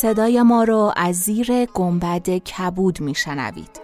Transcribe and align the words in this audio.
صدای 0.00 0.42
ما 0.42 0.64
رو 0.64 0.92
از 0.96 1.16
زیر 1.16 1.64
گنبد 1.64 2.28
کبود 2.28 3.00
میشنوید. 3.00 3.80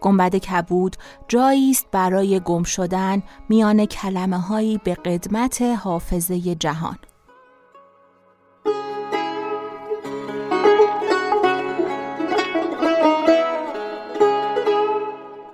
گنبد 0.00 0.36
کبود 0.36 0.96
جایی 1.28 1.70
است 1.70 1.86
برای 1.92 2.40
گم 2.40 2.62
شدن 2.62 3.22
میان 3.48 3.86
کلمه 3.86 4.38
هایی 4.38 4.80
به 4.84 4.94
قدمت 4.94 5.62
حافظه 5.62 6.54
جهان. 6.54 6.98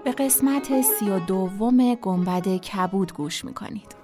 به 0.04 0.12
قسمت 0.12 0.82
سی 0.82 1.10
و 1.10 1.18
دوم 1.18 1.94
گنبد 1.94 2.56
کبود 2.56 3.12
گوش 3.12 3.44
می‌کنید. 3.44 4.03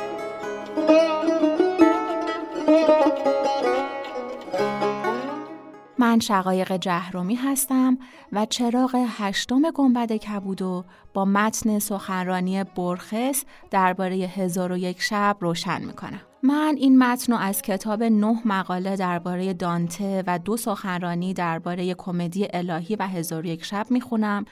من 6.01 6.19
شقایق 6.19 6.77
جهرومی 6.77 7.35
هستم 7.35 7.97
و 8.31 8.45
چراغ 8.45 9.05
هشتم 9.07 9.61
گنبد 9.71 10.11
کبودو 10.11 10.83
با 11.13 11.25
متن 11.25 11.79
سخنرانی 11.79 12.63
برخس 12.63 13.43
درباره 13.71 14.15
هزار 14.15 14.71
و 14.71 14.77
یک 14.77 15.01
شب 15.01 15.37
روشن 15.39 15.81
می‌کنم. 15.81 16.21
من 16.43 16.75
این 16.77 16.97
متن 16.97 17.33
رو 17.33 17.39
از 17.39 17.61
کتاب 17.61 18.03
نه 18.03 18.41
مقاله 18.45 18.95
درباره 18.95 19.53
دانته 19.53 20.23
و 20.27 20.39
دو 20.39 20.57
سخنرانی 20.57 21.33
درباره 21.33 21.93
کمدی 21.93 22.47
الهی 22.53 22.95
و 22.95 23.07
هزار 23.07 23.41
و 23.41 23.45
یک 23.45 23.65
شب 23.65 23.85
می‌خونم 23.89 24.45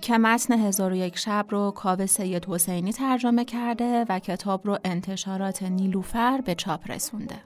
که 0.00 0.18
متن 0.18 0.54
هزار 0.54 0.92
و 0.92 0.96
یک 0.96 1.18
شب 1.18 1.46
رو 1.48 1.70
کاوه 1.70 2.06
سید 2.06 2.44
حسینی 2.44 2.92
ترجمه 2.92 3.44
کرده 3.44 4.06
و 4.08 4.18
کتاب 4.18 4.66
رو 4.66 4.78
انتشارات 4.84 5.62
نیلوفر 5.62 6.40
به 6.40 6.54
چاپ 6.54 6.90
رسونده. 6.90 7.36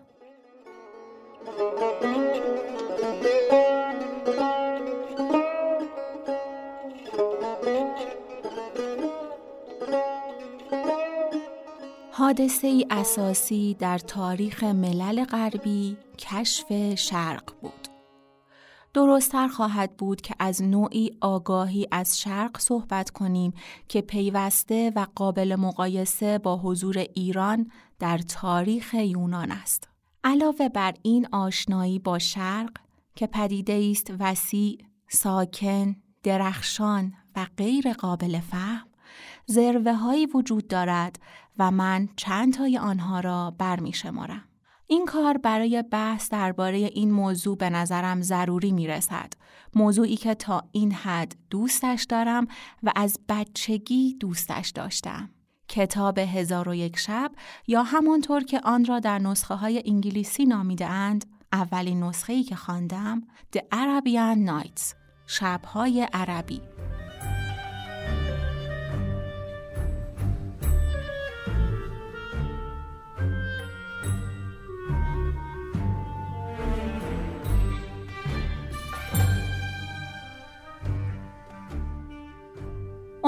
حادثه 12.19 12.66
ای 12.66 12.87
اساسی 12.91 13.77
در 13.78 13.99
تاریخ 13.99 14.65
ملل 14.65 15.25
غربی 15.25 15.97
کشف 16.19 16.94
شرق 16.94 17.53
بود. 17.60 17.88
درستتر 18.94 19.49
خواهد 19.49 19.97
بود 19.97 20.21
که 20.21 20.34
از 20.38 20.62
نوعی 20.62 21.10
آگاهی 21.21 21.88
از 21.91 22.19
شرق 22.21 22.60
صحبت 22.60 23.10
کنیم 23.10 23.53
که 23.88 24.00
پیوسته 24.00 24.93
و 24.97 25.06
قابل 25.15 25.56
مقایسه 25.56 26.38
با 26.38 26.56
حضور 26.56 26.99
ایران 26.99 27.71
در 27.99 28.19
تاریخ 28.19 28.94
یونان 28.94 29.53
است. 29.53 29.88
علاوه 30.25 30.69
بر 30.69 30.94
این 31.03 31.28
آشنایی 31.32 31.99
با 31.99 32.19
شرق 32.19 32.71
که 33.15 33.26
پدیده 33.26 33.88
است 33.91 34.12
وسیع، 34.21 34.78
ساکن، 35.09 35.97
درخشان 36.22 37.12
و 37.37 37.47
غیر 37.56 37.93
قابل 37.93 38.41
فهم، 38.41 38.87
ذروه 39.50 39.92
هایی 39.92 40.26
وجود 40.26 40.68
دارد 40.68 41.18
و 41.58 41.70
من 41.70 42.08
چند 42.16 42.54
تای 42.54 42.78
آنها 42.78 43.20
را 43.20 43.54
برمی 43.58 43.92
شمارم. 43.92 44.44
این 44.86 45.06
کار 45.06 45.38
برای 45.38 45.84
بحث 45.90 46.30
درباره 46.30 46.78
این 46.78 47.10
موضوع 47.10 47.56
به 47.56 47.70
نظرم 47.70 48.22
ضروری 48.22 48.72
می 48.72 48.86
رسد. 48.86 49.32
موضوعی 49.74 50.16
که 50.16 50.34
تا 50.34 50.62
این 50.72 50.92
حد 50.92 51.36
دوستش 51.50 52.06
دارم 52.08 52.46
و 52.82 52.92
از 52.96 53.18
بچگی 53.28 54.16
دوستش 54.20 54.68
داشتم. 54.68 55.30
کتاب 55.68 56.18
هزار 56.18 56.68
و 56.68 56.74
یک 56.74 56.98
شب 56.98 57.32
یا 57.66 57.82
همانطور 57.82 58.44
که 58.44 58.60
آن 58.64 58.84
را 58.84 59.00
در 59.00 59.18
نسخه 59.18 59.54
های 59.54 59.82
انگلیسی 59.86 60.44
نامیده 60.44 60.86
اند 60.86 61.24
اولین 61.52 62.02
نسخه 62.02 62.32
ای 62.32 62.42
که 62.42 62.56
خواندم 62.56 63.22
The 63.56 63.60
Arabian 63.60 64.48
Nights 64.48 64.94
شبهای 65.26 66.08
عربی 66.12 66.60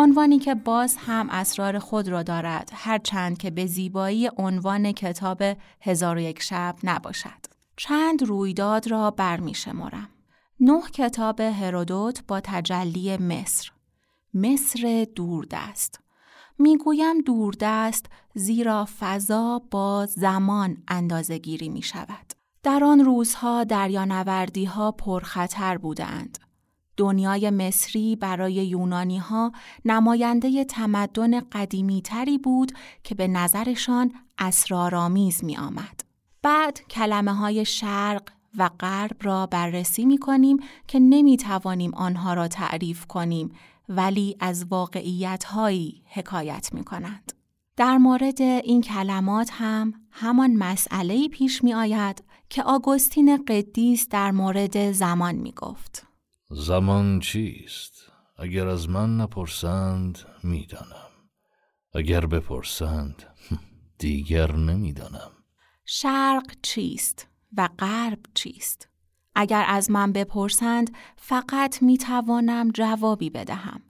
عنوانی 0.01 0.39
که 0.39 0.55
باز 0.55 0.97
هم 0.99 1.31
اسرار 1.31 1.79
خود 1.79 2.09
را 2.09 2.23
دارد 2.23 2.71
هرچند 2.75 3.39
که 3.39 3.51
به 3.51 3.67
زیبایی 3.67 4.31
عنوان 4.37 4.93
کتاب 4.93 5.43
هزار 5.81 6.17
و 6.17 6.21
یک 6.21 6.43
شب 6.43 6.77
نباشد. 6.85 7.47
چند 7.77 8.23
رویداد 8.23 8.91
را 8.91 9.11
برمی 9.11 9.55
شمارم. 9.55 10.09
نه 10.61 10.81
کتاب 10.93 11.41
هرودوت 11.41 12.23
با 12.29 12.41
تجلی 12.41 13.17
مصر. 13.17 13.71
مصر 14.35 15.07
دوردست. 15.17 16.01
می‌گویم 16.59 17.21
دوردست 17.21 18.07
زیرا 18.35 18.89
فضا 18.99 19.63
با 19.71 20.07
زمان 20.07 20.77
اندازه 20.89 21.39
گیری 21.39 21.69
می 21.69 21.83
شود. 21.83 22.33
در 22.63 22.85
آن 22.85 23.01
روزها 23.01 23.65
دریانوردی 23.65 24.65
ها 24.65 24.93
پرخطر 24.93 25.79
بودند. 25.79 26.39
دنیای 26.99 27.51
مصری 27.51 28.17
برای 28.17 28.55
یونانی 28.55 29.19
ها 29.19 29.53
نماینده 29.85 30.65
تمدن 30.65 31.41
قدیمی 31.41 32.03
تری 32.03 32.39
بود 32.39 32.73
که 33.03 33.15
به 33.15 33.29
نظرشان 33.29 34.13
اسرارآمیز 34.39 35.45
می 35.45 35.57
آمد. 35.57 36.01
بعد 36.43 36.81
کلمه 36.91 37.35
های 37.35 37.65
شرق 37.65 38.23
و 38.59 38.71
غرب 38.81 39.17
را 39.23 39.47
بررسی 39.47 40.05
می 40.05 40.19
کنیم 40.19 40.57
که 40.87 40.99
نمی 40.99 41.37
توانیم 41.37 41.95
آنها 41.95 42.35
را 42.35 42.49
تعریف 42.49 43.07
کنیم 43.07 43.53
ولی 43.89 44.37
از 44.41 44.67
واقعیت 44.71 45.45
هایی 45.45 46.03
حکایت 46.07 46.71
می 46.73 46.85
کنند. 46.85 47.33
در 47.77 47.99
مورد 47.99 48.43
این 48.43 48.81
کلمات 48.81 49.51
هم 49.53 49.95
همان 50.11 50.57
مسئله 50.57 51.29
پیش 51.29 51.65
می 51.65 51.75
آید 51.75 52.25
که 52.49 52.63
آگوستین 52.63 53.45
قدیس 53.45 54.09
در 54.09 54.31
مورد 54.31 54.93
زمان 54.93 55.35
می 55.35 55.53
گفت. 55.53 56.08
زمان 56.51 57.21
چیست؟ 57.21 58.13
اگر 58.39 58.69
از 58.69 58.89
من 58.89 59.17
نپرسند 59.17 60.19
می‌دانم 60.45 61.11
اگر 61.95 62.27
بپرسند 62.27 63.23
دیگر 63.99 64.53
نمی‌دانم 64.53 65.31
شرق 65.85 66.55
چیست 66.63 67.29
و 67.57 67.69
غرب 67.79 68.19
چیست؟ 68.35 68.89
اگر 69.35 69.65
از 69.69 69.91
من 69.91 70.13
بپرسند 70.13 70.91
فقط 71.17 71.83
می 71.83 71.99
توانم 71.99 72.71
جوابی 72.71 73.31
بدهم. 73.31 73.83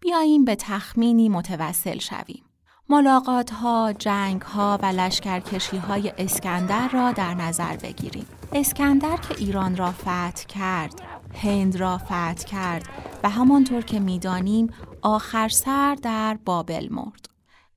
بیاییم 0.00 0.44
به 0.44 0.54
تخمینی 0.54 1.28
متوسل 1.28 1.98
شویم. 1.98 2.44
ملاقات 2.88 3.50
ها، 3.50 3.92
جنگ 3.92 4.42
ها 4.42 4.78
و 4.82 4.86
لشکرکشی 4.86 5.76
های 5.76 6.12
اسکندر 6.18 6.88
را 6.88 7.12
در 7.12 7.34
نظر 7.34 7.76
بگیریم. 7.76 8.26
اسکندر 8.52 9.16
که 9.16 9.34
ایران 9.38 9.76
را 9.76 9.92
فتح 9.92 10.44
کرد، 10.48 11.15
هند 11.34 11.76
را 11.76 11.98
فتح 11.98 12.34
کرد 12.34 12.88
و 13.24 13.30
همانطور 13.30 13.82
که 13.82 14.00
می‌دانیم 14.00 14.70
آخر 15.02 15.48
سر 15.48 15.94
در 15.94 16.38
بابل 16.44 16.88
مرد. 16.90 17.28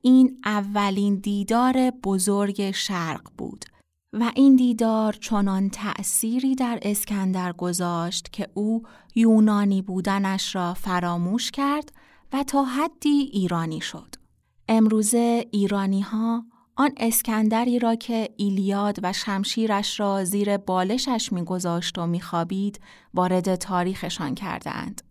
این 0.02 0.38
اولین 0.46 1.16
دیدار 1.16 1.92
بزرگ 2.04 2.72
شرق 2.72 3.22
بود 3.38 3.66
و 4.14 4.32
این 4.36 4.56
دیدار 4.56 5.14
چنان 5.14 5.70
تأثیری 5.70 6.56
در 6.56 6.80
اسکندر 6.82 7.54
گذاشت 7.54 8.30
که 8.32 8.48
او 8.54 8.84
یونانی 9.16 9.82
بودنش 9.82 10.56
را 10.56 10.74
فراموش 10.74 11.52
کرد 11.52 11.92
و 12.34 12.44
تا 12.44 12.64
حدی 12.64 13.30
ایرانی 13.34 13.82
شد. 13.82 14.16
امروزه 14.68 15.46
ایرانی 15.52 16.02
ها 16.02 16.44
آن 16.80 16.92
اسکندری 16.98 17.80
را 17.80 17.96
که 17.96 18.30
ایلیاد 18.38 19.00
و 19.04 19.14
شمشیرش 19.14 20.00
را 20.00 20.24
زیر 20.24 20.58
بالشش 20.58 21.32
میگذاشت 21.32 21.98
و 21.98 22.08
میخوابید 22.08 22.80
وارد 23.14 23.56
تاریخشان 23.56 24.36
کردند. 24.36 25.02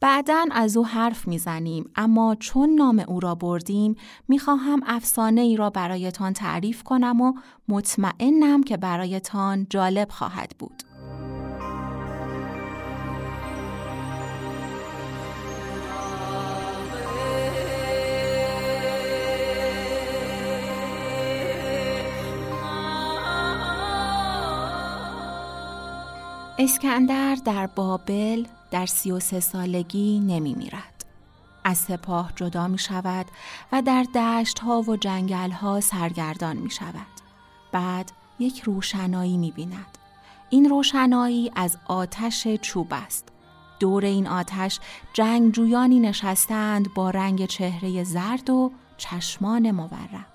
بعدا 0.00 0.44
از 0.50 0.76
او 0.76 0.86
حرف 0.86 1.28
می‌زنیم 1.28 1.90
اما 1.96 2.36
چون 2.40 2.74
نام 2.74 3.04
او 3.08 3.20
را 3.20 3.34
بردیم 3.34 3.94
می‌خواهم 4.28 4.80
افسانه 4.86 5.40
ای 5.40 5.56
را 5.56 5.70
برایتان 5.70 6.32
تعریف 6.32 6.82
کنم 6.82 7.20
و 7.20 7.32
مطمئنم 7.68 8.62
که 8.62 8.76
برایتان 8.76 9.66
جالب 9.70 10.10
خواهد 10.10 10.52
بود. 10.58 10.82
اسکندر 26.64 27.34
در 27.44 27.66
بابل 27.66 28.46
در 28.70 28.86
سی 28.86 29.12
و 29.12 29.20
سه 29.20 29.40
سالگی 29.40 30.20
نمی 30.20 30.54
میرد. 30.54 31.04
از 31.64 31.78
سپاه 31.78 32.32
جدا 32.36 32.68
می 32.68 32.78
شود 32.78 33.26
و 33.72 33.82
در 33.82 34.02
دشت 34.14 34.58
ها 34.58 34.82
و 34.82 34.96
جنگل 34.96 35.50
ها 35.50 35.80
سرگردان 35.80 36.56
می 36.56 36.70
شود. 36.70 37.06
بعد 37.72 38.12
یک 38.38 38.60
روشنایی 38.60 39.36
می 39.36 39.50
بیند. 39.50 39.98
این 40.50 40.70
روشنایی 40.70 41.52
از 41.56 41.76
آتش 41.86 42.48
چوب 42.48 42.88
است. 42.90 43.28
دور 43.80 44.04
این 44.04 44.26
آتش 44.26 44.80
جنگجویانی 45.12 46.00
نشستند 46.00 46.94
با 46.94 47.10
رنگ 47.10 47.46
چهره 47.46 48.04
زرد 48.04 48.50
و 48.50 48.72
چشمان 48.96 49.70
مورب. 49.70 50.26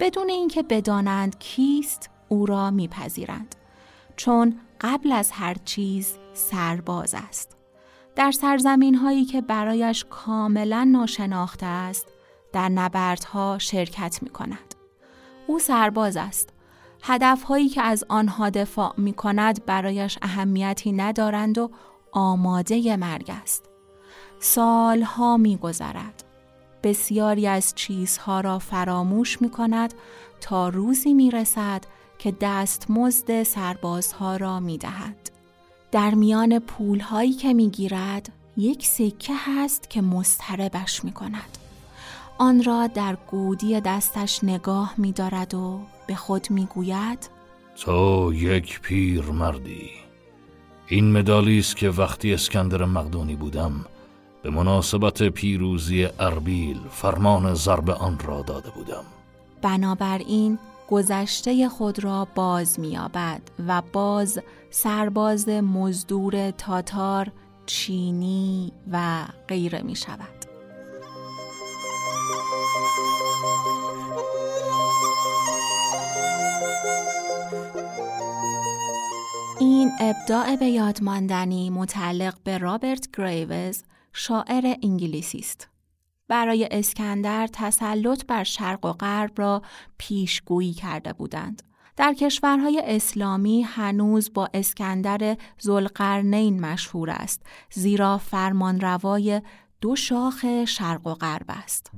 بدون 0.00 0.28
اینکه 0.28 0.62
بدانند 0.62 1.38
کیست 1.38 2.10
او 2.28 2.46
را 2.46 2.70
میپذیرند. 2.70 3.54
چون 4.20 4.60
قبل 4.80 5.12
از 5.12 5.30
هر 5.30 5.56
چیز 5.64 6.18
سرباز 6.32 7.14
است. 7.28 7.56
در 8.16 8.30
سرزمین 8.30 8.94
هایی 8.94 9.24
که 9.24 9.40
برایش 9.40 10.04
کاملا 10.10 10.84
ناشناخته 10.84 11.66
است، 11.66 12.08
در 12.52 12.68
نبردها 12.68 13.58
شرکت 13.58 14.18
می 14.22 14.30
کند. 14.30 14.74
او 15.46 15.58
سرباز 15.58 16.16
است. 16.16 16.48
هدف 17.02 17.42
هایی 17.42 17.68
که 17.68 17.82
از 17.82 18.04
آنها 18.08 18.50
دفاع 18.50 18.94
می 18.96 19.12
کند 19.12 19.66
برایش 19.66 20.18
اهمیتی 20.22 20.92
ندارند 20.92 21.58
و 21.58 21.70
آماده 22.12 22.96
مرگ 22.96 23.32
است. 23.42 23.64
سالها 24.38 25.36
می 25.36 25.56
گذرد. 25.56 26.24
بسیاری 26.82 27.46
از 27.46 27.74
چیزها 27.74 28.40
را 28.40 28.58
فراموش 28.58 29.42
می 29.42 29.50
کند 29.50 29.94
تا 30.40 30.68
روزی 30.68 31.14
می 31.14 31.30
رسد 31.30 31.84
که 32.22 32.34
دستمزد 32.40 33.42
سربازها 33.42 34.36
را 34.36 34.60
می 34.60 34.78
دهد. 34.78 35.30
در 35.92 36.14
میان 36.14 36.58
پولهایی 36.58 37.32
که 37.32 37.54
می 37.54 37.70
گیرد 37.70 38.32
یک 38.56 38.86
سکه 38.86 39.32
هست 39.36 39.90
که 39.90 40.00
مستربش 40.00 41.04
می 41.04 41.12
کند. 41.12 41.58
آن 42.38 42.64
را 42.64 42.86
در 42.86 43.16
گودی 43.30 43.80
دستش 43.80 44.44
نگاه 44.44 44.94
می 44.96 45.12
دارد 45.12 45.54
و 45.54 45.80
به 46.06 46.14
خود 46.14 46.50
می 46.50 46.66
گوید 46.66 47.30
تو 47.76 48.32
یک 48.34 48.80
پیر 48.80 49.22
مردی 49.22 49.90
این 50.88 51.12
مدالی 51.12 51.58
است 51.58 51.76
که 51.76 51.90
وقتی 51.90 52.34
اسکندر 52.34 52.84
مقدونی 52.84 53.36
بودم 53.36 53.84
به 54.42 54.50
مناسبت 54.50 55.22
پیروزی 55.22 56.08
اربیل 56.18 56.80
فرمان 56.90 57.54
ضرب 57.54 57.90
آن 57.90 58.18
را 58.18 58.42
داده 58.42 58.70
بودم 58.70 59.04
بنابراین 59.62 60.58
گذشته 60.90 61.68
خود 61.68 62.04
را 62.04 62.28
باز 62.34 62.80
میابد 62.80 63.40
و 63.66 63.82
باز 63.92 64.40
سرباز 64.70 65.48
مزدور 65.48 66.50
تاتار، 66.50 67.32
چینی 67.66 68.72
و 68.92 69.24
غیره 69.48 69.82
می 69.82 69.96
شود. 69.96 70.40
این 79.60 79.90
ابداع 80.00 80.56
به 80.56 80.66
یادماندنی 80.66 81.70
متعلق 81.70 82.34
به 82.44 82.58
رابرت 82.58 83.08
گریوز 83.16 83.82
شاعر 84.12 84.74
انگلیسی 84.82 85.38
است. 85.38 85.69
برای 86.30 86.68
اسکندر 86.70 87.46
تسلط 87.52 88.24
بر 88.26 88.44
شرق 88.44 88.84
و 88.84 88.92
غرب 88.92 89.32
را 89.36 89.62
پیشگویی 89.98 90.72
کرده 90.72 91.12
بودند. 91.12 91.62
در 91.96 92.14
کشورهای 92.14 92.82
اسلامی 92.84 93.62
هنوز 93.62 94.32
با 94.32 94.48
اسکندر 94.54 95.36
زلقرنین 95.58 96.60
مشهور 96.60 97.10
است 97.10 97.42
زیرا 97.70 98.18
فرمانروای 98.18 99.42
دو 99.80 99.96
شاخ 99.96 100.64
شرق 100.64 101.06
و 101.06 101.14
غرب 101.14 101.46
است. 101.48 101.90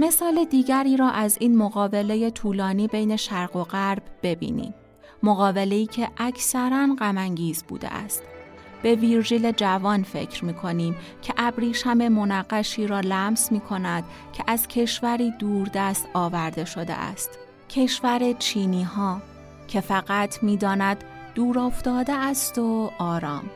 مثال 0.00 0.44
دیگری 0.44 0.96
را 0.96 1.10
از 1.10 1.36
این 1.40 1.56
مقابله 1.56 2.30
طولانی 2.30 2.86
بین 2.86 3.16
شرق 3.16 3.56
و 3.56 3.64
غرب 3.64 4.02
ببینیم. 4.22 4.74
مقابله‌ای 5.22 5.86
که 5.86 6.08
اکثرا 6.16 6.88
غمانگیز 6.98 7.64
بوده 7.68 7.88
است. 7.88 8.22
به 8.82 8.94
ویرژیل 8.94 9.52
جوان 9.52 10.02
فکر 10.02 10.44
می 10.44 10.54
کنیم 10.54 10.96
که 11.22 11.34
ابریشم 11.36 12.08
منقشی 12.08 12.86
را 12.86 13.00
لمس 13.00 13.52
می 13.52 13.60
کند 13.60 14.04
که 14.32 14.44
از 14.46 14.68
کشوری 14.68 15.30
دوردست 15.30 16.08
آورده 16.14 16.64
شده 16.64 16.94
است. 16.94 17.38
کشور 17.70 18.32
چینی 18.32 18.82
ها 18.82 19.22
که 19.68 19.80
فقط 19.80 20.42
می 20.42 20.56
داند 20.56 21.04
دور 21.34 21.58
افتاده 21.58 22.12
است 22.12 22.58
و 22.58 22.90
آرام. 22.98 23.50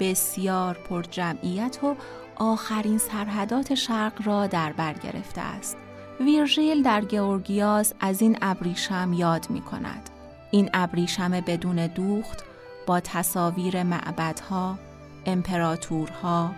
بسیار 0.00 0.74
پر 0.74 1.02
جمعیت 1.02 1.78
و 1.82 1.96
آخرین 2.36 2.98
سرحدات 2.98 3.74
شرق 3.74 4.26
را 4.26 4.46
در 4.46 4.72
بر 4.72 4.92
گرفته 4.92 5.40
است. 5.40 5.76
ویرژیل 6.20 6.82
در 6.82 7.04
گورگیاس 7.04 7.92
از 8.00 8.22
این 8.22 8.38
ابریشم 8.42 9.12
یاد 9.12 9.50
می 9.50 9.60
کند. 9.60 10.10
این 10.50 10.70
ابریشم 10.74 11.30
بدون 11.30 11.86
دوخت 11.86 12.44
با 12.86 13.00
تصاویر 13.00 13.82
معبدها، 13.82 14.78
امپراتورها، 15.26 16.50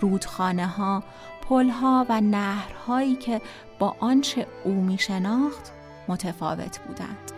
رودخانه 0.00 0.66
ها، 0.66 1.02
پلها 1.48 2.06
و 2.08 2.20
نهرهایی 2.20 3.16
که 3.16 3.40
با 3.78 3.96
آنچه 4.00 4.46
او 4.64 4.72
می 4.74 4.98
شناخت 4.98 5.72
متفاوت 6.08 6.78
بودند. 6.78 7.35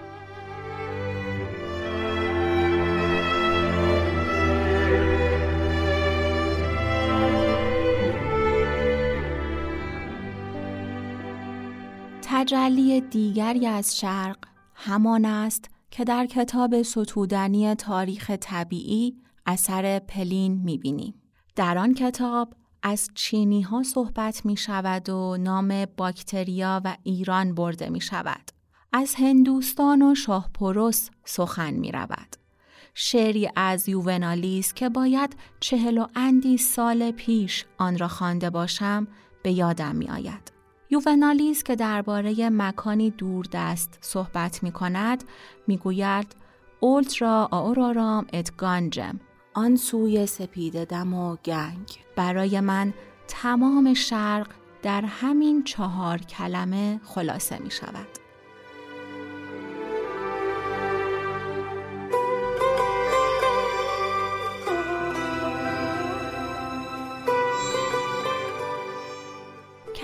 تجلی 12.40 13.00
دیگری 13.00 13.66
از 13.66 13.98
شرق 13.98 14.36
همان 14.74 15.24
است 15.24 15.70
که 15.90 16.04
در 16.04 16.26
کتاب 16.26 16.82
ستودنی 16.82 17.74
تاریخ 17.74 18.30
طبیعی 18.30 19.16
اثر 19.46 19.98
پلین 19.98 20.52
می‌بینیم. 20.64 21.14
در 21.56 21.78
آن 21.78 21.94
کتاب 21.94 22.54
از 22.82 23.10
چینی 23.14 23.62
ها 23.62 23.82
صحبت 23.82 24.46
می 24.46 24.56
شود 24.56 25.08
و 25.08 25.36
نام 25.40 25.84
باکتریا 25.96 26.80
و 26.84 26.96
ایران 27.02 27.54
برده 27.54 27.90
می 27.90 28.00
شود. 28.00 28.50
از 28.92 29.14
هندوستان 29.14 30.02
و 30.02 30.14
شاهپروس 30.14 31.10
سخن 31.24 31.74
می 31.74 31.92
رود. 31.92 32.36
شعری 32.94 33.50
از 33.56 33.88
یوونالیس 33.88 34.74
که 34.74 34.88
باید 34.88 35.36
چهل 35.60 35.98
و 35.98 36.06
اندی 36.14 36.58
سال 36.58 37.10
پیش 37.10 37.64
آن 37.78 37.98
را 37.98 38.08
خوانده 38.08 38.50
باشم 38.50 39.08
به 39.42 39.52
یادم 39.52 39.96
می 39.96 40.08
آید. 40.08 40.57
یوونالیس 40.90 41.62
که 41.62 41.76
درباره 41.76 42.50
مکانی 42.50 43.10
دوردست 43.10 43.98
صحبت 44.00 44.62
می 44.62 44.72
کند 44.72 45.24
می 45.66 45.76
گوید 45.76 46.36
اولترا 46.80 47.48
آورارام 47.50 48.26
ات 48.32 48.56
گانجم 48.56 49.20
آن 49.54 49.76
سوی 49.76 50.26
سپید 50.26 50.84
دم 50.84 51.14
و 51.14 51.36
گنگ 51.36 51.98
برای 52.16 52.60
من 52.60 52.94
تمام 53.28 53.94
شرق 53.94 54.46
در 54.82 55.04
همین 55.04 55.64
چهار 55.64 56.18
کلمه 56.18 57.00
خلاصه 57.04 57.58
می 57.58 57.70
شود. 57.70 58.17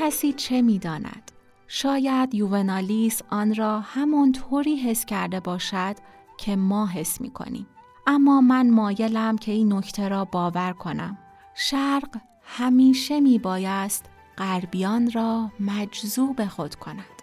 کسی 0.05 0.33
چه 0.33 0.63
می 0.63 0.79
داند؟ 0.79 1.31
شاید 1.67 2.35
یوونالیس 2.35 3.23
آن 3.31 3.55
را 3.55 3.81
همانطوری 3.81 4.77
حس 4.77 5.05
کرده 5.05 5.41
باشد 5.41 5.97
که 6.39 6.57
ما 6.57 6.87
حس 6.87 7.21
می 7.21 7.31
کنیم. 7.31 7.67
اما 8.07 8.41
من 8.41 8.71
مایلم 8.71 9.39
که 9.39 9.53
این 9.53 9.73
نکته 9.73 10.09
را 10.09 10.25
باور 10.25 10.73
کنم. 10.73 11.19
شرق 11.55 12.21
همیشه 12.43 13.21
می 13.21 13.39
بایست 13.39 14.05
غربیان 14.39 15.11
را 15.11 15.51
مجذوب 15.61 16.45
خود 16.45 16.75
کند. 16.75 17.14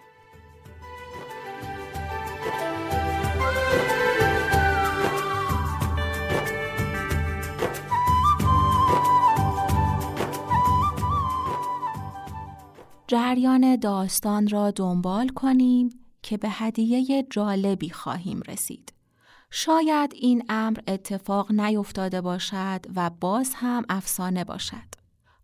جریان 13.12 13.76
داستان 13.76 14.48
را 14.48 14.70
دنبال 14.70 15.28
کنیم 15.28 15.90
که 16.22 16.36
به 16.36 16.48
هدیه 16.50 17.26
جالبی 17.30 17.90
خواهیم 17.90 18.42
رسید. 18.48 18.92
شاید 19.50 20.12
این 20.14 20.44
امر 20.48 20.78
اتفاق 20.86 21.52
نیفتاده 21.52 22.20
باشد 22.20 22.80
و 22.96 23.10
باز 23.10 23.52
هم 23.54 23.84
افسانه 23.88 24.44
باشد. 24.44 24.94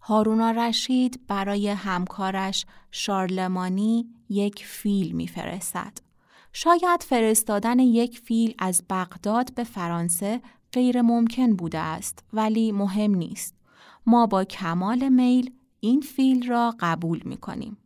هارونا 0.01 0.51
رشید 0.51 1.21
برای 1.27 1.69
همکارش 1.69 2.67
شارلمانی 2.91 4.07
یک 4.29 4.65
فیل 4.67 5.13
میفرستد. 5.13 5.99
شاید 6.53 7.03
فرستادن 7.03 7.79
یک 7.79 8.19
فیل 8.19 8.55
از 8.59 8.83
بغداد 8.91 9.55
به 9.55 9.65
فرانسه 9.65 10.41
غیر 10.73 11.03
ممکن 11.03 11.57
بوده 11.57 11.79
است 11.79 12.25
ولی 12.33 12.73
مهم 12.73 13.15
نیست. 13.15 13.55
ما 14.07 14.27
با 14.27 14.45
کمال 14.45 15.09
میل 15.09 15.58
این 15.81 16.01
فیل 16.01 16.49
را 16.49 16.75
قبول 16.81 17.21
می 17.25 17.37
کنیم. 17.37 17.77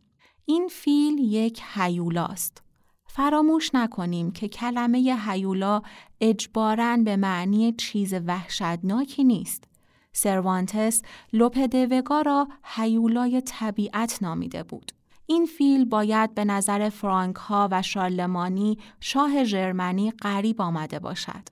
این 0.45 0.67
فیل 0.67 1.17
یک 1.19 1.61
هیولاست. 1.73 2.63
فراموش 3.07 3.75
نکنیم 3.75 4.31
که 4.31 4.47
کلمه 4.47 5.17
هیولا 5.27 5.81
اجباراً 6.21 6.97
به 6.97 7.15
معنی 7.15 7.71
چیز 7.71 8.13
وحشتناکی 8.13 9.23
نیست. 9.23 9.63
سروانتس 10.13 11.01
لوپدوگا 11.33 12.21
را 12.21 12.47
هیولای 12.63 13.41
طبیعت 13.41 14.23
نامیده 14.23 14.63
بود. 14.63 14.91
این 15.25 15.45
فیل 15.45 15.85
باید 15.85 16.35
به 16.35 16.45
نظر 16.45 16.89
فرانک 16.89 17.35
ها 17.35 17.69
و 17.71 17.81
شارلمانی 17.81 18.77
شاه 18.99 19.43
ژرمنی 19.43 20.11
غریب 20.11 20.61
آمده 20.61 20.99
باشد. 20.99 21.49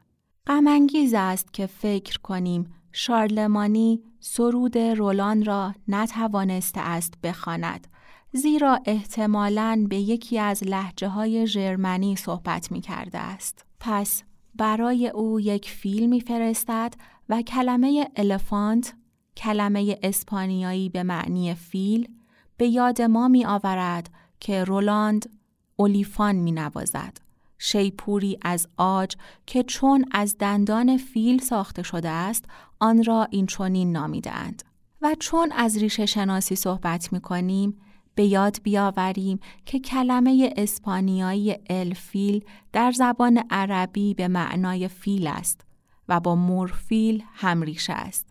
غمانگیز 0.48 1.14
است 1.14 1.54
که 1.54 1.66
فکر 1.66 2.20
کنیم 2.20 2.74
شارلمانی 2.94 4.02
سرود 4.20 4.78
رولان 4.78 5.46
را 5.46 5.74
نتوانسته 5.88 6.82
است 6.82 7.14
بخواند 7.24 7.88
زیرا 8.34 8.80
احتمالاً 8.86 9.86
به 9.90 9.96
یکی 9.96 10.40
از 10.40 10.64
لحجه 10.64 11.08
های 11.08 11.48
ژرمنی 11.48 12.16
صحبت 12.16 12.72
می 12.72 12.82
کرده 12.82 13.18
است. 13.18 13.66
پس 13.80 14.24
برای 14.56 15.08
او 15.08 15.40
یک 15.40 15.70
فیل 15.70 16.10
می 16.10 16.22
فرستد 16.22 16.94
و 17.30 17.42
کلمه 17.42 18.08
الفانت 18.16 18.94
کلمه 19.38 20.00
اسپانیایی 20.04 20.90
به 20.90 21.04
معنی 21.04 21.54
فیل 21.54 22.10
به 22.58 22.68
یاد 22.68 23.02
ما 23.02 23.28
می 23.28 23.46
آورد 23.46 24.10
که 24.40 24.64
رولاند 24.64 25.30
اولیفان 25.76 26.36
می 26.36 26.52
نوازد. 26.52 27.18
شیپوری 27.58 28.38
از 28.42 28.68
آج 28.78 29.16
که 29.46 29.64
چون 29.64 30.06
از 30.12 30.38
دندان 30.38 30.98
فیل 30.98 31.40
ساخته 31.40 31.84
شده 31.84 32.10
است 32.10 32.46
آن 32.82 33.04
را 33.04 33.28
این 33.32 33.46
چونین 33.46 33.92
نامیدند 33.92 34.64
و 35.02 35.16
چون 35.20 35.52
از 35.52 35.78
ریشه 35.78 36.06
شناسی 36.06 36.56
صحبت 36.56 37.14
می 37.14 37.22
کنیم 37.22 37.78
به 38.16 38.24
یاد 38.24 38.58
بیاوریم 38.64 39.40
که 39.66 39.80
کلمه 39.80 40.54
اسپانیایی 40.58 41.56
الفیل 41.70 42.44
در 42.74 42.92
زبان 42.92 43.44
عربی 43.50 44.14
به 44.14 44.28
معنای 44.28 44.88
فیل 44.88 45.28
است 45.28 45.62
و 46.10 46.20
با 46.20 46.36
مورفیل 46.36 47.24
همریشه 47.34 47.94
است. 47.94 48.28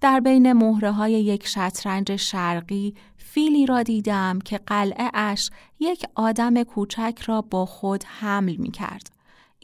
در 0.00 0.20
بین 0.20 0.52
مهره 0.52 0.90
های 0.90 1.12
یک 1.12 1.46
شطرنج 1.46 2.16
شرقی 2.16 2.94
فیلی 3.16 3.66
را 3.66 3.82
دیدم 3.82 4.38
که 4.38 4.58
قلعه 4.58 5.10
اش 5.14 5.50
یک 5.80 6.06
آدم 6.14 6.62
کوچک 6.62 7.18
را 7.26 7.40
با 7.40 7.66
خود 7.66 8.04
حمل 8.04 8.56
می 8.56 8.70
کرد. 8.70 9.13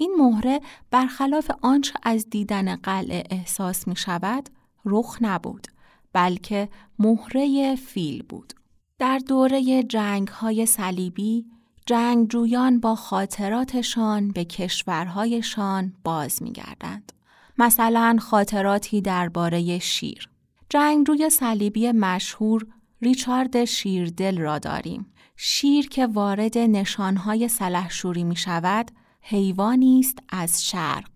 این 0.00 0.14
مهره 0.19 0.61
برخلاف 0.90 1.50
آنچه 1.62 1.95
از 2.02 2.30
دیدن 2.30 2.76
قلعه 2.76 3.25
احساس 3.30 3.88
می 3.88 3.97
شود 3.97 4.49
رخ 4.85 5.19
نبود 5.21 5.66
بلکه 6.12 6.69
مهره 6.99 7.76
فیل 7.76 8.23
بود. 8.23 8.52
در 8.99 9.19
دوره 9.19 9.83
جنگ 9.83 10.28
های 10.28 10.66
صلیبی 10.66 11.47
جنگجویان 11.87 12.80
با 12.80 12.95
خاطراتشان 12.95 14.28
به 14.28 14.45
کشورهایشان 14.45 15.92
باز 16.04 16.42
می 16.42 16.52
گردند. 16.52 17.12
مثلا 17.59 18.16
خاطراتی 18.21 19.00
درباره 19.00 19.78
شیر. 19.78 20.28
جنگجوی 20.69 21.30
صلیبی 21.30 21.92
مشهور 21.92 22.66
ریچارد 23.02 23.64
شیردل 23.64 24.38
را 24.38 24.59
داریم. 24.59 25.12
شیر 25.37 25.88
که 25.88 26.07
وارد 26.07 26.59
نشانهای 26.59 27.49
سلحشوری 27.49 28.25
می 28.25 28.37
شود، 28.37 28.90
حیوانی 29.23 30.00
است 30.00 30.19
از 30.29 30.67
شرق. 30.67 31.11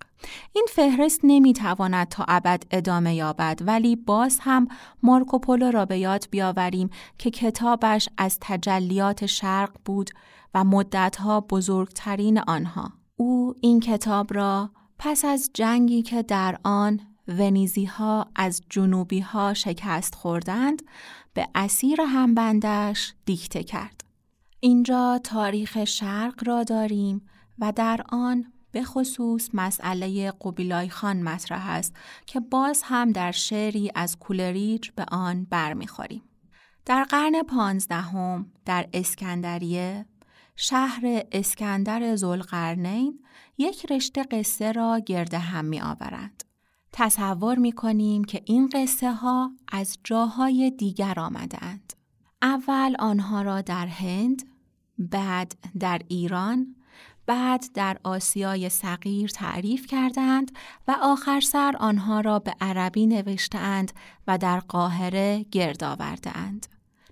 این 0.52 0.66
فهرست 0.70 1.20
نمی‌تواند 1.23 2.08
تا 2.08 2.25
ابد 2.28 2.62
ادامه 2.70 3.14
یابد 3.14 3.61
ولی 3.66 3.96
باز 3.96 4.38
هم 4.42 4.68
مارکوپولو 5.02 5.70
را 5.70 5.84
به 5.84 5.99
یاد 5.99 6.26
بیاوریم 6.30 6.90
که 7.18 7.30
کتابش 7.30 8.08
از 8.18 8.38
تجلیات 8.40 9.26
شرق 9.26 9.70
بود 9.84 10.11
و 10.54 10.64
مدتها 10.64 11.40
بزرگترین 11.40 12.38
آنها. 12.38 12.92
او 13.16 13.54
این 13.61 13.80
کتاب 13.80 14.34
را 14.34 14.70
پس 14.99 15.25
از 15.25 15.50
جنگی 15.54 16.02
که 16.02 16.23
در 16.23 16.58
آن 16.64 17.00
ونیزی 17.28 17.84
ها 17.84 18.26
از 18.37 18.62
جنوبی 18.70 19.20
ها 19.20 19.54
شکست 19.54 20.14
خوردند 20.14 20.82
به 21.34 21.49
اسیر 21.54 22.00
همبندش 22.00 23.14
دیکته 23.25 23.62
کرد. 23.62 24.04
اینجا 24.61 25.20
تاریخ 25.25 25.84
شرق 25.84 26.49
را 26.49 26.62
داریم 26.62 27.23
و 27.58 27.73
در 27.73 28.04
آن 28.08 28.52
به 28.73 28.84
خصوص 28.84 29.49
مسئله 29.52 30.30
قبیلای 30.30 30.88
خان 30.88 31.23
مطرح 31.23 31.70
است 31.70 31.96
که 32.26 32.40
باز 32.40 32.82
هم 32.84 33.12
در 33.12 33.32
شعری 33.32 33.90
از 33.94 34.18
کولریج 34.18 34.90
به 34.96 35.04
آن 35.04 35.44
برمیخوریم. 35.50 36.23
در 36.87 37.04
قرن 37.04 37.42
پانزدهم 37.42 38.52
در 38.64 38.88
اسکندریه 38.92 40.06
شهر 40.56 41.23
اسکندر 41.32 42.16
زلقرنین 42.16 43.25
یک 43.58 43.92
رشته 43.92 44.23
قصه 44.23 44.73
را 44.73 45.00
گرده 45.06 45.38
هم 45.38 45.64
می 45.64 45.80
آورند. 45.80 46.44
تصور 46.92 47.58
می 47.58 47.73
کنیم 47.73 48.25
که 48.25 48.42
این 48.44 48.68
قصه 48.68 49.12
ها 49.12 49.50
از 49.73 49.99
جاهای 50.04 50.70
دیگر 50.70 51.20
آمدند. 51.20 51.92
اول 52.42 52.96
آنها 52.99 53.42
را 53.42 53.61
در 53.61 53.87
هند، 53.87 54.42
بعد 54.99 55.54
در 55.80 56.00
ایران، 56.08 56.75
بعد 57.26 57.64
در 57.75 57.99
آسیای 58.04 58.69
صغیر 58.69 59.28
تعریف 59.28 59.87
کردند 59.87 60.52
و 60.88 60.97
آخر 61.02 61.40
سر 61.40 61.75
آنها 61.81 62.21
را 62.21 62.38
به 62.38 62.54
عربی 62.61 63.07
نوشتند 63.07 63.93
و 64.26 64.38
در 64.38 64.61
قاهره 64.61 65.47
گرد 65.50 65.85
آوردند. 65.85 66.66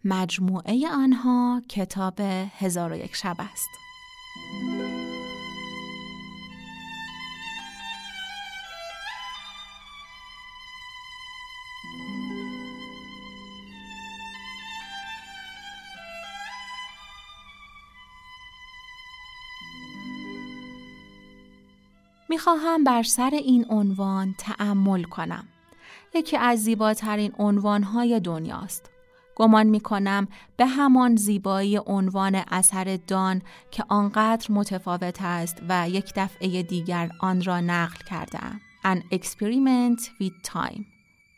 مجموعه 0.05 0.89
آنها 0.89 1.63
کتاب 1.69 2.21
هزار 2.59 2.93
و 2.93 2.97
یک 2.97 3.17
شب 3.17 3.37
است. 3.39 3.69
می‌خواهم 22.33 22.85
بر 22.85 23.03
سر 23.03 23.31
این 23.31 23.67
عنوان 23.69 24.35
تأمل 24.39 25.03
کنم. 25.03 25.49
یکی 26.15 26.37
از 26.37 26.63
زیباترین 26.63 27.33
عنوانهای 27.39 28.21
دنیاست. 28.21 28.91
گمان 29.37 29.67
می 29.67 29.81
کنم 29.81 30.29
به 30.57 30.67
همان 30.67 31.17
زیبایی 31.17 31.81
عنوان 31.87 32.35
اثر 32.35 32.99
دان 33.07 33.43
که 33.71 33.85
آنقدر 33.89 34.53
متفاوت 34.53 35.23
است 35.23 35.63
و 35.69 35.89
یک 35.89 36.13
دفعه 36.17 36.63
دیگر 36.63 37.11
آن 37.21 37.43
را 37.43 37.61
نقل 37.61 38.05
کردم. 38.07 38.61
An 38.85 39.15
experiment 39.15 40.01
with 40.01 40.51
time. 40.53 40.85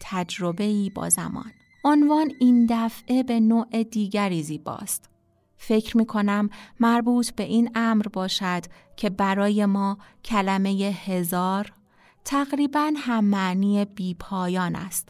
تجربه 0.01 0.91
با 0.95 1.09
زمان. 1.09 1.53
عنوان 1.85 2.33
این 2.41 2.67
دفعه 2.71 3.23
به 3.23 3.41
نوع 3.41 3.83
دیگری 3.83 4.43
زیباست. 4.43 5.14
فکر 5.57 5.97
می 5.97 6.07
کنم 6.07 6.51
مربوط 6.81 7.31
به 7.31 7.43
این 7.43 7.71
امر 7.75 8.09
باشد 8.09 8.63
که 8.97 9.11
برای 9.11 9.67
ما 9.67 9.99
کلمه 10.25 10.71
هزار 11.07 11.73
تقریبا 12.25 12.93
هم 12.97 13.25
معنی 13.25 13.85
بی 13.85 14.15
پایان 14.15 14.77
است. 14.77 15.09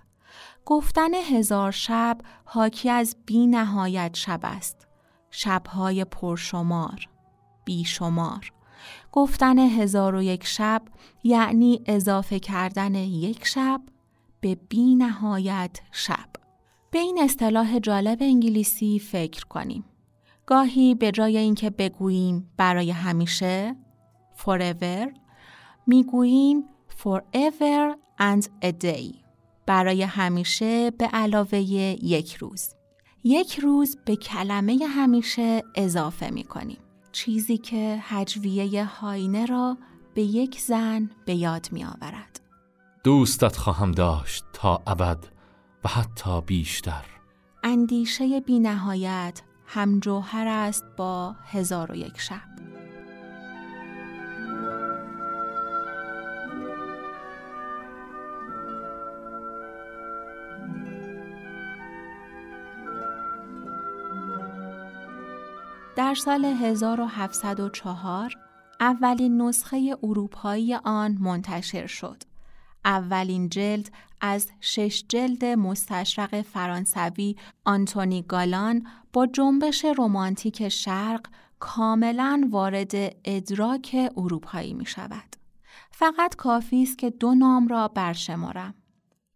گفتن 0.65 1.15
هزار 1.15 1.71
شب 1.71 2.19
حاکی 2.45 2.91
از 2.91 3.17
بی 3.27 3.47
نهایت 3.47 4.11
شب 4.15 4.41
است. 4.43 4.87
شبهای 5.31 6.05
پرشمار، 6.05 7.09
بیشمار. 7.65 8.53
گفتن 9.13 9.59
هزار 9.59 10.15
و 10.15 10.23
یک 10.23 10.47
شب 10.47 10.83
یعنی 11.25 11.83
اضافه 11.87 12.39
کردن 12.39 12.95
یک 12.95 13.47
شب 13.47 13.81
به 14.41 14.55
بی 14.55 14.95
نهایت 14.95 15.81
شب. 15.93 16.29
به 16.91 16.99
این 16.99 17.19
اصطلاح 17.23 17.79
جالب 17.79 18.19
انگلیسی 18.21 18.99
فکر 18.99 19.45
کنیم. 19.45 19.85
گاهی 20.47 20.95
به 20.95 21.13
جای 21.13 21.37
اینکه 21.37 21.71
بگوییم 21.71 22.51
برای 22.57 22.91
همیشه 22.91 23.77
forever 24.39 25.19
می‌گوییم 25.87 26.65
forever 27.03 27.97
and 28.21 28.45
a 28.65 28.73
day 28.85 29.15
برای 29.67 30.03
همیشه 30.03 30.91
به 30.91 31.07
علاوه 31.07 31.59
یک 31.59 32.35
روز 32.35 32.75
یک 33.25 33.59
روز 33.59 33.97
به 34.05 34.17
کلمه 34.17 34.79
همیشه 34.89 35.63
اضافه 35.75 36.31
می 36.31 36.45
کنیم. 36.45 36.79
چیزی 37.13 37.59
که 37.59 37.99
هجویه 38.01 38.85
هاینه 38.85 39.47
را 39.47 39.77
به 40.15 40.23
یک 40.23 40.61
زن 40.61 41.11
به 41.27 41.35
یاد 41.35 41.69
می 41.73 41.85
آورد. 41.85 42.41
دوستت 43.05 43.57
خواهم 43.57 43.93
داشت 43.93 44.45
تا 44.53 44.83
ابد 44.87 45.27
و 45.85 45.89
حتی 45.89 46.41
بیشتر. 46.41 47.05
اندیشه 47.63 48.41
بی 48.41 48.59
نهایت 48.59 49.43
همجوهر 49.67 50.47
است 50.47 50.85
با 50.97 51.33
هزار 51.33 51.93
و 51.93 51.95
یک 51.95 52.21
شب. 52.21 52.55
در 65.97 66.15
سال 66.15 66.45
1704 66.45 68.35
اولین 68.81 69.43
نسخه 69.43 69.97
اروپایی 70.03 70.75
آن 70.75 71.19
منتشر 71.21 71.87
شد. 71.87 72.23
اولین 72.85 73.49
جلد 73.49 73.91
از 74.21 74.51
شش 74.61 75.05
جلد 75.09 75.45
مستشرق 75.45 76.43
فرانسوی 76.43 77.37
آنتونی 77.65 78.23
گالان 78.23 78.87
با 79.15 79.27
جنبش 79.27 79.85
رمانتیک 79.99 80.69
شرق 80.69 81.27
کاملا 81.59 82.49
وارد 82.51 82.93
ادراک 83.25 84.11
اروپایی 84.17 84.75
می 84.75 84.87
شود. 84.87 85.37
فقط 85.91 86.37
کافی 86.37 86.83
است 86.83 86.99
که 86.99 87.11
دو 87.11 87.35
نام 87.35 87.69
را 87.69 87.89
برشمارم. 87.89 88.75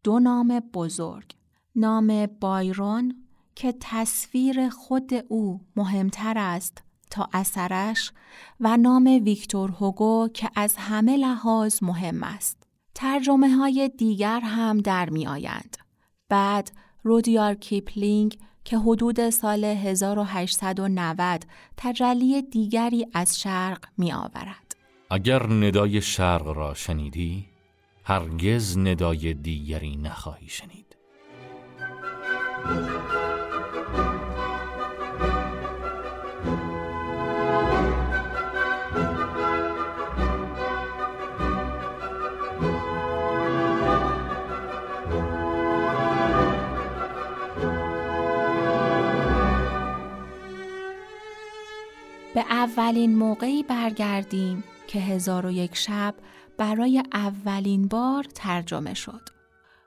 دو 0.05 0.19
نام 0.19 0.61
بزرگ. 0.61 1.37
نام 1.77 2.27
بایرون 2.27 3.25
که 3.55 3.75
تصویر 3.81 4.69
خود 4.69 5.11
او 5.29 5.61
مهمتر 5.77 6.39
است 6.39 6.83
تا 7.11 7.29
اثرش 7.33 8.13
و 8.61 8.77
نام 8.77 9.05
ویکتور 9.05 9.71
هوگو 9.71 10.29
که 10.35 10.51
از 10.57 10.75
همه 10.77 11.17
لحاظ 11.17 11.83
مهم 11.83 12.23
است. 12.23 12.63
ترجمه 12.95 13.49
های 13.49 13.91
دیگر 13.99 14.41
هم 14.41 14.79
در 14.79 15.11
می 15.11 15.27
آیند. 15.27 15.77
بعد 16.29 16.71
رودیارد 17.03 17.55
کیپلینگ 17.55 18.39
که 18.69 18.79
حدود 18.79 19.31
سال 19.31 19.64
1890 19.64 21.45
تجلی 21.77 22.42
دیگری 22.42 23.07
از 23.14 23.40
شرق 23.40 23.85
می 23.99 24.12
آورد. 24.12 24.77
اگر 25.11 25.42
ندای 25.47 26.01
شرق 26.01 26.49
را 26.49 26.75
شنیدی، 26.75 27.47
هرگز 28.05 28.79
ندای 28.79 29.35
دیگری 29.35 29.97
نخواهی 29.97 30.49
شنید. 30.49 30.97
به 52.35 52.41
اولین 52.41 53.17
موقعی 53.17 53.62
برگردیم 53.62 54.64
که 54.87 54.99
هزار 54.99 55.47
و 55.47 55.51
یک 55.51 55.77
شب 55.77 56.14
برای 56.59 57.03
اولین 57.12 57.88
بار 57.88 58.25
ترجمه 58.35 58.95
شد. 58.95 59.21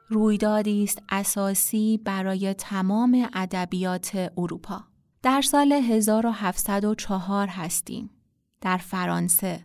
رویدادی 0.10 0.84
است 0.84 1.04
اساسی 1.10 2.00
برای 2.06 2.54
تمام 2.54 3.30
ادبیات 3.34 4.32
اروپا. 4.38 4.84
در 5.24 5.42
سال 5.42 5.72
1704 5.72 7.48
هستیم. 7.48 8.10
در 8.62 8.78
فرانسه. 8.78 9.64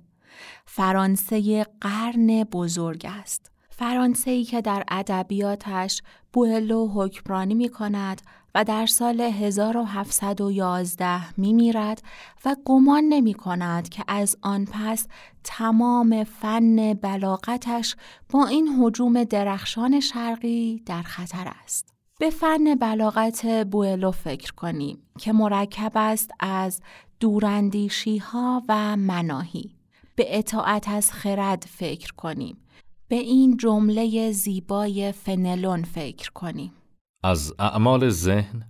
فرانسه 0.67 1.67
قرن 1.81 2.45
بزرگ 2.45 3.07
است. 3.09 3.51
فرانسه 3.71 4.31
ای 4.31 4.45
که 4.45 4.61
در 4.61 4.85
ادبیاتش 4.89 6.03
بوهلو 6.33 6.89
حکمرانی 6.89 7.55
می 7.55 7.69
کند 7.69 8.23
و 8.57 8.65
در 8.65 8.87
سال 8.87 9.21
1711 9.21 11.41
می 11.41 11.53
میرد 11.53 12.03
و 12.45 12.57
گمان 12.65 13.05
نمی 13.05 13.35
کند 13.35 13.89
که 13.89 14.05
از 14.09 14.37
آن 14.43 14.69
پس 14.73 15.07
تمام 15.45 16.25
فن 16.25 16.95
بلاغتش 16.95 17.97
با 18.31 18.47
این 18.47 18.69
حجوم 18.69 19.25
درخشان 19.25 20.01
شرقی 20.01 20.83
در 20.87 21.03
خطر 21.03 21.53
است. 21.65 21.89
به 22.19 22.31
فن 22.31 22.75
بلاغت 22.75 23.47
بوئلو 23.47 24.11
فکر 24.11 24.53
کنیم 24.53 24.99
که 25.19 25.33
مرکب 25.33 25.93
است 25.95 26.31
از 26.41 26.81
دوراندیشی 27.21 28.19
ها 28.19 28.63
و 28.69 28.97
مناهی. 28.97 29.77
به 30.15 30.39
اطاعت 30.39 30.89
از 30.89 31.13
خرد 31.13 31.67
فکر 31.69 32.13
کنیم. 32.13 32.57
به 33.09 33.17
این 33.17 33.57
جمله 33.57 34.33
زیبای 34.33 35.13
فنلون 35.13 35.83
فکر 35.83 36.31
کنیم. 36.31 36.73
از 37.27 37.55
اعمال 37.59 38.11
ذهن 38.11 38.63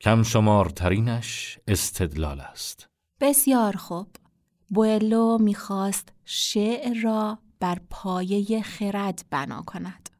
کم 0.00 0.22
شمارترینش 0.22 1.58
استدلال 1.68 2.40
است. 2.40 2.88
بسیار 3.20 3.76
خوب. 3.76 4.06
بوئلو 4.68 5.38
می‌خواست 5.38 6.08
شعر 6.24 6.94
را 7.02 7.38
بر 7.60 7.78
پایه 7.90 8.62
خرد 8.62 9.24
بنا 9.30 9.62
کند. 9.62 10.10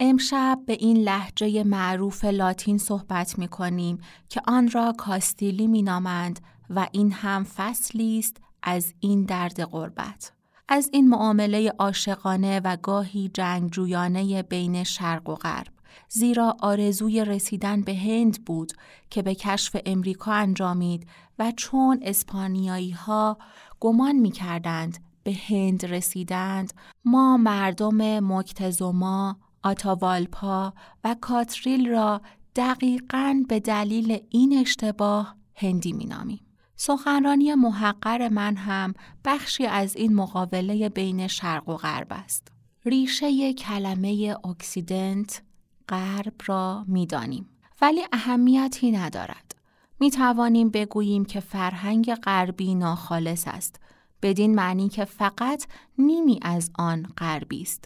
امشب 0.00 0.58
به 0.66 0.72
این 0.72 0.96
لحجه 0.96 1.64
معروف 1.64 2.24
لاتین 2.24 2.78
صحبت 2.78 3.38
می 3.38 3.48
کنیم 3.48 3.98
که 4.28 4.42
آن 4.46 4.70
را 4.70 4.94
کاستیلی 4.98 5.66
می 5.66 5.82
نامند 5.82 6.40
و 6.70 6.88
این 6.92 7.12
هم 7.12 7.44
فصلی 7.44 8.18
است 8.18 8.36
از 8.62 8.94
این 9.00 9.24
درد 9.24 9.64
غربت. 9.64 10.32
از 10.68 10.90
این 10.92 11.08
معامله 11.08 11.72
عاشقانه 11.78 12.60
و 12.64 12.76
گاهی 12.76 13.30
جنگجویانه 13.34 14.42
بین 14.42 14.84
شرق 14.84 15.28
و 15.28 15.34
غرب. 15.34 15.77
زیرا 16.08 16.56
آرزوی 16.60 17.24
رسیدن 17.24 17.80
به 17.80 17.94
هند 17.94 18.44
بود 18.44 18.72
که 19.10 19.22
به 19.22 19.34
کشف 19.34 19.76
امریکا 19.86 20.32
انجامید 20.32 21.06
و 21.38 21.52
چون 21.56 22.00
اسپانیایی 22.02 22.90
ها 22.90 23.38
گمان 23.80 24.16
می 24.16 24.30
کردند 24.30 24.98
به 25.22 25.36
هند 25.48 25.84
رسیدند 25.86 26.72
ما 27.04 27.36
مردم 27.36 28.24
مکتزوما، 28.32 29.36
آتاوالپا 29.62 30.72
و 31.04 31.16
کاتریل 31.20 31.88
را 31.88 32.20
دقیقا 32.56 33.42
به 33.48 33.60
دلیل 33.60 34.18
این 34.28 34.58
اشتباه 34.58 35.36
هندی 35.54 35.92
می 35.92 36.04
نامیم. 36.04 36.40
سخنرانی 36.76 37.54
محقر 37.54 38.28
من 38.28 38.56
هم 38.56 38.94
بخشی 39.24 39.66
از 39.66 39.96
این 39.96 40.14
مقابله 40.14 40.88
بین 40.88 41.26
شرق 41.26 41.68
و 41.68 41.76
غرب 41.76 42.06
است. 42.10 42.52
ریشه 42.84 43.52
کلمه 43.52 44.36
اکسیدنت 44.44 45.42
غرب 45.88 46.34
را 46.46 46.84
می‌دانیم 46.88 47.48
ولی 47.82 48.00
اهمیتی 48.12 48.90
ندارد. 48.90 49.54
می 50.00 50.10
توانیم 50.10 50.70
بگوییم 50.70 51.24
که 51.24 51.40
فرهنگ 51.40 52.14
غربی 52.14 52.74
ناخالص 52.74 53.44
است 53.48 53.80
بدین 54.22 54.54
معنی 54.54 54.88
که 54.88 55.04
فقط 55.04 55.66
نیمی 55.98 56.38
از 56.42 56.70
آن 56.78 57.02
غربی 57.18 57.62
است. 57.62 57.84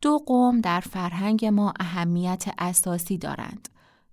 دو 0.00 0.18
قوم 0.18 0.60
در 0.60 0.80
فرهنگ 0.80 1.46
ما 1.46 1.72
اهمیت 1.80 2.44
اساسی 2.58 3.18
دارند. 3.18 3.68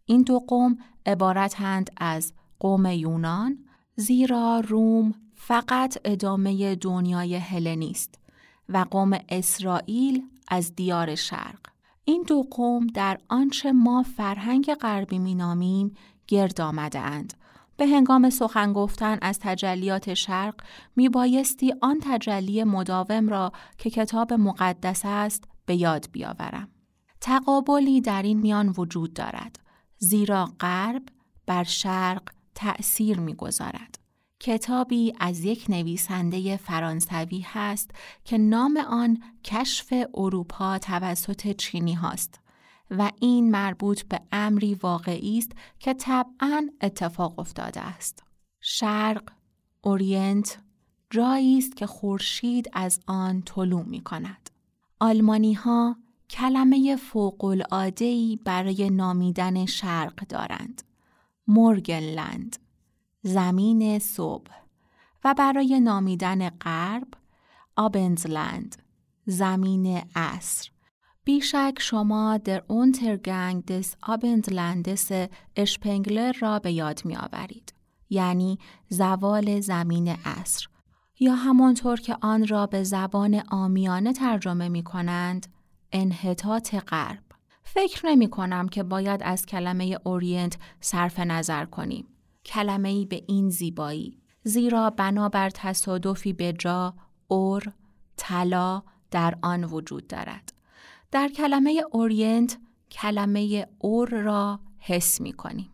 این 0.06 0.22
دو 0.22 0.40
قوم 0.40 0.78
عبارتند 1.06 1.90
از 1.98 2.34
قوم 2.60 2.86
یونان 2.86 3.58
زیرا 3.96 4.62
روم 4.68 5.14
فقط 5.36 5.98
ادامه 6.06 6.76
دنیای 6.76 7.36
هلنیست 7.36 8.20
و 8.70 8.86
قوم 8.92 9.20
اسرائیل 9.30 10.24
از 10.48 10.76
دیار 10.76 11.16
شرق. 11.16 11.71
این 12.06 12.24
دو 12.28 12.44
قوم 12.52 12.88
در 12.88 13.20
آنچه 13.28 13.72
ما 13.72 14.04
فرهنگ 14.04 14.74
غربی 14.74 15.20
مینامیم 15.20 15.96
گرد 16.28 16.62
آمده 16.62 17.00
اند. 17.00 17.34
به 17.78 17.88
هنگام 17.88 18.30
سخن 18.30 18.74
گفتن 18.74 19.18
از 19.22 19.40
تجلیات 19.40 20.14
شرق 20.14 20.56
می 20.96 21.10
بایستی 21.10 21.74
آن 21.82 22.00
تجلی 22.02 22.64
مداوم 22.64 23.30
را 23.30 23.52
که 23.78 23.90
کتاب 23.90 24.34
مقدس 24.34 25.02
است 25.06 25.44
به 25.66 25.76
یاد 25.76 26.08
بیاورم. 26.12 26.68
تقابلی 27.22 28.02
در 28.02 28.22
این 28.22 28.40
میان 28.40 28.74
وجود 28.78 29.14
دارد 29.14 29.60
زیرا 29.98 30.50
غرب 30.60 31.04
بر 31.46 31.64
شرق 31.64 32.24
تأثیر 32.56 33.20
می‌گذارد. 33.20 33.91
کتابی 34.44 35.14
از 35.20 35.44
یک 35.46 35.66
نویسنده 35.70 36.58
فرانسوی 36.58 37.46
هست 37.48 37.92
که 38.26 38.38
نام 38.38 38.78
آن 38.78 39.24
کشف 39.44 39.94
اروپا 40.14 40.78
توسط 40.78 41.56
چینی 41.56 41.94
هاست 41.94 42.40
و 42.92 43.12
این 43.20 43.52
مربوط 43.52 44.02
به 44.02 44.22
امری 44.32 44.76
واقعی 44.76 45.38
است 45.38 45.52
که 45.80 45.94
طبعا 45.94 46.70
اتفاق 46.82 47.40
افتاده 47.40 47.82
است. 47.82 48.24
شرق، 48.62 49.24
اورینت 49.82 50.58
جایی 51.10 51.58
است 51.58 51.76
که 51.76 51.88
خورشید 51.88 52.70
از 52.74 53.00
آن 53.08 53.42
طلوع 53.42 53.84
می 53.84 54.02
کند. 54.02 54.50
آلمانی 55.00 55.54
ها 55.54 55.96
کلمه 56.30 56.96
فوق 56.96 57.44
برای 58.46 58.90
نامیدن 58.90 59.66
شرق 59.66 60.16
دارند. 60.16 60.82
مورگنلند 61.48 62.58
زمین 63.24 64.00
صبح 64.00 64.52
و 65.24 65.34
برای 65.38 65.80
نامیدن 65.80 66.50
غرب 66.50 67.08
آبنزلند 67.76 68.76
زمین 69.26 70.02
عصر 70.16 70.70
بیشک 71.24 71.74
شما 71.80 72.38
در 72.38 72.64
اونترگنگ 72.68 73.66
دس 73.66 73.96
آبندلندس 74.02 75.12
اشپنگلر 75.56 76.32
را 76.40 76.60
به 76.60 76.72
یاد 76.72 77.02
می 77.06 77.16
آورید. 77.16 77.74
یعنی 78.10 78.60
زوال 78.90 79.60
زمین 79.60 80.08
عصر 80.08 80.68
یا 81.20 81.36
همانطور 81.36 82.00
که 82.00 82.18
آن 82.22 82.48
را 82.48 82.66
به 82.66 82.84
زبان 82.84 83.44
آمیانه 83.50 84.14
ترجمه 84.14 84.70
می 84.70 84.84
کنند 84.84 85.48
انحطاط 85.92 86.76
غرب 86.76 87.24
فکر 87.64 88.06
نمی 88.06 88.30
کنم 88.30 88.70
که 88.70 88.84
باید 88.84 89.22
از 89.24 89.46
کلمه 89.46 89.98
Orient 90.04 90.58
صرف 90.80 91.20
نظر 91.20 91.66
کنیم. 91.66 92.11
کلمه 92.46 92.90
ای 92.90 93.06
به 93.06 93.24
این 93.28 93.50
زیبایی 93.50 94.22
زیرا 94.44 94.90
بنابر 94.90 95.50
تصادفی 95.50 96.34
به 96.34 96.54
جا 96.54 96.94
or 97.28 97.64
طلا 98.18 98.84
در 99.12 99.38
آن 99.42 99.64
وجود 99.64 100.08
دارد. 100.08 100.54
در 101.12 101.28
کلمه 101.28 101.82
Orient 101.92 102.58
کلمه 102.92 103.68
or 103.78 104.10
را 104.10 104.60
حس 104.78 105.22
می 105.22 105.34
کنیم. 105.34 105.70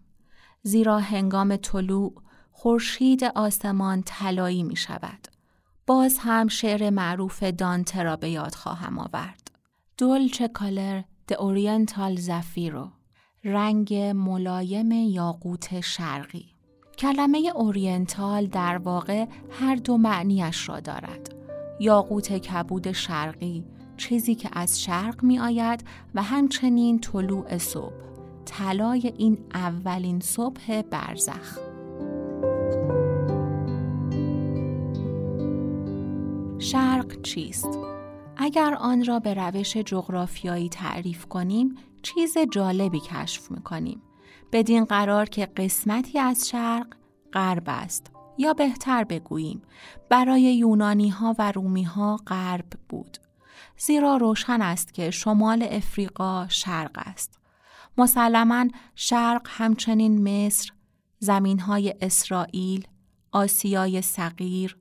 زیرا 0.64 1.00
هنگام 1.00 1.56
طلوع 1.56 2.14
خورشید 2.52 3.24
آسمان 3.24 4.04
طلایی 4.06 4.64
می 4.64 4.76
شود. 4.76 5.28
باز 5.88 6.18
هم 6.22 6.48
شعر 6.48 6.90
معروف 6.90 7.44
دانته 7.44 8.04
را 8.04 8.16
به 8.16 8.30
یاد 8.30 8.56
خواهم 8.56 9.00
آورد. 9.00 9.52
Dolce 9.98 10.48
color 10.48 11.04
d'oriental 11.28 12.16
zaffiro 12.16 12.92
رنگ 13.44 13.94
ملایم 13.96 14.92
یاقوت 14.92 15.82
شرقی 15.82 16.57
کلمه 16.98 17.52
oriental 17.56 18.46
در 18.46 18.78
واقع 18.78 19.26
هر 19.52 19.76
دو 19.76 19.98
معنیش 19.98 20.70
را 20.70 20.80
دارد 20.80 21.36
یاقوت 21.80 22.34
کبود 22.34 22.92
شرقی 22.92 23.64
چیزی 23.98 24.36
که 24.36 24.50
از 24.54 24.82
شرق 24.82 25.24
می 25.24 25.40
آید 25.40 25.84
و 26.16 26.24
همچنین 26.24 27.00
طلوع 27.00 27.58
صبح 27.58 27.94
طلای 28.46 29.14
این 29.18 29.38
اولین 29.54 30.20
صبح 30.20 30.82
برزخ 30.82 31.60
شرق 36.60 37.22
چیست؟ 37.22 37.80
اگر 38.38 38.74
آن 38.80 39.06
را 39.06 39.20
به 39.20 39.34
روش 39.34 39.78
جغرافیایی 39.78 40.70
تعریف 40.70 41.26
کنیم 41.26 41.76
چیز 42.02 42.38
جالبی 42.52 43.00
کشف 43.00 43.52
می‌کنیم. 43.52 44.02
بدین 44.52 44.86
قرار 44.86 45.26
که 45.26 45.46
قسمتی 45.46 46.20
از 46.20 46.50
شرق 46.50 46.88
غرب 47.34 47.64
است 47.68 48.12
یا 48.38 48.54
بهتر 48.54 49.04
بگوییم 49.04 49.62
برای 50.10 50.42
یونانی 50.42 51.10
ها 51.10 51.36
و 51.40 51.52
رومی 51.52 51.84
ها 51.84 52.18
غرب 52.28 52.66
بود. 52.90 53.18
زیرا 53.78 54.18
روشن 54.18 54.62
است 54.62 54.94
که 54.94 55.12
شمال 55.12 55.68
افریقا 55.72 56.48
شرق 56.50 56.92
است. 56.96 57.40
مسلما 57.98 58.66
شرق 58.96 59.48
همچنین 59.50 60.46
مصر، 60.46 60.72
زمین 61.20 61.60
های 61.60 61.96
اسرائیل، 62.02 62.88
آسیای 63.32 64.02
صغیر، 64.02 64.78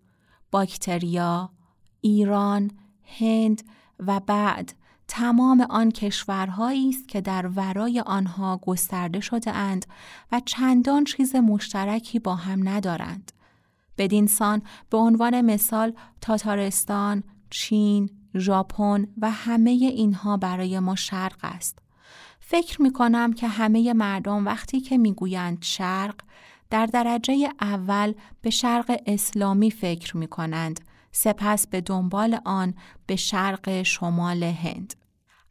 باکتریا، 0.51 1.51
ایران، 2.01 2.71
هند 3.19 3.63
و 3.99 4.21
بعد 4.21 4.73
تمام 5.09 5.61
آن 5.61 5.91
کشورهایی 5.91 6.89
است 6.89 7.09
که 7.09 7.21
در 7.21 7.47
ورای 7.47 8.01
آنها 8.01 8.57
گسترده 8.57 9.21
شده 9.21 9.51
اند 9.51 9.87
و 10.33 10.41
چندان 10.45 11.05
چیز 11.05 11.37
مشترکی 11.37 12.19
با 12.19 12.35
هم 12.35 12.69
ندارند. 12.69 13.33
بدین 13.99 14.27
سان 14.27 14.63
به 14.91 14.99
عنوان 14.99 15.41
مثال 15.41 15.93
تاتارستان، 16.21 17.23
چین، 17.51 18.11
ژاپن 18.39 19.07
و 19.19 19.31
همه 19.31 19.71
اینها 19.71 20.37
برای 20.37 20.79
ما 20.79 20.95
شرق 20.95 21.39
است. 21.43 21.79
فکر 22.41 22.83
می 22.83 22.93
کنم 22.93 23.33
که 23.33 23.49
همه 23.49 23.93
مردم 23.93 24.47
وقتی 24.47 24.81
که 24.81 24.99
می‌گویند 24.99 25.59
شرق 25.61 26.15
در 26.71 26.87
درجه 26.87 27.49
اول 27.61 28.15
به 28.43 28.51
شرق 28.51 29.01
اسلامی 29.07 29.71
فکر 29.71 30.17
می 30.17 30.27
کنند 30.27 30.81
سپس 31.17 31.67
به 31.67 31.81
دنبال 31.81 32.41
آن 32.45 32.75
به 33.07 33.17
شرق 33.17 33.83
شمال 33.83 34.43
هند. 34.43 34.95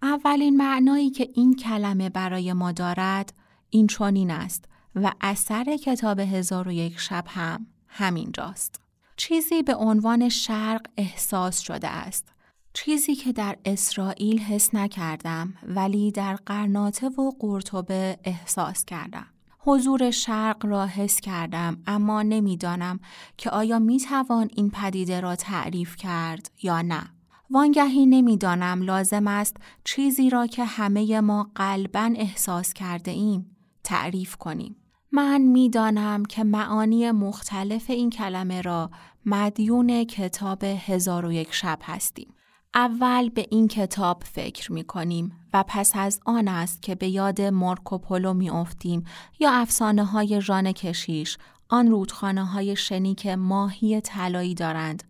اولین 0.01 0.57
معنایی 0.57 1.09
که 1.09 1.29
این 1.33 1.55
کلمه 1.55 2.09
برای 2.09 2.53
ما 2.53 2.71
دارد 2.71 3.33
این 3.69 3.87
چونین 3.87 4.31
است 4.31 4.65
و 4.95 5.11
اثر 5.21 5.77
کتاب 5.77 6.19
هزار 6.19 6.67
و 6.67 6.71
یک 6.71 6.99
شب 6.99 7.23
هم 7.27 7.67
همینجاست. 7.87 8.81
چیزی 9.17 9.63
به 9.63 9.75
عنوان 9.75 10.29
شرق 10.29 10.85
احساس 10.97 11.59
شده 11.59 11.87
است. 11.87 12.27
چیزی 12.73 13.15
که 13.15 13.33
در 13.33 13.57
اسرائیل 13.65 14.39
حس 14.39 14.75
نکردم 14.75 15.53
ولی 15.63 16.11
در 16.11 16.35
قرناطه 16.35 17.09
و 17.09 17.31
قرطبه 17.39 18.17
احساس 18.23 18.85
کردم. 18.85 19.27
حضور 19.67 20.11
شرق 20.11 20.65
را 20.65 20.85
حس 20.85 21.19
کردم 21.19 21.77
اما 21.87 22.21
نمی‌دانم 22.21 22.99
که 23.37 23.49
آیا 23.49 23.79
می 23.79 23.99
توان 23.99 24.49
این 24.55 24.69
پدیده 24.69 25.19
را 25.19 25.35
تعریف 25.35 25.95
کرد 25.95 26.51
یا 26.63 26.81
نه. 26.81 27.01
وانگهی 27.49 28.05
نمی‌دانم 28.05 28.81
لازم 28.81 29.27
است 29.27 29.57
چیزی 29.83 30.29
را 30.29 30.47
که 30.47 30.65
همه 30.65 31.21
ما 31.21 31.51
قلبا 31.55 32.13
احساس 32.15 32.73
کرده 32.73 33.11
ایم 33.11 33.55
تعریف 33.83 34.35
کنیم. 34.35 34.75
من 35.11 35.41
می‌دانم 35.41 36.25
که 36.25 36.43
معانی 36.43 37.11
مختلف 37.11 37.89
این 37.89 38.09
کلمه 38.09 38.61
را 38.61 38.91
مدیون 39.25 40.03
کتاب 40.03 40.63
هزار 40.63 41.25
و 41.25 41.31
یک 41.31 41.53
شب 41.53 41.79
هستیم. 41.83 42.33
اول 42.75 43.29
به 43.29 43.47
این 43.49 43.67
کتاب 43.67 44.23
فکر 44.23 44.71
می 44.71 44.83
کنیم 44.83 45.31
و 45.53 45.63
پس 45.67 45.91
از 45.95 46.19
آن 46.25 46.47
است 46.47 46.81
که 46.81 46.95
به 46.95 47.07
یاد 47.07 47.41
مارکوپولو 47.41 48.33
می 48.33 48.49
افتیم 48.49 49.05
یا 49.39 49.51
افسانه 49.51 50.05
های 50.05 50.41
ژان 50.41 50.71
کشیش 50.71 51.37
آن 51.69 51.87
رودخانه 51.87 52.45
های 52.45 52.75
شنی 52.75 53.15
که 53.15 53.35
ماهی 53.35 54.01
طلایی 54.01 54.53
دارند 54.53 55.03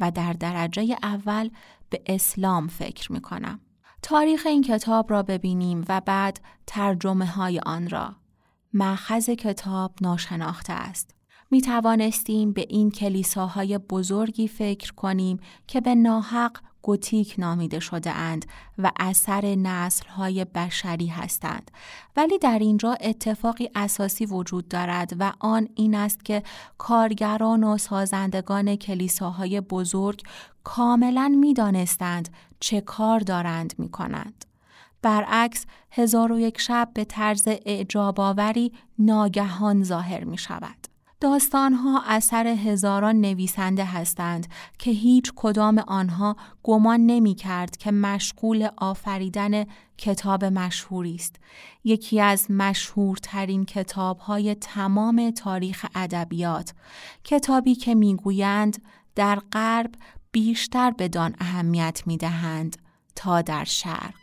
و 0.00 0.10
در 0.10 0.32
درجه 0.32 0.96
اول 1.02 1.50
به 1.90 2.02
اسلام 2.06 2.66
فکر 2.66 3.12
می 3.12 3.20
کنم. 3.20 3.60
تاریخ 4.02 4.46
این 4.46 4.62
کتاب 4.62 5.10
را 5.10 5.22
ببینیم 5.22 5.84
و 5.88 6.00
بعد 6.00 6.40
ترجمه 6.66 7.26
های 7.26 7.60
آن 7.66 7.88
را. 7.88 8.16
مخز 8.74 9.30
کتاب 9.30 9.94
ناشناخته 10.00 10.72
است. 10.72 11.14
می 11.50 11.60
توانستیم 11.60 12.52
به 12.52 12.66
این 12.68 12.90
کلیساهای 12.90 13.78
بزرگی 13.78 14.48
فکر 14.48 14.92
کنیم 14.92 15.40
که 15.66 15.80
به 15.80 15.94
ناحق 15.94 16.58
گوتیک 16.82 17.34
نامیده 17.38 17.80
شده 17.80 18.10
اند 18.10 18.46
و 18.78 18.90
اثر 19.00 19.54
نسل 19.54 20.08
های 20.08 20.44
بشری 20.44 21.06
هستند 21.06 21.70
ولی 22.16 22.38
در 22.38 22.58
اینجا 22.58 22.92
اتفاقی 22.92 23.70
اساسی 23.74 24.26
وجود 24.26 24.68
دارد 24.68 25.12
و 25.18 25.32
آن 25.38 25.68
این 25.74 25.94
است 25.94 26.24
که 26.24 26.42
کارگران 26.78 27.64
و 27.64 27.78
سازندگان 27.78 28.76
کلیساهای 28.76 29.60
بزرگ 29.60 30.22
کاملا 30.64 31.28
می 31.40 31.54
دانستند 31.54 32.28
چه 32.60 32.80
کار 32.80 33.20
دارند 33.20 33.74
می 33.78 33.88
کنند. 33.88 34.44
برعکس 35.02 35.66
هزار 35.90 36.32
و 36.32 36.40
یک 36.40 36.60
شب 36.60 36.90
به 36.94 37.04
طرز 37.04 37.48
اعجاب 37.48 38.20
آوری 38.20 38.72
ناگهان 38.98 39.84
ظاهر 39.84 40.24
می 40.24 40.38
شود. 40.38 40.85
داستانها 41.20 42.02
اثر 42.06 42.46
هزاران 42.46 43.20
نویسنده 43.20 43.84
هستند 43.84 44.46
که 44.78 44.90
هیچ 44.90 45.32
کدام 45.36 45.78
آنها 45.78 46.36
گمان 46.62 47.00
نمی 47.00 47.34
کرد 47.34 47.76
که 47.76 47.90
مشغول 47.90 48.68
آفریدن 48.76 49.64
کتاب 49.98 50.44
مشهوری 50.44 51.14
است. 51.14 51.36
یکی 51.84 52.20
از 52.20 52.50
مشهورترین 52.50 53.64
کتابهای 53.64 54.54
تمام 54.54 55.30
تاریخ 55.30 55.86
ادبیات، 55.94 56.74
کتابی 57.24 57.74
که 57.74 57.94
می‌گویند 57.94 58.82
در 59.14 59.38
غرب 59.52 59.90
بیشتر 60.32 60.90
بدان 60.90 61.34
اهمیت 61.40 62.02
می 62.06 62.16
دهند 62.16 62.76
تا 63.14 63.42
در 63.42 63.64
شرق. 63.64 64.14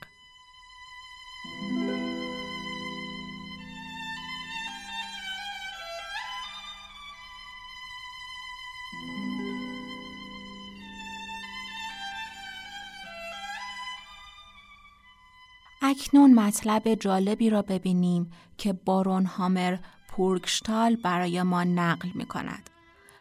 اکنون 15.85 16.33
مطلب 16.33 16.95
جالبی 16.95 17.49
را 17.49 17.61
ببینیم 17.61 18.31
که 18.57 18.73
بارون 18.73 19.25
هامر 19.25 19.77
پورکشتال 20.09 20.95
برای 20.95 21.43
ما 21.43 21.63
نقل 21.63 22.09
می 22.15 22.25
کند. 22.25 22.69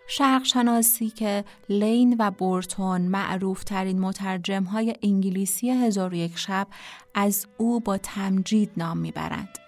شرق 0.08 0.44
شناسی 0.44 1.10
که 1.10 1.44
لین 1.68 2.16
و 2.18 2.30
بورتون 2.30 3.00
معروف 3.00 3.64
ترین 3.64 4.00
مترجم 4.00 4.62
های 4.62 4.96
انگلیسی 5.02 5.70
هزار 5.70 6.14
یک 6.14 6.38
شب 6.38 6.66
از 7.14 7.46
او 7.58 7.80
با 7.80 7.98
تمجید 7.98 8.70
نام 8.76 8.98
می‌برند. 8.98 9.58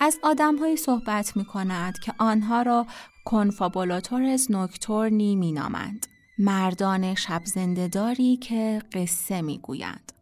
از 0.00 0.18
آدم 0.22 0.76
صحبت 0.76 1.36
می 1.36 1.44
کند 1.44 1.98
که 1.98 2.12
آنها 2.18 2.62
را 2.62 2.86
کنفابولاتورز 3.24 4.50
نوکتورنی 4.50 5.36
می 5.36 5.52
نامند. 5.52 6.06
مردان 6.38 7.14
شب 7.14 7.42
زندهداری 7.44 8.36
که 8.36 8.82
قصه 8.92 9.42
می 9.42 9.58
گویند. 9.58 10.12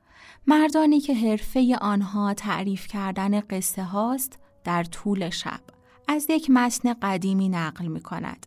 مردانی 0.46 1.00
که 1.00 1.14
حرفه 1.14 1.76
آنها 1.81 2.35
تعریف 2.35 2.87
کردن 2.87 3.40
قصه 3.40 3.83
هاست 3.83 4.38
در 4.64 4.85
طول 4.85 5.31
شب. 5.31 5.61
از 6.09 6.26
یک 6.31 6.50
متن 6.50 6.94
قدیمی 7.03 7.48
نقل 7.48 7.87
می 7.87 8.00
کند. 8.00 8.46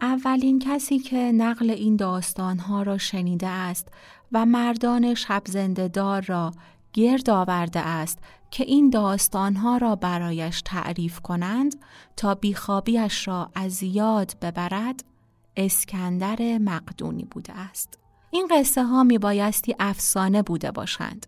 اولین 0.00 0.58
کسی 0.58 0.98
که 0.98 1.16
نقل 1.16 1.70
این 1.70 1.96
داستانها 1.96 2.82
را 2.82 2.98
شنیده 2.98 3.48
است 3.48 3.88
و 4.32 4.46
مردان 4.46 5.14
شب 5.14 5.42
دار 5.92 6.22
را 6.22 6.52
گرد 6.92 7.30
آورده 7.30 7.80
است 7.80 8.18
که 8.50 8.64
این 8.64 8.90
داستانها 8.90 9.76
را 9.76 9.96
برایش 9.96 10.62
تعریف 10.62 11.20
کنند 11.20 11.76
تا 12.16 12.34
بیخوابیش 12.34 13.28
را 13.28 13.50
از 13.54 13.82
یاد 13.82 14.36
ببرد 14.42 15.04
اسکندر 15.56 16.58
مقدونی 16.58 17.24
بوده 17.24 17.52
است. 17.52 17.98
این 18.30 18.48
قصه 18.50 18.84
ها 18.84 19.02
می 19.02 19.18
بایستی 19.18 19.74
افسانه 19.78 20.42
بوده 20.42 20.70
باشند. 20.70 21.26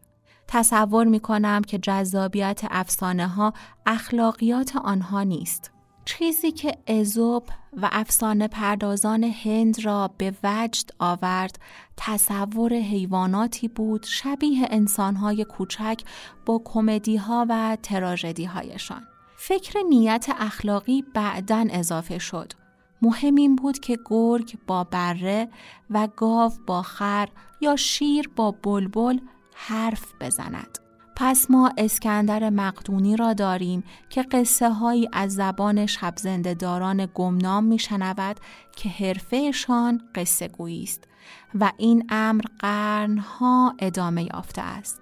تصور 0.48 1.06
می 1.06 1.20
کنم 1.20 1.62
که 1.62 1.78
جذابیت 1.78 2.60
افسانه 2.70 3.26
ها 3.26 3.52
اخلاقیات 3.86 4.76
آنها 4.76 5.22
نیست. 5.22 5.70
چیزی 6.04 6.52
که 6.52 6.78
ازوب 6.86 7.42
و 7.76 7.88
افسانه 7.92 8.48
پردازان 8.48 9.24
هند 9.24 9.84
را 9.84 10.10
به 10.18 10.34
وجد 10.44 10.90
آورد 10.98 11.58
تصور 11.96 12.72
حیواناتی 12.72 13.68
بود 13.68 14.06
شبیه 14.08 14.68
انسانهای 14.70 15.44
کوچک 15.44 16.00
با 16.46 16.62
کمدی 16.64 17.16
ها 17.16 17.46
و 17.48 17.76
تراژدی 17.82 18.44
هایشان. 18.44 19.02
فکر 19.36 19.80
نیت 19.88 20.26
اخلاقی 20.38 21.04
بعدا 21.14 21.66
اضافه 21.70 22.18
شد. 22.18 22.52
مهم 23.02 23.34
این 23.34 23.56
بود 23.56 23.78
که 23.78 23.98
گرگ 24.04 24.58
با 24.66 24.84
بره 24.84 25.48
و 25.90 26.08
گاو 26.16 26.52
با 26.66 26.82
خر 26.82 27.28
یا 27.60 27.76
شیر 27.76 28.30
با 28.36 28.50
بلبل 28.50 29.18
حرف 29.56 30.12
بزند. 30.20 30.78
پس 31.16 31.50
ما 31.50 31.72
اسکندر 31.78 32.50
مقدونی 32.50 33.16
را 33.16 33.32
داریم 33.32 33.84
که 34.10 34.22
قصه 34.22 34.70
هایی 34.70 35.08
از 35.12 35.34
زبان 35.34 35.86
شبزنده 35.86 36.54
داران 36.54 37.08
گمنام 37.14 37.64
می 37.64 37.78
شنود 37.78 38.36
که 38.76 38.88
حرفهشان 38.88 40.00
قصه 40.14 40.48
گویی 40.48 40.82
است 40.82 41.04
و 41.60 41.72
این 41.76 42.06
امر 42.08 42.44
قرنها 42.58 43.74
ادامه 43.78 44.24
یافته 44.24 44.62
است. 44.62 45.00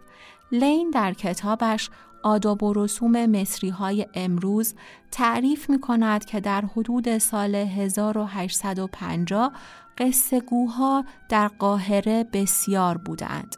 لین 0.52 0.90
در 0.90 1.12
کتابش 1.12 1.90
آداب 2.22 2.62
و 2.62 2.72
رسوم 2.72 3.26
مصری 3.26 3.68
های 3.68 4.06
امروز 4.14 4.74
تعریف 5.10 5.70
می 5.70 5.80
کند 5.80 6.24
که 6.24 6.40
در 6.40 6.64
حدود 6.76 7.18
سال 7.18 7.54
1850 7.54 9.52
قصه 9.98 10.40
گوها 10.40 11.04
در 11.28 11.48
قاهره 11.48 12.24
بسیار 12.32 12.98
بودند. 12.98 13.56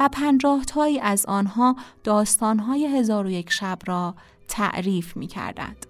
و 0.00 0.08
پنجاه 0.08 0.64
تایی 0.64 1.00
از 1.00 1.26
آنها 1.26 1.76
داستانهای 2.04 2.86
هزار 2.86 3.26
و 3.26 3.30
یک 3.30 3.50
شب 3.50 3.78
را 3.86 4.14
تعریف 4.48 5.16
می 5.16 5.26
کردند. 5.26 5.86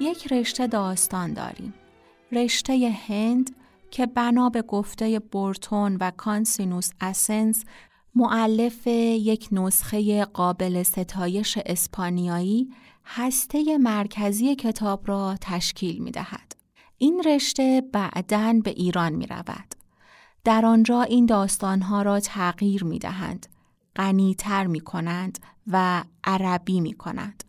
یک 0.00 0.32
رشته 0.32 0.66
داستان 0.66 1.32
داریم. 1.32 1.74
رشته 2.32 2.96
هند 3.08 3.56
که 3.96 4.06
بنا 4.06 4.48
به 4.48 4.62
گفته 4.62 5.18
بورتون 5.18 5.96
و 6.00 6.10
کانسینوس 6.10 6.90
آسنس 7.00 7.64
مولف 8.14 8.86
یک 8.86 9.48
نسخه 9.52 10.24
قابل 10.24 10.82
ستایش 10.82 11.58
اسپانیایی 11.66 12.70
هسته 13.04 13.78
مرکزی 13.78 14.54
کتاب 14.54 15.08
را 15.08 15.36
تشکیل 15.40 16.02
می 16.02 16.10
دهد. 16.10 16.56
این 16.98 17.22
رشته 17.26 17.82
بعداً 17.92 18.52
به 18.64 18.70
ایران 18.70 19.12
می 19.12 19.26
رود. 19.26 19.74
در 20.44 20.66
آنجا 20.66 21.02
این 21.02 21.26
داستانها 21.26 22.02
را 22.02 22.20
تغییر 22.20 22.84
می 22.84 22.98
دهند، 22.98 23.46
غنیتر 23.96 24.66
می 24.66 24.80
کنند 24.80 25.38
و 25.66 26.04
عربی 26.24 26.80
می 26.80 26.92
کنند. 26.92 27.44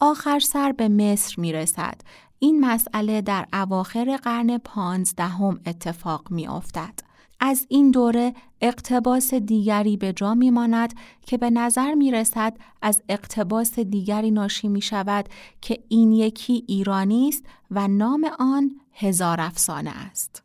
آخر 0.00 0.38
سر 0.38 0.72
به 0.72 0.88
مصر 0.88 1.34
می 1.38 1.52
رسد 1.52 2.00
این 2.42 2.60
مسئله 2.60 3.20
در 3.20 3.46
اواخر 3.52 4.16
قرن 4.16 4.58
پانزدهم 4.58 5.60
اتفاق 5.66 6.30
می 6.30 6.46
افتد. 6.46 6.94
از 7.40 7.66
این 7.68 7.90
دوره 7.90 8.34
اقتباس 8.60 9.34
دیگری 9.34 9.96
به 9.96 10.12
جا 10.12 10.34
می 10.34 10.50
ماند 10.50 10.94
که 11.26 11.38
به 11.38 11.50
نظر 11.50 11.94
می 11.94 12.10
رسد 12.10 12.56
از 12.82 13.02
اقتباس 13.08 13.78
دیگری 13.78 14.30
ناشی 14.30 14.68
می 14.68 14.80
شود 14.80 15.28
که 15.60 15.78
این 15.88 16.12
یکی 16.12 16.64
ایرانی 16.68 17.28
است 17.28 17.44
و 17.70 17.88
نام 17.88 18.30
آن 18.38 18.70
هزار 18.92 19.40
افسانه 19.40 19.90
است. 19.90 20.42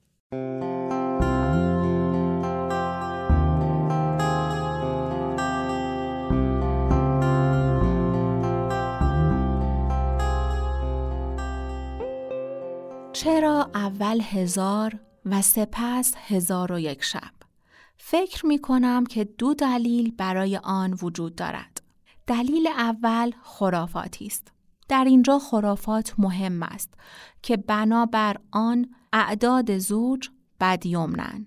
چرا 13.23 13.71
اول 13.75 14.21
هزار 14.21 14.99
و 15.25 15.41
سپس 15.41 16.13
هزار 16.27 16.71
و 16.71 16.80
یک 16.80 17.03
شب؟ 17.03 17.32
فکر 17.97 18.45
می 18.45 18.60
کنم 18.60 19.06
که 19.06 19.23
دو 19.23 19.53
دلیل 19.53 20.12
برای 20.12 20.58
آن 20.58 20.97
وجود 21.01 21.36
دارد. 21.36 21.82
دلیل 22.27 22.67
اول 22.67 23.32
خرافاتی 23.43 24.25
است. 24.25 24.51
در 24.88 25.03
اینجا 25.03 25.39
خرافات 25.39 26.13
مهم 26.17 26.63
است 26.63 26.93
که 27.41 27.58
بنابر 27.58 28.38
آن 28.51 28.89
اعداد 29.13 29.77
زوج 29.77 30.30
بدیومنن. 30.60 31.45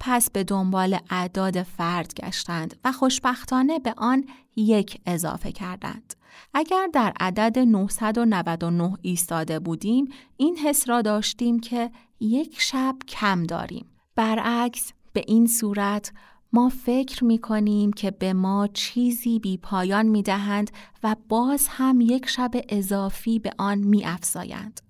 پس 0.00 0.30
به 0.30 0.44
دنبال 0.44 0.98
اعداد 1.10 1.62
فرد 1.62 2.14
گشتند 2.14 2.76
و 2.84 2.92
خوشبختانه 2.92 3.78
به 3.78 3.94
آن 3.96 4.24
یک 4.56 5.00
اضافه 5.06 5.52
کردند. 5.52 6.14
اگر 6.54 6.88
در 6.92 7.12
عدد 7.20 7.58
999 7.58 8.96
ایستاده 9.02 9.58
بودیم 9.58 10.08
این 10.36 10.56
حس 10.56 10.88
را 10.88 11.02
داشتیم 11.02 11.60
که 11.60 11.90
یک 12.20 12.60
شب 12.60 12.96
کم 13.08 13.42
داریم. 13.44 13.86
برعکس 14.16 14.92
به 15.12 15.24
این 15.26 15.46
صورت 15.46 16.12
ما 16.52 16.68
فکر 16.68 17.24
می 17.24 17.38
کنیم 17.38 17.92
که 17.92 18.10
به 18.10 18.32
ما 18.32 18.66
چیزی 18.66 19.38
بی 19.38 19.56
پایان 19.56 20.06
می 20.06 20.22
دهند 20.22 20.70
و 21.02 21.16
باز 21.28 21.68
هم 21.68 22.00
یک 22.00 22.28
شب 22.28 22.50
اضافی 22.68 23.38
به 23.38 23.50
آن 23.58 23.78
می 23.78 24.04
افزایند. 24.04 24.80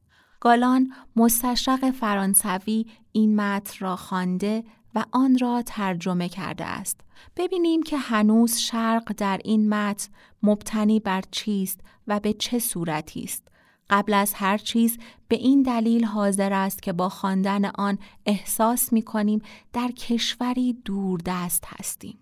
گالان 0.40 0.92
مستشرق 1.16 1.90
فرانسوی 1.90 2.86
این 3.12 3.36
متن 3.36 3.74
را 3.78 3.96
خوانده 3.96 4.64
و 4.94 5.04
آن 5.12 5.38
را 5.38 5.62
ترجمه 5.66 6.28
کرده 6.28 6.64
است. 6.64 7.00
ببینیم 7.36 7.82
که 7.82 7.98
هنوز 7.98 8.56
شرق 8.56 9.12
در 9.16 9.40
این 9.44 9.68
متن 9.68 10.08
مبتنی 10.42 11.00
بر 11.00 11.22
چیست 11.30 11.80
و 12.06 12.20
به 12.20 12.32
چه 12.32 12.58
صورتی 12.58 13.22
است. 13.22 13.48
قبل 13.90 14.14
از 14.14 14.34
هر 14.34 14.58
چیز 14.58 14.98
به 15.28 15.36
این 15.36 15.62
دلیل 15.62 16.04
حاضر 16.04 16.52
است 16.52 16.82
که 16.82 16.92
با 16.92 17.08
خواندن 17.08 17.64
آن 17.64 17.98
احساس 18.26 18.92
می 18.92 19.02
کنیم 19.02 19.42
در 19.72 19.88
کشوری 19.88 20.72
دوردست 20.72 21.64
هستیم. 21.66 22.18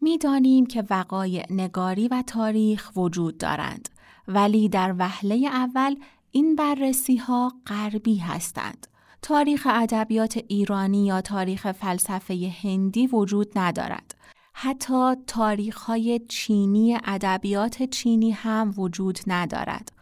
می‌دانیم 0.00 0.66
که 0.66 0.84
وقایع 0.90 1.46
نگاری 1.50 2.08
و 2.08 2.22
تاریخ 2.26 2.92
وجود 2.96 3.38
دارند 3.38 3.88
ولی 4.28 4.68
در 4.68 4.94
وهله 4.98 5.46
اول 5.46 5.96
این 6.30 6.56
بررسی 6.56 7.16
ها 7.16 7.52
غربی 7.66 8.16
هستند. 8.16 8.86
تاریخ 9.22 9.66
ادبیات 9.70 10.38
ایرانی 10.48 11.06
یا 11.06 11.20
تاریخ 11.20 11.72
فلسفه 11.72 12.52
هندی 12.62 13.06
وجود 13.06 13.58
ندارد. 13.58 14.14
حتی 14.56 15.14
تاریخ 15.26 15.76
های 15.76 16.20
چینی 16.28 16.98
ادبیات 17.04 17.82
چینی 17.82 18.30
هم 18.30 18.74
وجود 18.76 19.18
ندارد. 19.26 19.92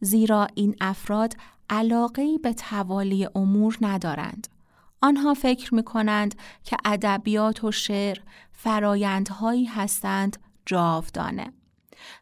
زیرا 0.00 0.46
این 0.54 0.76
افراد 0.80 1.36
علاقه 1.70 2.38
به 2.42 2.52
توالی 2.52 3.28
امور 3.34 3.78
ندارند. 3.80 4.48
آنها 5.02 5.34
فکر 5.34 5.74
می 5.74 5.82
کنند 5.82 6.34
که 6.64 6.76
ادبیات 6.84 7.64
و 7.64 7.72
شعر 7.72 8.18
فرایندهایی 8.52 9.64
هستند 9.64 10.36
جاودانه. 10.66 11.52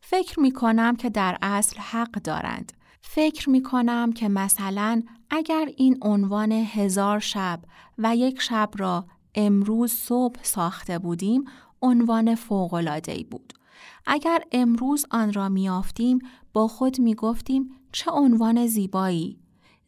فکر 0.01 0.41
می 0.41 0.53
کنم 0.53 0.97
که 0.97 1.11
در 1.11 1.39
اصل 1.43 1.81
حق 1.81 2.11
دارند. 2.11 2.73
فکر 3.01 3.51
می 3.51 3.63
کنم 3.63 4.13
که 4.13 4.29
مثلا 4.29 5.03
اگر 5.31 5.69
این 5.77 5.99
عنوان 6.03 6.53
هزار 6.53 7.19
شب 7.19 7.61
و 7.99 8.17
یک 8.17 8.41
شب 8.41 8.71
را 8.77 9.05
امروز 9.35 9.93
صبح 9.93 10.39
ساخته 10.43 10.99
بودیم 10.99 11.45
عنوان 11.83 12.35
فوقلادهی 12.35 13.25
بود. 13.25 13.53
اگر 14.07 14.43
امروز 14.53 15.07
آن 15.11 15.33
را 15.33 15.49
میافتیم 15.49 16.19
با 16.53 16.69
خود 16.69 17.01
می 17.01 17.15
گفتیم 17.15 17.71
چه 17.93 18.11
عنوان 18.11 18.67
زیبایی. 18.67 19.39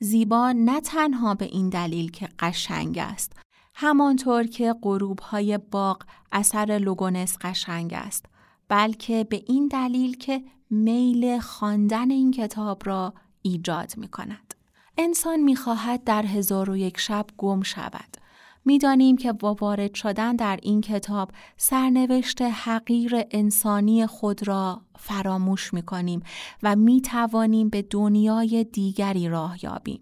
زیبا 0.01 0.53
نه 0.53 0.81
تنها 0.81 1.35
به 1.35 1.45
این 1.45 1.69
دلیل 1.69 2.11
که 2.11 2.29
قشنگ 2.39 2.99
است. 2.99 3.33
همانطور 3.75 4.45
که 4.45 4.75
غروب 4.83 5.21
های 5.21 5.59
باغ 5.59 6.03
اثر 6.33 6.79
لوگونس 6.83 7.39
قشنگ 7.41 7.93
است. 7.95 8.27
بلکه 8.69 9.25
به 9.25 9.43
این 9.47 9.69
دلیل 9.69 10.17
که 10.17 10.43
میل 10.71 11.39
خواندن 11.39 12.11
این 12.11 12.31
کتاب 12.31 12.83
را 12.87 13.15
ایجاد 13.43 13.93
می 13.97 14.09
کند. 14.09 14.55
انسان 14.99 15.41
می 15.41 15.57
خواهد 15.57 16.05
در 16.05 16.27
هزار 16.27 16.71
و 16.71 16.77
یک 16.77 16.99
شب 16.99 17.27
گم 17.37 17.63
شود. 17.63 18.17
می‌دانیم 18.65 19.17
که 19.17 19.33
با 19.33 19.55
وارد 19.55 19.95
شدن 19.95 20.37
در 20.37 20.59
این 20.63 20.81
کتاب 20.81 21.31
سرنوشت 21.57 22.43
حقیر 22.43 23.13
انسانی 23.31 24.07
خود 24.07 24.49
را 24.49 24.83
فراموش 24.99 25.75
می 25.75 25.83
کنیم 25.83 26.23
و 26.63 26.77
می 26.77 27.01
توانیم 27.01 27.69
به 27.69 27.83
دنیای 27.83 28.65
دیگری 28.65 29.29
راه 29.29 29.65
یابیم. 29.65 30.01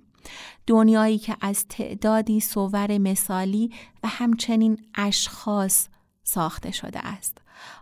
دنیایی 0.67 1.19
که 1.19 1.37
از 1.41 1.67
تعدادی 1.69 2.41
صور 2.41 2.99
مثالی 2.99 3.71
و 4.03 4.09
همچنین 4.09 4.79
اشخاص 4.95 5.89
ساخته 6.23 6.71
شده 6.71 7.07
است. 7.07 7.39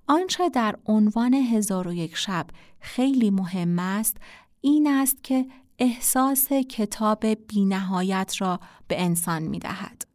آنچه 0.06 0.48
در 0.48 0.76
عنوان 0.86 1.34
هزار 1.34 1.88
و 1.88 1.92
یک 1.92 2.16
شب 2.16 2.46
خیلی 2.80 3.30
مهم 3.30 3.78
است 3.78 4.16
این 4.60 4.86
است 4.86 5.24
که 5.24 5.46
احساس 5.78 6.52
کتاب 6.52 7.26
بینهایت 7.26 8.34
را 8.38 8.60
به 8.88 9.02
انسان 9.02 9.42
می 9.42 9.58
دهد. 9.58 10.07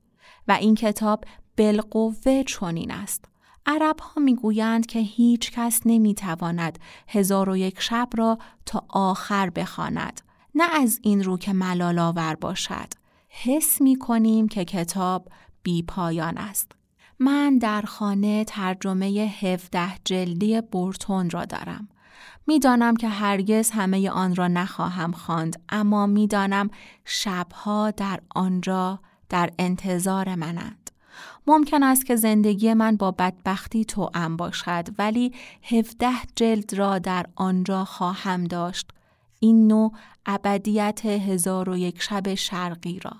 و 0.47 0.51
این 0.51 0.75
کتاب 0.75 1.23
بالقوه 1.57 2.43
چنین 2.43 2.91
است. 2.91 3.25
عرب 3.65 3.99
ها 3.99 4.21
می 4.21 4.35
گویند 4.35 4.85
که 4.85 4.99
هیچ 4.99 5.51
کس 5.51 5.81
نمی 5.85 6.13
تواند 6.13 6.79
هزار 7.07 7.49
و 7.49 7.57
یک 7.57 7.81
شب 7.81 8.09
را 8.15 8.37
تا 8.65 8.85
آخر 8.89 9.49
بخواند. 9.49 10.21
نه 10.55 10.63
از 10.73 10.99
این 11.03 11.23
رو 11.23 11.37
که 11.37 11.53
ملال 11.53 11.99
آور 11.99 12.35
باشد. 12.35 12.87
حس 13.29 13.81
می 13.81 13.95
کنیم 13.95 14.47
که 14.47 14.65
کتاب 14.65 15.29
بی 15.63 15.83
پایان 15.83 16.37
است. 16.37 16.71
من 17.19 17.57
در 17.57 17.81
خانه 17.81 18.43
ترجمه 18.43 19.05
17 19.41 19.79
جلدی 20.05 20.61
بورتون 20.61 21.29
را 21.29 21.45
دارم. 21.45 21.87
می‌دانم 22.47 22.95
که 22.95 23.07
هرگز 23.07 23.71
همه 23.71 24.09
آن 24.09 24.35
را 24.35 24.47
نخواهم 24.47 25.11
خواند 25.11 25.61
اما 25.69 26.05
می‌دانم 26.05 26.69
شبها 27.05 27.91
در 27.91 28.19
آنجا 28.35 28.99
در 29.29 29.49
انتظار 29.59 30.35
منند. 30.35 30.91
ممکن 31.47 31.83
است 31.83 32.05
که 32.05 32.15
زندگی 32.15 32.73
من 32.73 32.95
با 32.95 33.11
بدبختی 33.11 33.85
توأم 33.85 34.37
باشد 34.37 34.87
ولی 34.97 35.33
17 35.63 36.07
جلد 36.35 36.73
را 36.73 36.99
در 36.99 37.25
آنجا 37.35 37.85
خواهم 37.85 38.43
داشت. 38.43 38.91
این 39.39 39.67
نوع 39.67 39.91
ابدیت 40.25 41.05
هزار 41.05 41.69
و 41.69 41.77
یک 41.77 42.01
شب 42.01 42.33
شرقی 42.33 42.99
را. 42.99 43.13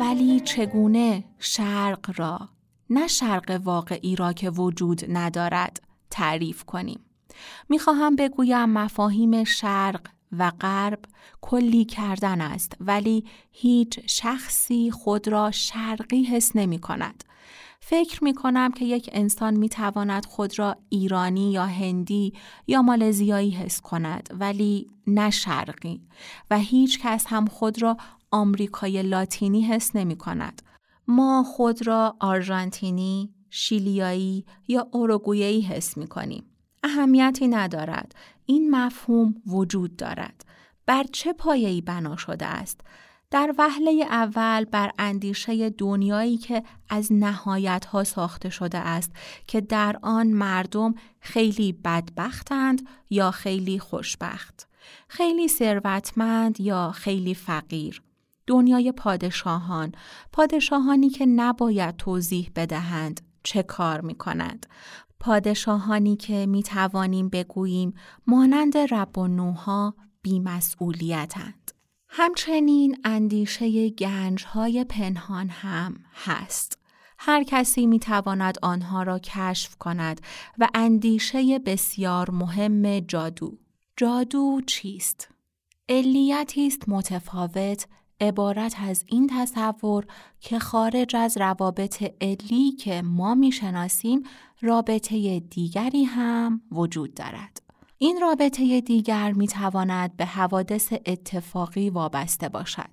ولی 0.00 0.40
چگونه 0.40 1.24
شرق 1.38 2.10
را 2.16 2.53
نه 2.90 3.06
شرق 3.06 3.60
واقعی 3.64 4.16
را 4.16 4.32
که 4.32 4.50
وجود 4.50 5.04
ندارد 5.08 5.80
تعریف 6.10 6.64
کنیم. 6.64 7.00
می‌خواهم 7.68 8.16
بگویم 8.16 8.68
مفاهیم 8.68 9.44
شرق 9.44 10.00
و 10.38 10.50
غرب 10.60 10.98
کلی 11.40 11.84
کردن 11.84 12.40
است 12.40 12.76
ولی 12.80 13.24
هیچ 13.52 14.00
شخصی 14.06 14.90
خود 14.90 15.28
را 15.28 15.50
شرقی 15.50 16.22
حس 16.22 16.56
نمی 16.56 16.78
کند. 16.78 17.24
فکر 17.80 18.24
می 18.24 18.34
کنم 18.34 18.72
که 18.72 18.84
یک 18.84 19.10
انسان 19.12 19.54
می 19.54 19.68
تواند 19.68 20.26
خود 20.26 20.58
را 20.58 20.76
ایرانی 20.88 21.52
یا 21.52 21.66
هندی 21.66 22.32
یا 22.66 22.82
مالزیایی 22.82 23.50
حس 23.50 23.80
کند 23.80 24.28
ولی 24.40 24.90
نه 25.06 25.30
شرقی 25.30 26.00
و 26.50 26.58
هیچ 26.58 27.00
کس 27.00 27.26
هم 27.28 27.46
خود 27.46 27.82
را 27.82 27.96
آمریکای 28.30 29.02
لاتینی 29.02 29.62
حس 29.62 29.96
نمی 29.96 30.16
کند. 30.16 30.62
ما 31.08 31.44
خود 31.44 31.86
را 31.86 32.16
آرژانتینی، 32.20 33.34
شیلیایی 33.50 34.44
یا 34.68 34.88
اوروگویه‌ای 34.92 35.60
حس 35.60 35.96
می 35.96 36.06
کنیم. 36.06 36.44
اهمیتی 36.82 37.48
ندارد. 37.48 38.14
این 38.46 38.70
مفهوم 38.70 39.34
وجود 39.46 39.96
دارد. 39.96 40.44
بر 40.86 41.04
چه 41.12 41.32
پایه‌ای 41.32 41.80
بنا 41.80 42.16
شده 42.16 42.46
است؟ 42.46 42.80
در 43.30 43.54
وهله 43.58 43.90
اول 44.10 44.64
بر 44.64 44.90
اندیشه 44.98 45.70
دنیایی 45.70 46.36
که 46.36 46.62
از 46.88 47.12
نهایت 47.12 47.84
ها 47.84 48.04
ساخته 48.04 48.50
شده 48.50 48.78
است 48.78 49.12
که 49.46 49.60
در 49.60 49.96
آن 50.02 50.26
مردم 50.26 50.94
خیلی 51.20 51.72
بدبختند 51.72 52.88
یا 53.10 53.30
خیلی 53.30 53.78
خوشبخت، 53.78 54.68
خیلی 55.08 55.48
ثروتمند 55.48 56.60
یا 56.60 56.90
خیلی 56.90 57.34
فقیر، 57.34 58.02
دنیای 58.46 58.92
پادشاهان 58.92 59.92
پادشاهانی 60.32 61.08
که 61.08 61.26
نباید 61.26 61.96
توضیح 61.96 62.50
بدهند 62.56 63.20
چه 63.42 63.62
کار 63.62 64.00
می 64.00 64.14
کنند 64.14 64.66
پادشاهانی 65.20 66.16
که 66.16 66.46
می 66.46 66.62
توانیم 66.62 67.28
بگوییم 67.28 67.94
مانند 68.26 68.76
رب 68.78 69.18
و 69.18 69.26
نوها 69.26 69.94
بیمسئولیتند 70.22 71.64
همچنین 72.16 72.98
اندیشه 73.04 73.88
گنج 73.88 74.44
های 74.44 74.84
پنهان 74.84 75.48
هم 75.48 75.96
هست. 76.14 76.78
هر 77.18 77.44
کسی 77.44 77.86
می 77.86 77.98
تواند 77.98 78.58
آنها 78.62 79.02
را 79.02 79.18
کشف 79.18 79.76
کند 79.76 80.20
و 80.58 80.68
اندیشه 80.74 81.58
بسیار 81.58 82.30
مهم 82.30 83.00
جادو. 83.00 83.58
جادو 83.96 84.60
چیست؟ 84.66 85.28
علیتی 85.88 86.66
است 86.66 86.88
متفاوت 86.88 87.86
عبارت 88.20 88.76
از 88.80 89.04
این 89.06 89.30
تصور 89.32 90.06
که 90.40 90.58
خارج 90.58 91.16
از 91.16 91.38
روابط 91.38 92.12
علی 92.20 92.72
که 92.72 93.02
ما 93.02 93.34
می‌شناسیم 93.34 94.22
رابطه 94.60 95.40
دیگری 95.40 96.04
هم 96.04 96.62
وجود 96.72 97.14
دارد. 97.14 97.62
این 97.98 98.18
رابطه 98.20 98.80
دیگر 98.80 99.32
می 99.32 99.48
تواند 99.48 100.16
به 100.16 100.24
حوادث 100.24 100.92
اتفاقی 101.06 101.90
وابسته 101.90 102.48
باشد. 102.48 102.90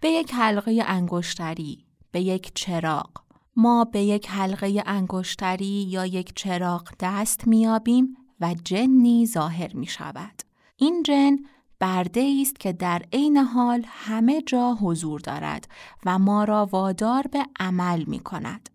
به 0.00 0.08
یک 0.08 0.34
حلقه 0.34 0.84
انگشتری، 0.86 1.84
به 2.10 2.20
یک 2.20 2.52
چراغ. 2.54 3.10
ما 3.56 3.84
به 3.84 4.00
یک 4.00 4.30
حلقه 4.30 4.82
انگشتری 4.86 5.86
یا 5.88 6.06
یک 6.06 6.32
چراغ 6.34 6.90
دست 7.00 7.46
میابیم 7.48 8.16
و 8.40 8.54
جنی 8.64 9.26
ظاهر 9.26 9.76
می 9.76 9.86
شود. 9.86 10.42
این 10.76 11.02
جن 11.02 11.36
برده 11.84 12.36
است 12.40 12.60
که 12.60 12.72
در 12.72 13.02
عین 13.12 13.36
حال 13.36 13.84
همه 13.88 14.42
جا 14.42 14.74
حضور 14.74 15.20
دارد 15.20 15.68
و 16.06 16.18
ما 16.18 16.44
را 16.44 16.68
وادار 16.72 17.26
به 17.32 17.46
عمل 17.60 18.04
می 18.06 18.20
کند. 18.20 18.70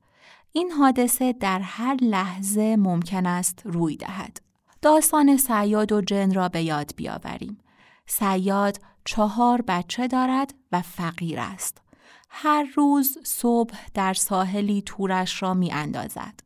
این 0.52 0.72
حادثه 0.72 1.34
در 1.34 1.60
هر 1.60 1.96
لحظه 2.02 2.76
ممکن 2.76 3.26
است 3.26 3.62
روی 3.66 3.98
دهد. 3.98 4.42
داستان 4.82 5.38
سیاد 5.38 5.92
و 5.92 6.02
جن 6.02 6.34
را 6.34 6.50
به 6.50 6.64
یاد 6.64 6.92
بیاوریم. 6.96 7.58
سیاد 8.06 8.82
چهار 9.06 9.62
بچه 9.62 10.08
دارد 10.08 10.54
و 10.72 10.82
فقیر 10.82 11.40
است. 11.40 11.82
هر 12.30 12.68
روز 12.76 13.18
صبح 13.24 13.78
در 13.94 14.14
ساحلی 14.14 14.84
تورش 14.86 15.44
را 15.44 15.54
می 15.54 15.72
اندازد. 15.72 16.40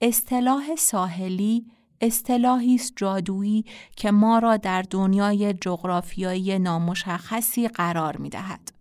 اصطلاح 0.00 0.76
ساحلی 0.76 1.66
اصطلاحی 2.00 2.74
است 2.74 2.92
جادویی 2.96 3.64
که 3.96 4.10
ما 4.10 4.38
را 4.38 4.56
در 4.56 4.82
دنیای 4.82 5.52
جغرافیایی 5.52 6.58
نامشخصی 6.58 7.68
قرار 7.68 8.16
می 8.16 8.28
دهد. 8.28 8.72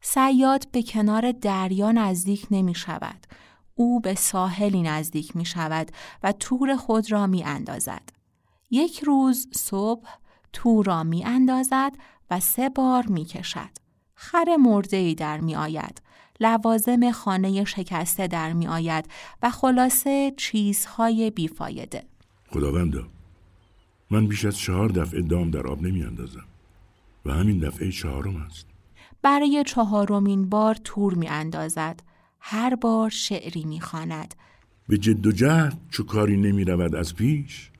سیاد 0.00 0.68
به 0.72 0.82
کنار 0.82 1.32
دریا 1.32 1.92
نزدیک 1.92 2.46
نمی 2.50 2.74
شود. 2.74 3.26
او 3.74 4.00
به 4.00 4.14
ساحلی 4.14 4.82
نزدیک 4.82 5.36
می 5.36 5.44
شود 5.44 5.92
و 6.22 6.32
تور 6.32 6.76
خود 6.76 7.12
را 7.12 7.26
می 7.26 7.44
اندازد. 7.44 8.02
یک 8.70 9.00
روز 9.00 9.48
صبح 9.54 10.08
تور 10.52 10.84
را 10.84 11.04
می 11.04 11.24
اندازد 11.24 11.92
و 12.30 12.40
سه 12.40 12.68
بار 12.68 13.06
می 13.06 13.24
کشد. 13.24 13.70
خر 14.14 14.56
مرده 14.56 14.96
ای 14.96 15.14
در 15.14 15.40
می 15.40 15.56
آید. 15.56 16.02
لوازم 16.40 17.10
خانه 17.10 17.64
شکسته 17.64 18.26
در 18.26 18.52
می 18.52 18.68
آید 18.68 19.08
و 19.42 19.50
خلاصه 19.50 20.34
چیزهای 20.36 21.30
بیفایده. 21.30 22.04
خداوندا 22.50 23.06
من 24.10 24.26
بیش 24.26 24.44
از 24.44 24.58
چهار 24.58 24.88
دفعه 24.88 25.22
دام 25.22 25.50
در 25.50 25.66
آب 25.66 25.82
نمی 25.82 26.02
اندازم 26.02 26.44
و 27.26 27.32
همین 27.32 27.58
دفعه 27.58 27.92
چهارم 27.92 28.36
است. 28.36 28.66
برای 29.22 29.64
چهارمین 29.66 30.48
بار 30.48 30.74
تور 30.74 31.14
می 31.14 31.28
اندازد. 31.28 32.02
هر 32.40 32.74
بار 32.74 33.10
شعری 33.10 33.64
می 33.64 33.80
خاند. 33.80 34.34
به 34.88 34.98
جد 34.98 35.26
و 35.26 35.32
جهد 35.32 35.80
چو 35.90 36.04
کاری 36.04 36.36
نمی 36.36 36.64
رود 36.64 36.94
از 36.94 37.14
پیش 37.14 37.70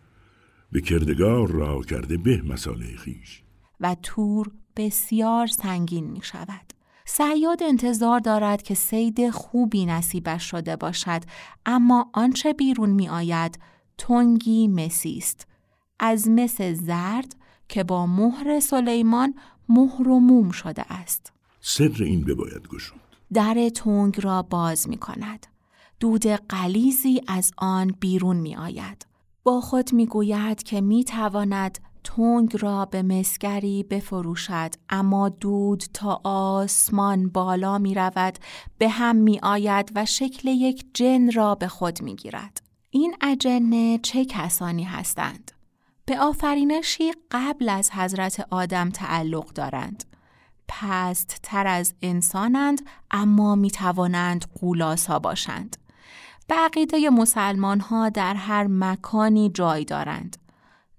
به 0.73 0.81
کردگار 0.81 1.51
را 1.51 1.83
کرده 1.83 2.17
به 2.17 2.43
مساله 2.43 2.97
خیش 2.97 3.43
و 3.81 3.97
تور 4.03 4.51
بسیار 4.77 5.47
سنگین 5.47 6.05
می 6.05 6.21
شود. 6.23 6.73
سیاد 7.05 7.63
انتظار 7.63 8.21
دارد 8.21 8.63
که 8.63 8.75
سید 8.75 9.31
خوبی 9.31 9.87
نصیبش 9.87 10.51
شده 10.51 10.77
باشد 10.77 11.23
اما 11.67 12.11
آنچه 12.13 12.53
بیرون 12.53 12.91
می 12.91 13.09
آید 13.09 13.59
تنگی 13.99 14.69
مسی 14.69 15.19
است. 15.19 15.47
از 16.01 16.29
مس 16.29 16.63
زرد 16.63 17.37
که 17.69 17.85
با 17.85 18.07
مهر 18.07 18.61
سلیمان 18.61 19.35
مهر 19.69 20.09
و 20.09 20.21
موم 20.21 20.51
شده 20.51 20.93
است. 20.93 21.33
سر 21.61 21.93
این 22.01 22.25
بباید 22.25 22.69
گشود. 22.69 23.01
در 23.33 23.69
تنگ 23.69 24.21
را 24.21 24.43
باز 24.43 24.89
می 24.89 24.97
کند. 24.97 25.47
دود 26.01 26.27
قلیزی 26.27 27.23
از 27.29 27.53
آن 27.57 27.95
بیرون 28.01 28.37
می 28.37 28.57
آید. 28.57 29.07
با 29.43 29.61
خود 29.61 29.93
می 29.93 30.07
گوید 30.07 30.63
که 30.63 30.81
می 30.81 31.05
تواند 31.05 31.79
تنگ 32.05 32.57
را 32.61 32.85
به 32.85 33.03
مسگری 33.03 33.83
بفروشد 33.83 34.75
اما 34.89 35.29
دود 35.29 35.85
تا 35.95 36.21
آسمان 36.25 37.29
بالا 37.29 37.79
می 37.79 37.95
رود 37.95 38.39
به 38.79 38.89
هم 38.89 39.17
می 39.17 39.41
آید 39.43 39.93
و 39.95 40.05
شکل 40.05 40.49
یک 40.49 40.85
جن 40.95 41.33
را 41.33 41.55
به 41.55 41.69
خود 41.69 42.03
می 42.03 42.17
گیرد. 42.17 42.68
این 42.91 43.17
اجنه 43.21 43.99
چه 44.03 44.25
کسانی 44.25 44.85
هستند؟ 44.85 45.53
به 46.05 46.21
آفرینشی 46.21 47.13
قبل 47.31 47.69
از 47.69 47.91
حضرت 47.91 48.47
آدم 48.51 48.91
تعلق 48.91 49.53
دارند. 49.53 50.05
پست 50.69 51.41
تر 51.43 51.67
از 51.67 51.95
انسانند 52.03 52.81
اما 53.11 53.55
می 53.55 53.71
توانند 53.71 54.45
قولاسا 54.61 55.19
باشند. 55.19 55.77
به 56.49 56.55
مسلمان 57.11 57.81
ها 57.81 58.09
در 58.09 58.35
هر 58.35 58.67
مکانی 58.67 59.51
جای 59.51 59.85
دارند. 59.85 60.37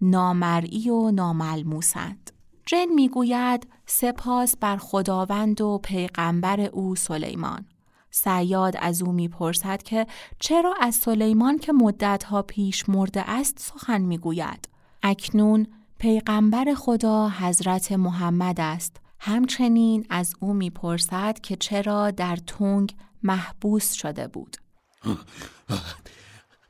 نامرئی 0.01 0.89
و 0.89 1.11
ناملموسند. 1.11 2.31
جن 2.65 2.85
می‌گوید 2.95 3.67
سپاس 3.85 4.57
بر 4.57 4.77
خداوند 4.77 5.61
و 5.61 5.79
پیغمبر 5.83 6.61
او 6.61 6.95
سلیمان. 6.95 7.65
سیاد 8.11 8.75
از 8.79 9.01
او 9.01 9.11
می‌پرسد 9.11 9.83
که 9.83 10.07
چرا 10.39 10.73
از 10.81 10.95
سلیمان 10.95 11.57
که 11.57 11.73
مدتها 11.73 12.41
پیش 12.41 12.89
مرده 12.89 13.29
است 13.29 13.59
سخن 13.59 14.01
می‌گوید. 14.01 14.69
اکنون 15.03 15.67
پیغمبر 15.99 16.73
خدا 16.73 17.29
حضرت 17.29 17.91
محمد 17.91 18.59
است. 18.59 18.97
همچنین 19.19 20.05
از 20.09 20.33
او 20.39 20.53
می‌پرسد 20.53 21.39
که 21.43 21.55
چرا 21.55 22.11
در 22.11 22.35
تنگ 22.35 22.95
محبوس 23.23 23.93
شده 23.93 24.27
بود. 24.27 24.57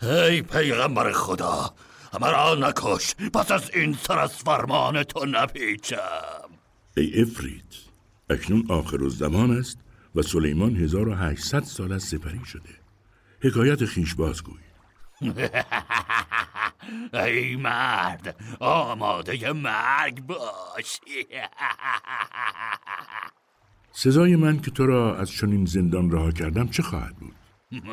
ای 0.01 0.41
پیغمبر 0.41 1.11
خدا 1.11 1.73
مرا 2.21 2.55
نکش 2.55 3.15
پس 3.15 3.51
از 3.51 3.69
این 3.73 3.93
سر 3.93 4.19
از 4.19 4.35
فرمان 4.35 5.03
تو 5.03 5.25
نپیچم 5.25 6.49
ای 6.97 7.21
افرید 7.21 7.75
اکنون 8.29 8.65
آخر 8.69 9.03
الزمان 9.03 9.57
است 9.57 9.77
و 10.15 10.21
سلیمان 10.21 10.75
1800 10.75 11.63
سال 11.63 11.91
از 11.91 12.03
سپری 12.03 12.45
شده. 12.45 12.69
حکایت 13.41 13.85
خیش 13.85 14.15
بازگوی. 14.15 14.61
ای 17.13 17.55
مرد 17.55 18.35
آماده 18.59 19.53
مرگ 19.53 20.21
باش. 20.21 20.99
سزای 23.91 24.35
من 24.35 24.59
که 24.59 24.71
تو 24.71 24.85
را 24.85 25.17
از 25.17 25.31
چنین 25.31 25.65
زندان 25.65 26.11
رها 26.11 26.31
کردم 26.31 26.67
چه 26.67 26.83
خواهد 26.83 27.15
بود؟ 27.15 27.35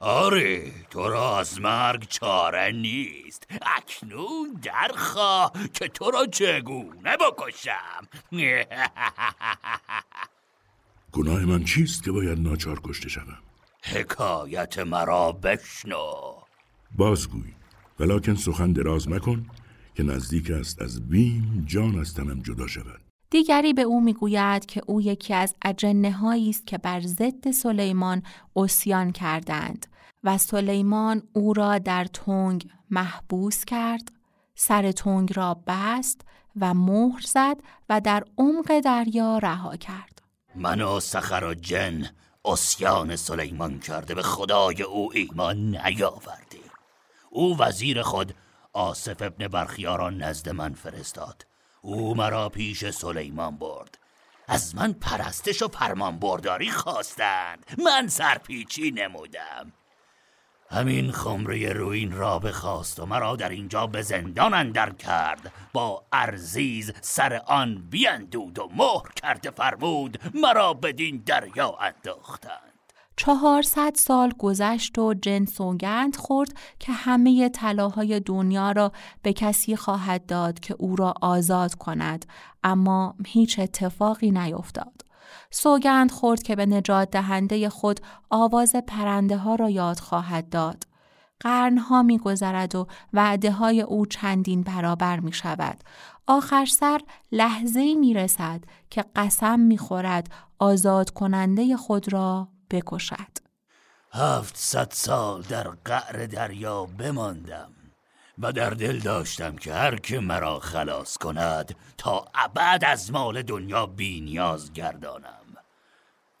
آره 0.00 0.72
تو 0.90 1.08
را 1.08 1.38
از 1.38 1.60
مرگ 1.60 2.08
چاره 2.08 2.72
نیست. 2.72 3.46
اکنون 3.76 4.60
درخواه 4.62 5.52
که 5.74 5.88
تو 5.88 6.10
را 6.10 6.26
چگونه 6.26 7.16
بکشم. 7.16 8.08
گناه 11.12 11.44
من 11.44 11.64
چیست 11.64 12.02
که 12.02 12.12
باید 12.12 12.38
ناچار 12.38 12.80
کشته 12.84 13.08
شوم؟ 13.08 13.38
حکایت 13.82 14.78
مرا 14.78 15.32
بشنو. 15.32 16.04
بازگوی 16.96 17.54
ولیکن 18.00 18.34
سخن 18.34 18.72
دراز 18.72 19.08
مکن 19.08 19.46
که 19.94 20.02
نزدیک 20.02 20.50
است 20.50 20.82
از 20.82 21.08
بیم 21.08 21.64
جان 21.66 21.98
از 21.98 22.14
تنم 22.14 22.40
جدا 22.42 22.66
شود. 22.66 23.00
دیگری 23.30 23.72
به 23.72 23.82
او 23.82 24.00
می‌گوید 24.00 24.66
که 24.66 24.82
او 24.86 25.00
یکی 25.00 25.34
از 25.34 25.54
اجنه 25.62 26.48
است 26.48 26.66
که 26.66 26.78
بر 26.78 27.00
ضد 27.00 27.50
سلیمان 27.50 28.22
اسیان 28.56 29.12
کردند 29.12 29.86
و 30.24 30.38
سلیمان 30.38 31.22
او 31.32 31.52
را 31.52 31.78
در 31.78 32.04
تنگ 32.04 32.66
محبوس 32.90 33.64
کرد 33.64 34.12
سر 34.54 34.92
تنگ 34.92 35.32
را 35.36 35.62
بست 35.66 36.20
و 36.60 36.74
مهر 36.74 37.20
زد 37.20 37.56
و 37.88 38.00
در 38.00 38.24
عمق 38.38 38.80
دریا 38.80 39.38
رها 39.38 39.76
کرد. 39.76 40.19
من 40.60 40.80
و 40.80 41.00
سخر 41.00 41.44
و 41.44 41.54
جن 41.54 42.10
اسیان 42.44 43.16
سلیمان 43.16 43.80
کرده 43.80 44.14
به 44.14 44.22
خدای 44.22 44.82
او 44.82 45.12
ایمان 45.14 45.56
نیاوردیم 45.56 46.70
او 47.30 47.58
وزیر 47.58 48.02
خود 48.02 48.34
آصف 48.72 49.22
ابن 49.22 49.48
برخیاران 49.48 50.22
نزد 50.22 50.48
من 50.48 50.74
فرستاد. 50.74 51.46
او 51.82 52.14
مرا 52.14 52.48
پیش 52.48 52.90
سلیمان 52.90 53.56
برد. 53.56 53.98
از 54.48 54.74
من 54.74 54.92
پرستش 54.92 55.62
و 55.62 55.68
فرمان 55.68 56.18
برداری 56.18 56.70
خواستند. 56.70 57.66
من 57.84 58.08
سرپیچی 58.08 58.90
نمودم. 58.90 59.72
همین 60.72 61.12
خمره 61.12 61.72
روین 61.72 62.12
را 62.12 62.38
بخواست 62.38 63.00
و 63.00 63.06
مرا 63.06 63.36
در 63.36 63.48
اینجا 63.48 63.86
به 63.86 64.02
زندان 64.02 64.54
اندر 64.54 64.90
کرد 64.90 65.52
با 65.72 66.04
ارزیز 66.12 66.92
سر 67.00 67.42
آن 67.46 67.82
بیندود 67.90 68.58
و 68.58 68.68
مهر 68.76 69.12
کرده 69.16 69.50
فرمود 69.50 70.18
مرا 70.34 70.74
بدین 70.74 71.22
دریا 71.26 71.76
انداختند 71.80 72.70
چهارصد 73.16 73.94
سال 73.94 74.32
گذشت 74.38 74.98
و 74.98 75.14
جن 75.14 75.44
سوگند 75.44 76.16
خورد 76.16 76.52
که 76.78 76.92
همه 76.92 77.48
طلاهای 77.48 78.20
دنیا 78.20 78.72
را 78.72 78.92
به 79.22 79.32
کسی 79.32 79.76
خواهد 79.76 80.26
داد 80.26 80.60
که 80.60 80.74
او 80.78 80.96
را 80.96 81.14
آزاد 81.22 81.74
کند 81.74 82.26
اما 82.64 83.14
هیچ 83.26 83.58
اتفاقی 83.58 84.30
نیفتاد. 84.30 85.09
سوگند 85.50 86.10
خورد 86.10 86.42
که 86.42 86.56
به 86.56 86.66
نجات 86.66 87.10
دهنده 87.10 87.68
خود 87.68 88.00
آواز 88.30 88.76
پرنده 88.86 89.36
ها 89.36 89.54
را 89.54 89.70
یاد 89.70 89.98
خواهد 89.98 90.48
داد. 90.48 90.84
قرنها 91.40 92.02
می 92.02 92.18
گذرد 92.18 92.74
و 92.74 92.86
وعده 93.12 93.50
های 93.50 93.80
او 93.80 94.06
چندین 94.06 94.62
برابر 94.62 95.20
می 95.20 95.32
شود. 95.32 95.84
آخر 96.26 96.66
سر 96.66 97.00
لحظه 97.32 97.94
می 97.94 98.14
رسد 98.14 98.64
که 98.90 99.04
قسم 99.16 99.60
می 99.60 99.78
خورد 99.78 100.32
آزاد 100.58 101.10
کننده 101.10 101.76
خود 101.76 102.12
را 102.12 102.48
بکشد 102.70 103.38
هفتصد 104.12 104.88
سال 104.92 105.42
در 105.42 105.68
قعر 105.84 106.26
دریا 106.26 106.84
بماندم 106.84 107.72
و 108.38 108.52
در 108.52 108.70
دل 108.70 108.98
داشتم 108.98 109.56
که 109.56 109.74
هر 109.74 109.96
که 109.96 110.20
مرا 110.20 110.58
خلاص 110.60 111.16
کند 111.16 111.76
تا 111.98 112.24
ابد 112.34 112.84
از 112.86 113.12
مال 113.12 113.42
دنیا 113.42 113.86
بی 113.86 114.20
نیاز 114.20 114.72
گردانم 114.72 115.39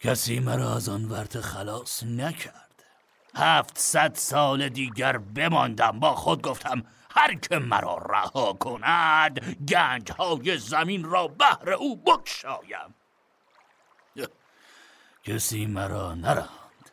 کسی 0.00 0.40
مرا 0.40 0.76
از 0.76 0.88
آن 0.88 1.04
ورت 1.04 1.40
خلاص 1.40 2.02
نکرد. 2.02 2.84
هفتصد 3.34 4.14
سال 4.14 4.68
دیگر 4.68 5.18
بماندم 5.18 6.00
با 6.00 6.14
خود 6.14 6.42
گفتم 6.42 6.82
هر 7.10 7.34
که 7.34 7.58
مرا 7.58 7.98
رها 7.98 8.52
کند 8.52 9.40
گنج 9.68 10.12
های 10.12 10.58
زمین 10.58 11.04
را 11.04 11.28
بهر 11.28 11.70
او 11.70 11.96
بکشایم 11.96 12.94
کسی 15.24 15.66
مرا 15.66 16.14
نراند. 16.14 16.90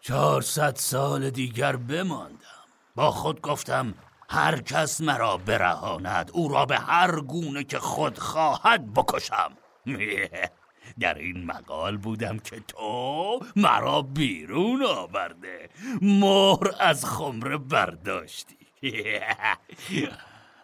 چهارصد 0.00 0.76
سال 0.76 1.30
دیگر 1.30 1.76
بماندم. 1.76 2.46
با 2.94 3.10
خود 3.10 3.40
گفتم 3.40 3.94
هر 4.28 4.60
کس 4.60 5.00
مرا 5.00 5.36
برهاند 5.36 6.30
او 6.34 6.48
را 6.48 6.66
به 6.66 6.78
هر 6.78 7.20
گونه 7.20 7.64
که 7.64 7.78
خود 7.78 8.18
خواهد 8.18 8.94
بکشم. 8.94 9.56
در 11.00 11.14
این 11.14 11.44
مقال 11.44 11.96
بودم 11.96 12.38
که 12.38 12.60
تو 12.60 13.40
مرا 13.56 14.02
بیرون 14.02 14.82
آورده 14.82 15.68
مهر 16.02 16.70
از 16.80 17.04
خمره 17.04 17.58
برداشتی. 17.58 18.56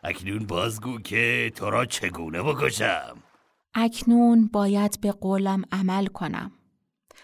اکنون 0.05 0.47
بازگو 0.47 0.99
که 0.99 1.53
تو 1.55 1.71
را 1.71 1.85
چگونه 1.85 2.43
بکشم؟ 2.43 3.17
اکنون 3.75 4.47
باید 4.53 5.01
به 5.01 5.13
قولم 5.13 5.63
عمل 5.73 6.07
کنم. 6.07 6.53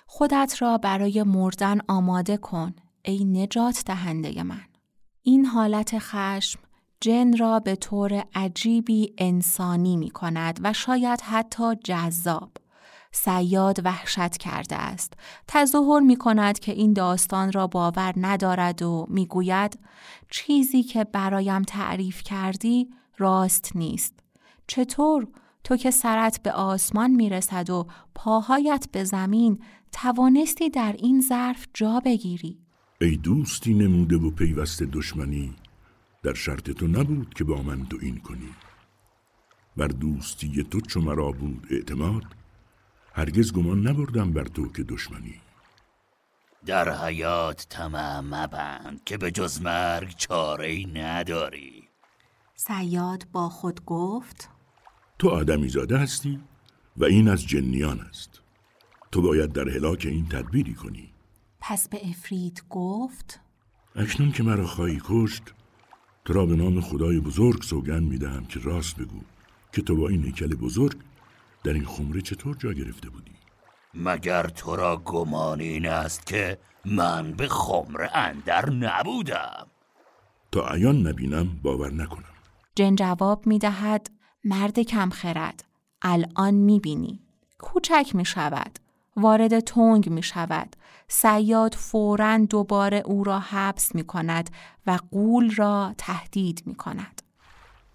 خودت 0.06 0.56
را 0.60 0.78
برای 0.78 1.22
مردن 1.22 1.80
آماده 1.88 2.36
کن 2.36 2.74
ای 3.02 3.24
نجات 3.24 3.82
دهنده 3.86 4.42
من. 4.42 4.64
این 5.22 5.46
حالت 5.46 5.98
خشم 5.98 6.60
جن 7.00 7.36
را 7.36 7.60
به 7.60 7.76
طور 7.76 8.24
عجیبی 8.34 9.14
انسانی 9.18 9.96
می 9.96 10.10
کند 10.10 10.60
و 10.62 10.72
شاید 10.72 11.20
حتی 11.20 11.74
جذاب. 11.84 12.61
سیاد 13.12 13.80
وحشت 13.84 14.36
کرده 14.36 14.76
است. 14.76 15.12
تظاهر 15.48 16.00
می 16.00 16.16
کند 16.16 16.58
که 16.58 16.72
این 16.72 16.92
داستان 16.92 17.52
را 17.52 17.66
باور 17.66 18.14
ندارد 18.16 18.82
و 18.82 19.06
می 19.10 19.26
گوید 19.26 19.78
چیزی 20.30 20.82
که 20.82 21.04
برایم 21.04 21.62
تعریف 21.62 22.22
کردی 22.22 22.90
راست 23.18 23.76
نیست. 23.76 24.14
چطور 24.66 25.26
تو 25.64 25.76
که 25.76 25.90
سرت 25.90 26.42
به 26.42 26.52
آسمان 26.52 27.10
می 27.10 27.30
رسد 27.30 27.70
و 27.70 27.86
پاهایت 28.14 28.86
به 28.92 29.04
زمین 29.04 29.62
توانستی 29.92 30.70
در 30.70 30.94
این 30.98 31.20
ظرف 31.20 31.66
جا 31.74 32.00
بگیری؟ 32.04 32.58
ای 33.00 33.16
دوستی 33.16 33.74
نموده 33.74 34.16
و 34.16 34.30
پیوست 34.30 34.82
دشمنی 34.82 35.54
در 36.22 36.34
شرط 36.34 36.70
تو 36.70 36.86
نبود 36.86 37.34
که 37.34 37.44
با 37.44 37.62
من 37.62 37.86
تو 37.86 37.98
این 38.00 38.16
کنی 38.16 38.48
بر 39.76 39.86
دوستی 39.86 40.64
تو 40.64 40.80
چو 40.80 41.00
مرا 41.00 41.32
بود 41.32 41.66
اعتماد 41.70 42.22
هرگز 43.14 43.52
گمان 43.52 43.88
نبردم 43.88 44.32
بر 44.32 44.44
تو 44.44 44.72
که 44.72 44.82
دشمنی. 44.82 45.40
در 46.66 47.04
حیات 47.04 47.66
طمع 47.68 48.20
مبند 48.20 49.04
که 49.04 49.18
به 49.18 49.30
جز 49.30 49.62
مرگ 49.62 50.14
چاره 50.16 50.66
ای 50.66 50.86
نداری. 50.86 51.88
سیاد 52.54 53.26
با 53.32 53.48
خود 53.48 53.84
گفت 53.84 54.48
تو 55.18 55.28
آدمی 55.28 55.68
زاده 55.68 55.98
هستی 55.98 56.40
و 56.96 57.04
این 57.04 57.28
از 57.28 57.46
جنیان 57.46 58.00
است. 58.00 58.40
تو 59.12 59.22
باید 59.22 59.52
در 59.52 59.68
هلاک 59.68 60.06
این 60.10 60.28
تدبیری 60.28 60.74
کنی. 60.74 61.12
پس 61.60 61.88
به 61.88 62.08
افرید 62.08 62.64
گفت 62.70 63.40
اکنون 63.96 64.32
که 64.32 64.42
مرا 64.42 64.66
خواهی 64.66 65.00
کشت 65.04 65.42
تو 66.24 66.32
را 66.32 66.46
به 66.46 66.56
نام 66.56 66.80
خدای 66.80 67.20
بزرگ 67.20 67.62
سوگن 67.62 68.02
می‌دهم 68.02 68.44
که 68.44 68.60
راست 68.60 68.96
بگو 68.96 69.20
که 69.72 69.82
تو 69.82 69.96
با 69.96 70.08
این 70.08 70.24
هیکل 70.24 70.54
بزرگ 70.54 70.96
در 71.64 71.72
این 71.72 71.84
خمره 71.84 72.20
چطور 72.20 72.56
جا 72.56 72.72
گرفته 72.72 73.10
بودی؟ 73.10 73.32
مگر 73.94 74.42
تو 74.42 74.76
را 74.76 74.96
گمان 74.96 75.60
این 75.60 75.88
است 75.88 76.26
که 76.26 76.58
من 76.84 77.32
به 77.32 77.48
خمره 77.48 78.16
اندر 78.16 78.70
نبودم؟ 78.70 79.66
تا 80.52 80.68
عیان 80.68 81.06
نبینم 81.06 81.58
باور 81.62 81.92
نکنم. 81.92 82.24
جن 82.74 82.94
جواب 82.94 83.46
می 83.46 83.58
دهد 83.58 84.10
مرد 84.44 84.80
کم 84.80 85.10
خرد. 85.10 85.64
الان 86.02 86.54
می 86.54 86.80
بینی 86.80 87.20
کوچک 87.58 88.10
می 88.14 88.24
شود 88.24 88.78
وارد 89.16 89.60
تنگ 89.60 90.08
می 90.08 90.22
شود 90.22 90.76
سیاد 91.08 91.74
فورا 91.74 92.38
دوباره 92.38 93.02
او 93.06 93.24
را 93.24 93.38
حبس 93.38 93.94
می 93.94 94.04
کند 94.04 94.50
و 94.86 94.98
قول 95.10 95.54
را 95.54 95.94
تهدید 95.98 96.62
می 96.66 96.74
کند. 96.74 97.22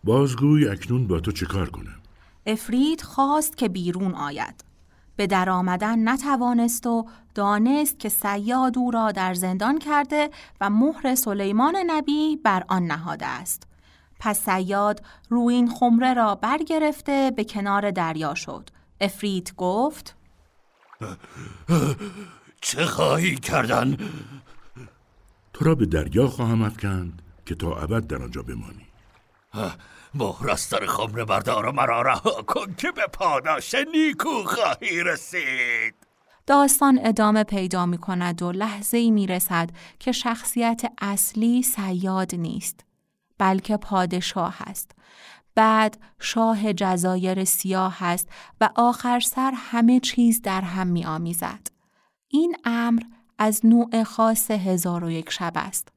بازگوی 0.03 0.67
اکنون 0.67 1.07
با 1.07 1.19
تو 1.19 1.31
چه 1.31 1.45
کار 1.45 1.69
کنم؟ 1.69 1.99
افرید 2.47 3.01
خواست 3.01 3.57
که 3.57 3.69
بیرون 3.69 4.15
آید. 4.15 4.63
به 5.15 5.27
در 5.27 5.49
آمدن 5.49 6.09
نتوانست 6.09 6.87
و 6.87 7.05
دانست 7.35 7.99
که 7.99 8.09
سیاد 8.09 8.77
او 8.77 8.91
را 8.91 9.11
در 9.11 9.33
زندان 9.33 9.79
کرده 9.79 10.29
و 10.61 10.69
مهر 10.69 11.15
سلیمان 11.15 11.75
نبی 11.87 12.39
بر 12.43 12.63
آن 12.67 12.83
نهاده 12.83 13.25
است. 13.25 13.67
پس 14.19 14.45
سیاد 14.45 15.01
روین 15.29 15.69
خمره 15.69 16.13
را 16.13 16.35
برگرفته 16.35 17.31
به 17.35 17.43
کنار 17.43 17.91
دریا 17.91 18.35
شد. 18.35 18.69
افرید 19.01 19.53
گفت 19.57 20.15
چه 22.61 22.85
خواهی 22.85 23.35
کردن؟ 23.35 23.97
تو 25.53 25.65
را 25.65 25.75
به 25.75 25.85
دریا 25.85 26.27
خواهم 26.27 26.61
افکند 26.61 27.21
که 27.45 27.55
تا 27.55 27.75
ابد 27.75 28.07
در 28.07 28.23
آنجا 28.23 28.41
بمانی 28.41 28.87
مهرستر 30.19 30.85
خمره 30.85 31.25
بردار 31.25 31.71
مرا 31.71 32.01
رها 32.01 32.41
کن 32.41 32.73
که 32.73 32.91
به 32.91 33.07
پاداش 33.13 33.75
نیکو 33.75 34.43
خواهی 34.43 35.03
رسید 35.03 35.95
داستان 36.47 36.99
ادامه 37.03 37.43
پیدا 37.43 37.85
می 37.85 37.97
کند 37.97 38.41
و 38.41 38.51
لحظه 38.51 38.97
ای 38.97 39.11
می 39.11 39.27
رسد 39.27 39.69
که 39.99 40.11
شخصیت 40.11 40.81
اصلی 41.01 41.63
سیاد 41.63 42.35
نیست 42.35 42.85
بلکه 43.37 43.77
پادشاه 43.77 44.55
است 44.59 44.91
بعد 45.55 45.97
شاه 46.19 46.73
جزایر 46.73 47.43
سیاه 47.45 48.03
است 48.03 48.29
و 48.61 48.69
آخر 48.75 49.19
سر 49.19 49.51
همه 49.55 49.99
چیز 49.99 50.41
در 50.41 50.61
هم 50.61 50.87
می 50.87 51.05
آمیزد. 51.05 51.67
این 52.27 52.55
امر 52.65 53.01
از 53.37 53.65
نوع 53.65 54.03
خاص 54.03 54.51
هزار 54.51 55.03
و 55.03 55.11
یک 55.11 55.29
شب 55.29 55.53
است. 55.55 55.87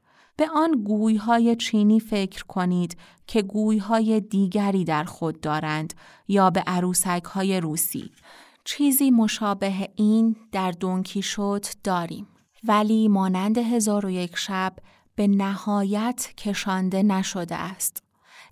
به 0.41 0.49
آن 0.55 0.85
گویهای 0.85 1.57
چینی 1.57 2.01
فکر 2.01 2.45
کنید 2.45 2.97
که 3.27 3.43
گویهای 3.43 4.21
دیگری 4.21 4.85
در 4.85 5.05
خود 5.05 5.41
دارند 5.41 5.95
یا 6.29 6.51
به 6.51 6.61
عروسک 6.67 7.25
های 7.25 7.61
روسی. 7.61 8.11
چیزی 8.65 9.11
مشابه 9.11 9.89
این 9.97 10.37
در 10.53 10.71
دونکی 10.71 11.23
شد 11.23 11.65
داریم. 11.85 12.27
ولی 12.65 13.09
مانند 13.09 13.59
هزار 13.59 14.07
و 14.07 14.11
یک 14.11 14.37
شب 14.37 14.73
به 15.15 15.27
نهایت 15.27 16.29
کشانده 16.37 17.03
نشده 17.03 17.57
است. 17.57 18.03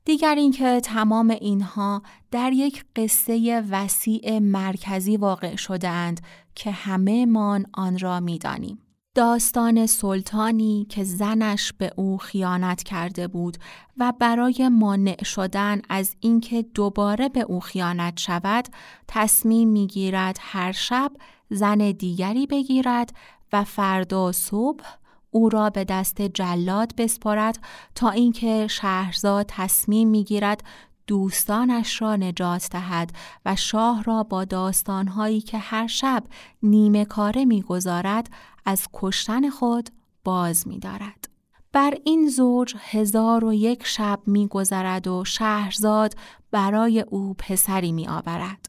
دیگر 0.05 0.35
اینکه 0.35 0.81
تمام 0.81 1.31
اینها 1.31 2.03
در 2.31 2.53
یک 2.53 2.85
قصه 2.97 3.65
وسیع 3.71 4.39
مرکزی 4.39 5.17
واقع 5.17 5.57
شدهاند 5.57 6.21
که 6.55 6.71
همه 6.71 7.27
من 7.27 7.65
آن 7.73 7.99
را 7.99 8.21
می‌دانیم. 8.21 8.79
داستان 9.19 9.87
سلطانی 9.87 10.87
که 10.89 11.05
زنش 11.05 11.73
به 11.73 11.93
او 11.97 12.19
خیانت 12.19 12.83
کرده 12.83 13.29
بود 13.29 13.57
و 13.99 14.13
برای 14.19 14.69
مانع 14.69 15.25
شدن 15.25 15.83
از 15.89 16.17
اینکه 16.21 16.63
دوباره 16.63 17.29
به 17.29 17.41
او 17.41 17.61
خیانت 17.61 18.19
شود 18.19 18.69
تصمیم 19.09 19.69
می‌گیرد 19.69 20.37
هر 20.41 20.73
شب 20.73 21.13
زن 21.51 21.79
دیگری 21.79 22.47
بگیرد 22.47 23.13
و 23.53 23.65
فردا 23.65 24.33
صبح 24.33 24.85
او 25.31 25.49
را 25.49 25.71
به 25.71 25.85
دست 25.85 26.23
جلاد 26.23 26.97
بسپارد 26.97 27.59
تا 27.95 28.11
اینکه 28.11 28.67
شهرزاد 28.67 29.47
تصمیم 29.49 30.09
می‌گیرد 30.09 30.65
دوستانش 31.09 32.03
را 32.03 32.17
نجات 32.17 32.69
دهد 32.71 33.13
و 33.45 33.57
شاه 33.57 34.03
را 34.03 34.23
با 34.23 34.45
داستانهایی 34.45 35.41
که 35.41 35.59
هر 35.59 35.87
شب 35.87 36.25
نیمه 36.63 37.05
کاره 37.05 37.45
می‌گذارد 37.45 38.31
از 38.65 38.87
کشتن 38.93 39.51
خود 39.51 39.91
باز 40.25 40.69
میدارد. 40.69 41.29
بر 41.73 41.95
این 42.05 42.29
زوج 42.29 42.75
هزار 42.79 43.45
و 43.45 43.53
یک 43.53 43.87
شب 43.87 44.21
میگذرد 44.27 45.09
و 45.09 45.25
شهرزاد 45.25 46.15
برای 46.51 47.01
او 47.01 47.35
پسری 47.35 47.93
می 47.93 48.09
آورد. 48.09 48.69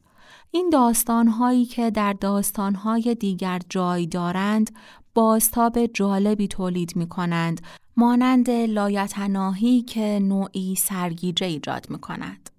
این 0.50 0.70
داستانهایی 0.72 1.64
که 1.64 1.90
در 1.90 2.12
داستانهای 2.12 3.16
دیگر 3.20 3.60
جای 3.68 4.06
دارند 4.06 4.70
بازتاب 5.14 5.86
جالبی 5.86 6.48
تولید 6.48 6.96
می 6.96 7.08
کنند 7.08 7.60
مانند 8.00 8.50
لایتناهی 8.50 9.82
که 9.82 10.18
نوعی 10.22 10.74
سرگیجه 10.74 11.46
ایجاد 11.46 11.90
می 11.90 11.98
کند. 11.98 12.50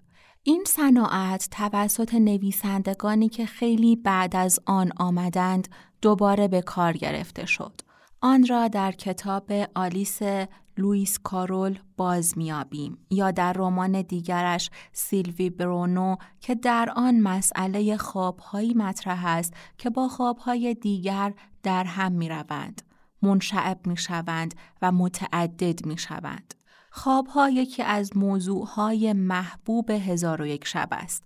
این 0.42 0.64
صناعت 0.66 1.48
توسط 1.50 2.14
نویسندگانی 2.14 3.28
که 3.28 3.46
خیلی 3.46 3.96
بعد 3.96 4.36
از 4.36 4.60
آن 4.66 4.92
آمدند 4.96 5.68
دوباره 6.02 6.48
به 6.48 6.62
کار 6.62 6.92
گرفته 6.92 7.46
شد. 7.46 7.80
آن 8.20 8.46
را 8.46 8.68
در 8.68 8.92
کتاب 8.92 9.52
آلیس 9.74 10.20
لوئیس 10.78 11.18
کارول 11.18 11.78
باز 11.96 12.38
میابیم 12.38 12.98
یا 13.10 13.30
در 13.30 13.52
رمان 13.52 14.02
دیگرش 14.02 14.70
سیلوی 14.92 15.50
برونو 15.50 16.16
که 16.40 16.54
در 16.54 16.92
آن 16.96 17.20
مسئله 17.20 17.96
خوابهایی 17.96 18.74
مطرح 18.74 19.26
است 19.26 19.54
که 19.78 19.90
با 19.90 20.08
خوابهای 20.08 20.74
دیگر 20.74 21.34
در 21.62 21.84
هم 21.84 22.12
می 22.12 22.28
روند. 22.28 22.91
منشعب 23.22 23.86
می 23.86 23.96
شوند 23.96 24.54
و 24.82 24.92
متعدد 24.92 25.86
می 25.86 25.98
شوند. 25.98 26.54
خوابها 26.90 27.50
یکی 27.50 27.82
از 27.82 28.16
موضوعهای 28.16 29.12
محبوب 29.12 29.90
هزار 29.90 30.42
و 30.42 30.46
یک 30.46 30.66
شب 30.66 30.88
است. 30.90 31.24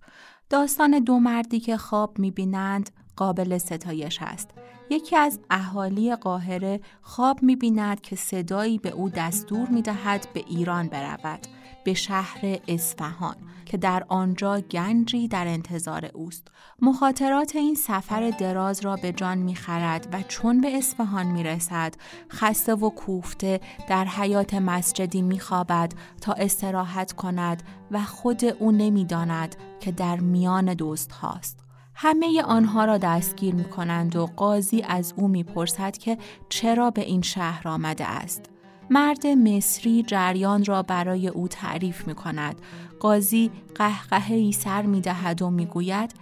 داستان 0.49 0.99
دو 0.99 1.19
مردی 1.19 1.59
که 1.59 1.77
خواب 1.77 2.19
می 2.19 2.31
بینند 2.31 2.89
قابل 3.15 3.57
ستایش 3.57 4.19
است. 4.21 4.49
یکی 4.89 5.15
از 5.15 5.39
اهالی 5.49 6.15
قاهره 6.15 6.81
خواب 7.01 7.43
می 7.43 7.55
بیند 7.55 8.01
که 8.01 8.15
صدایی 8.15 8.77
به 8.77 8.89
او 8.89 9.09
دستور 9.09 9.69
می 9.69 9.81
دهد 9.81 10.27
به 10.33 10.43
ایران 10.47 10.87
برود 10.87 11.47
به 11.87 11.93
شهر 11.93 12.59
اصفهان 12.67 13.35
که 13.65 13.77
در 13.77 14.03
آنجا 14.07 14.59
گنجی 14.59 15.27
در 15.27 15.47
انتظار 15.47 16.05
اوست. 16.13 16.47
مخاطرات 16.81 17.55
این 17.55 17.75
سفر 17.75 18.29
دراز 18.29 18.85
را 18.85 18.95
به 18.95 19.11
جان 19.11 19.37
می 19.37 19.55
خرد 19.55 20.07
و 20.11 20.23
چون 20.27 20.61
به 20.61 20.77
اصفهان 20.77 21.25
می 21.25 21.43
رسد 21.43 21.95
خسته 22.31 22.75
و 22.75 22.89
کوفته 22.89 23.59
در 23.89 24.05
حیات 24.05 24.53
مسجدی 24.53 25.21
می 25.21 25.39
خوابد 25.39 25.93
تا 26.21 26.33
استراحت 26.33 27.11
کند 27.11 27.63
و 27.91 28.03
خود 28.03 28.45
او 28.45 28.71
نمی 28.71 29.05
داند 29.05 29.55
که 29.79 29.91
در 29.91 30.19
میان 30.19 30.73
دوست 30.73 31.11
هاست. 31.11 31.59
همه 31.95 32.41
آنها 32.41 32.85
را 32.85 32.97
دستگیر 32.97 33.55
می 33.55 33.65
کنند 33.65 34.15
و 34.15 34.25
قاضی 34.25 34.81
از 34.81 35.13
او 35.17 35.27
می 35.27 35.43
پرسد 35.43 35.97
که 35.97 36.17
چرا 36.49 36.91
به 36.91 37.01
این 37.01 37.21
شهر 37.21 37.67
آمده 37.67 38.05
است. 38.05 38.56
مرد 38.89 39.27
مصری 39.27 40.03
جریان 40.03 40.65
را 40.65 40.83
برای 40.83 41.27
او 41.27 41.47
تعریف 41.47 42.07
می 42.07 42.15
کند. 42.15 42.61
قاضی 42.99 43.51
قهقه 43.75 44.33
ای 44.33 44.51
سر 44.51 44.81
می 44.81 45.01
دهد 45.01 45.41
و 45.41 45.49
می 45.49 45.65
گوید 45.65 46.13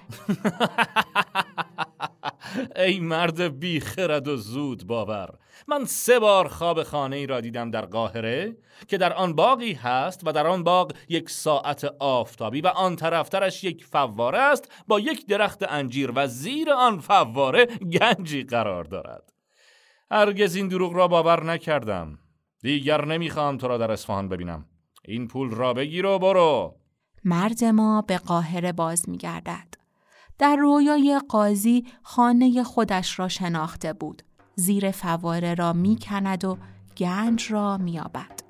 ای 2.76 3.00
مرد 3.00 3.60
بی 3.60 3.80
خرد 3.80 4.28
و 4.28 4.38
زود 4.38 4.88
باور. 4.88 5.30
من 5.68 5.86
سه 5.86 6.20
بار 6.20 6.48
خواب 6.48 6.84
خانه 6.84 7.16
ای 7.16 7.28
را 7.28 7.42
دیدم 7.42 7.72
در 7.72 7.86
قاهره 7.86 8.58
که 8.88 8.98
در 8.98 9.14
آن 9.14 9.34
باقی 9.36 9.74
هست 9.74 10.22
و 10.28 10.32
در 10.32 10.48
آن 10.48 10.64
باغ 10.64 10.92
یک 11.10 11.30
ساعت 11.30 11.84
آفتابی 12.00 12.62
و 12.62 12.68
آن 12.68 12.96
طرفترش 12.96 13.64
یک 13.64 13.86
فواره 13.86 14.40
است. 14.40 14.72
با 14.88 15.00
یک 15.00 15.28
درخت 15.28 15.72
انجیر 15.72 16.12
و 16.16 16.28
زیر 16.28 16.72
آن 16.72 17.00
فواره 17.00 17.66
گنجی 17.66 18.44
قرار 18.44 18.84
دارد. 18.84 19.34
هرگز 20.12 20.56
این 20.56 20.68
دروغ 20.68 20.94
را 20.94 21.08
باور 21.08 21.44
نکردم. 21.44 22.20
دیگر 22.66 23.06
نمی‌خوام 23.06 23.58
تو 23.58 23.68
را 23.68 23.78
در 23.78 23.92
اصفهان 23.92 24.30
ببینم. 24.30 24.66
این 25.08 25.28
پول 25.28 25.52
را 25.52 25.74
بگیر 25.74 26.06
و 26.06 26.20
برو. 26.20 26.76
مرد 27.24 27.64
ما 27.64 28.02
به 28.02 28.18
قاهره 28.18 28.72
باز 28.72 29.10
میگردد. 29.10 29.74
در 30.40 30.56
رویای 30.56 31.22
قاضی 31.30 31.86
خانه 32.04 32.64
خودش 32.64 33.20
را 33.20 33.28
شناخته 33.28 33.94
بود. 33.94 34.22
زیر 34.56 34.92
فواره 34.92 35.54
را 35.54 35.74
می‌کند 35.74 36.46
و 36.46 36.58
گنج 36.98 37.52
را 37.52 37.78
میابد 37.78 38.42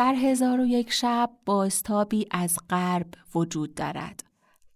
در 0.00 0.14
هزار 0.14 0.60
و 0.60 0.66
یک 0.66 0.92
شب 0.92 1.30
بازتابی 1.46 2.26
از 2.30 2.58
غرب 2.70 3.06
وجود 3.34 3.74
دارد. 3.74 4.24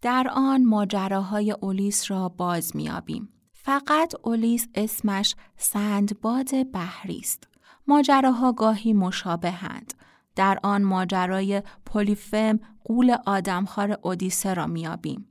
در 0.03 0.27
آن 0.33 0.65
ماجراهای 0.65 1.53
اولیس 1.53 2.11
را 2.11 2.29
باز 2.29 2.77
میابیم. 2.77 3.29
فقط 3.53 4.15
اولیس 4.23 4.69
اسمش 4.75 5.35
سندباد 5.57 6.73
بحری 6.73 7.19
است. 7.19 7.49
ماجراها 7.87 8.53
گاهی 8.53 8.93
مشابهند. 8.93 9.95
در 10.37 10.59
آن 10.63 10.83
ماجرای 10.83 11.63
پولیفم 11.87 12.61
قول 12.85 13.17
آدمخوار 13.27 13.99
اودیسه 14.03 14.55
را 14.55 14.67
میابیم. 14.67 15.29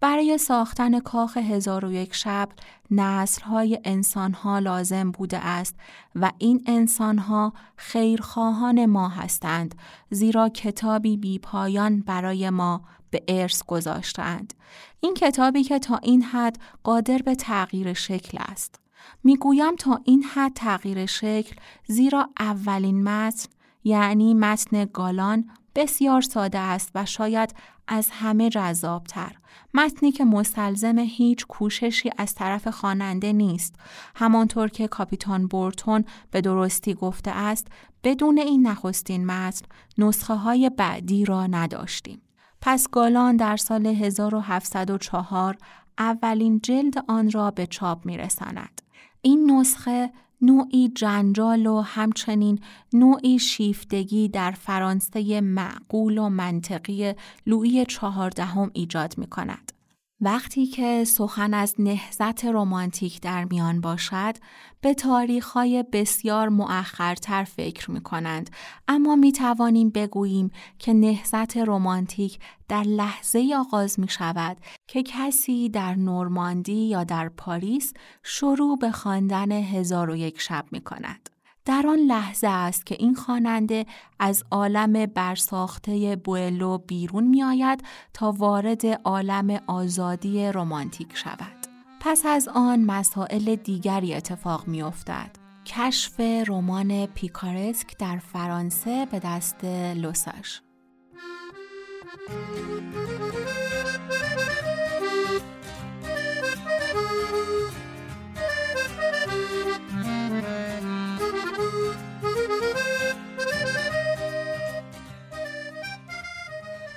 برای 0.00 0.38
ساختن 0.38 1.00
کاخ 1.00 1.36
هزار 1.36 1.84
و 1.84 1.92
یک 1.92 2.14
شب 2.14 2.48
نسلهای 2.90 3.78
انسانها 3.84 4.58
لازم 4.58 5.10
بوده 5.10 5.38
است 5.38 5.76
و 6.14 6.32
این 6.38 6.64
انسانها 6.66 7.52
خیرخواهان 7.76 8.86
ما 8.86 9.08
هستند 9.08 9.74
زیرا 10.10 10.48
کتابی 10.48 11.16
بی 11.16 11.38
پایان 11.38 12.00
برای 12.00 12.50
ما 12.50 12.80
به 13.10 13.22
ارث 13.28 13.62
گذاشتند. 13.62 14.54
این 15.00 15.14
کتابی 15.14 15.62
که 15.62 15.78
تا 15.78 15.96
این 15.96 16.22
حد 16.22 16.58
قادر 16.82 17.18
به 17.18 17.34
تغییر 17.34 17.92
شکل 17.92 18.38
است. 18.40 18.80
می‌گویم 19.24 19.76
تا 19.76 20.00
این 20.04 20.22
حد 20.22 20.52
تغییر 20.54 21.06
شکل 21.06 21.56
زیرا 21.86 22.28
اولین 22.40 23.02
متن 23.02 23.48
یعنی 23.84 24.34
متن 24.34 24.84
گالان 24.84 25.50
بسیار 25.74 26.20
ساده 26.20 26.58
است 26.58 26.90
و 26.94 27.04
شاید 27.04 27.54
از 27.88 28.08
همه 28.12 28.50
جذابتر. 28.50 29.36
متنی 29.74 30.12
که 30.12 30.24
مستلزم 30.24 30.98
هیچ 30.98 31.46
کوششی 31.46 32.10
از 32.18 32.34
طرف 32.34 32.68
خواننده 32.68 33.32
نیست. 33.32 33.74
همانطور 34.14 34.68
که 34.68 34.88
کاپیتان 34.88 35.46
بورتون 35.46 36.04
به 36.30 36.40
درستی 36.40 36.94
گفته 36.94 37.30
است 37.30 37.66
بدون 38.04 38.38
این 38.38 38.66
نخستین 38.66 39.26
متن 39.26 39.66
نسخه 39.98 40.34
های 40.34 40.70
بعدی 40.70 41.24
را 41.24 41.46
نداشتیم. 41.46 42.22
پس 42.60 42.88
گالان 42.92 43.36
در 43.36 43.56
سال 43.56 43.86
1704 43.86 45.56
اولین 45.98 46.60
جلد 46.62 46.94
آن 47.08 47.30
را 47.30 47.50
به 47.50 47.66
چاپ 47.66 48.06
می 48.06 48.16
رساند. 48.16 48.82
این 49.22 49.50
نسخه 49.50 50.10
نوعی 50.42 50.88
جنجال 50.88 51.66
و 51.66 51.80
همچنین 51.80 52.60
نوعی 52.92 53.38
شیفتگی 53.38 54.28
در 54.28 54.50
فرانسه 54.50 55.40
معقول 55.40 56.18
و 56.18 56.28
منطقی 56.28 57.14
لویی 57.46 57.86
چهاردهم 57.86 58.70
ایجاد 58.74 59.18
می 59.18 59.26
کند. 59.26 59.72
وقتی 60.20 60.66
که 60.66 61.04
سخن 61.04 61.54
از 61.54 61.74
نهزت 61.78 62.44
رمانتیک 62.44 63.20
در 63.20 63.44
میان 63.44 63.80
باشد 63.80 64.34
به 64.80 64.94
تاریخهای 64.94 65.84
بسیار 65.92 66.48
مؤخرتر 66.48 67.44
فکر 67.44 67.90
می 67.90 68.00
کنند 68.00 68.50
اما 68.88 69.16
می 69.16 69.32
توانیم 69.32 69.90
بگوییم 69.90 70.50
که 70.78 70.92
نهزت 70.92 71.56
رمانتیک 71.56 72.38
در 72.68 72.82
لحظه 72.82 73.54
آغاز 73.56 74.00
می 74.00 74.08
شود 74.08 74.56
که 74.86 75.02
کسی 75.02 75.68
در 75.68 75.94
نورماندی 75.94 76.88
یا 76.88 77.04
در 77.04 77.28
پاریس 77.28 77.92
شروع 78.22 78.78
به 78.78 78.90
خواندن 78.90 79.52
هزار 79.52 80.10
و 80.10 80.16
یک 80.16 80.40
شب 80.40 80.64
می 80.72 80.80
کند. 80.80 81.37
در 81.68 81.86
آن 81.86 81.98
لحظه 81.98 82.48
است 82.48 82.86
که 82.86 82.96
این 82.98 83.14
خواننده 83.14 83.86
از 84.18 84.44
عالم 84.50 85.06
برساخته 85.06 86.16
بوئلو 86.24 86.78
بیرون 86.78 87.24
می 87.24 87.42
آید 87.42 87.84
تا 88.14 88.32
وارد 88.32 88.86
عالم 88.86 89.60
آزادی 89.66 90.52
رمانتیک 90.52 91.16
شود. 91.16 91.66
پس 92.00 92.26
از 92.26 92.48
آن 92.54 92.84
مسائل 92.84 93.56
دیگری 93.56 94.14
اتفاق 94.14 94.68
می 94.68 94.82
افتد. 94.82 95.30
کشف 95.66 96.20
رمان 96.20 97.06
پیکارسک 97.06 97.98
در 97.98 98.18
فرانسه 98.18 99.06
به 99.06 99.18
دست 99.18 99.64
لوساش 99.96 100.62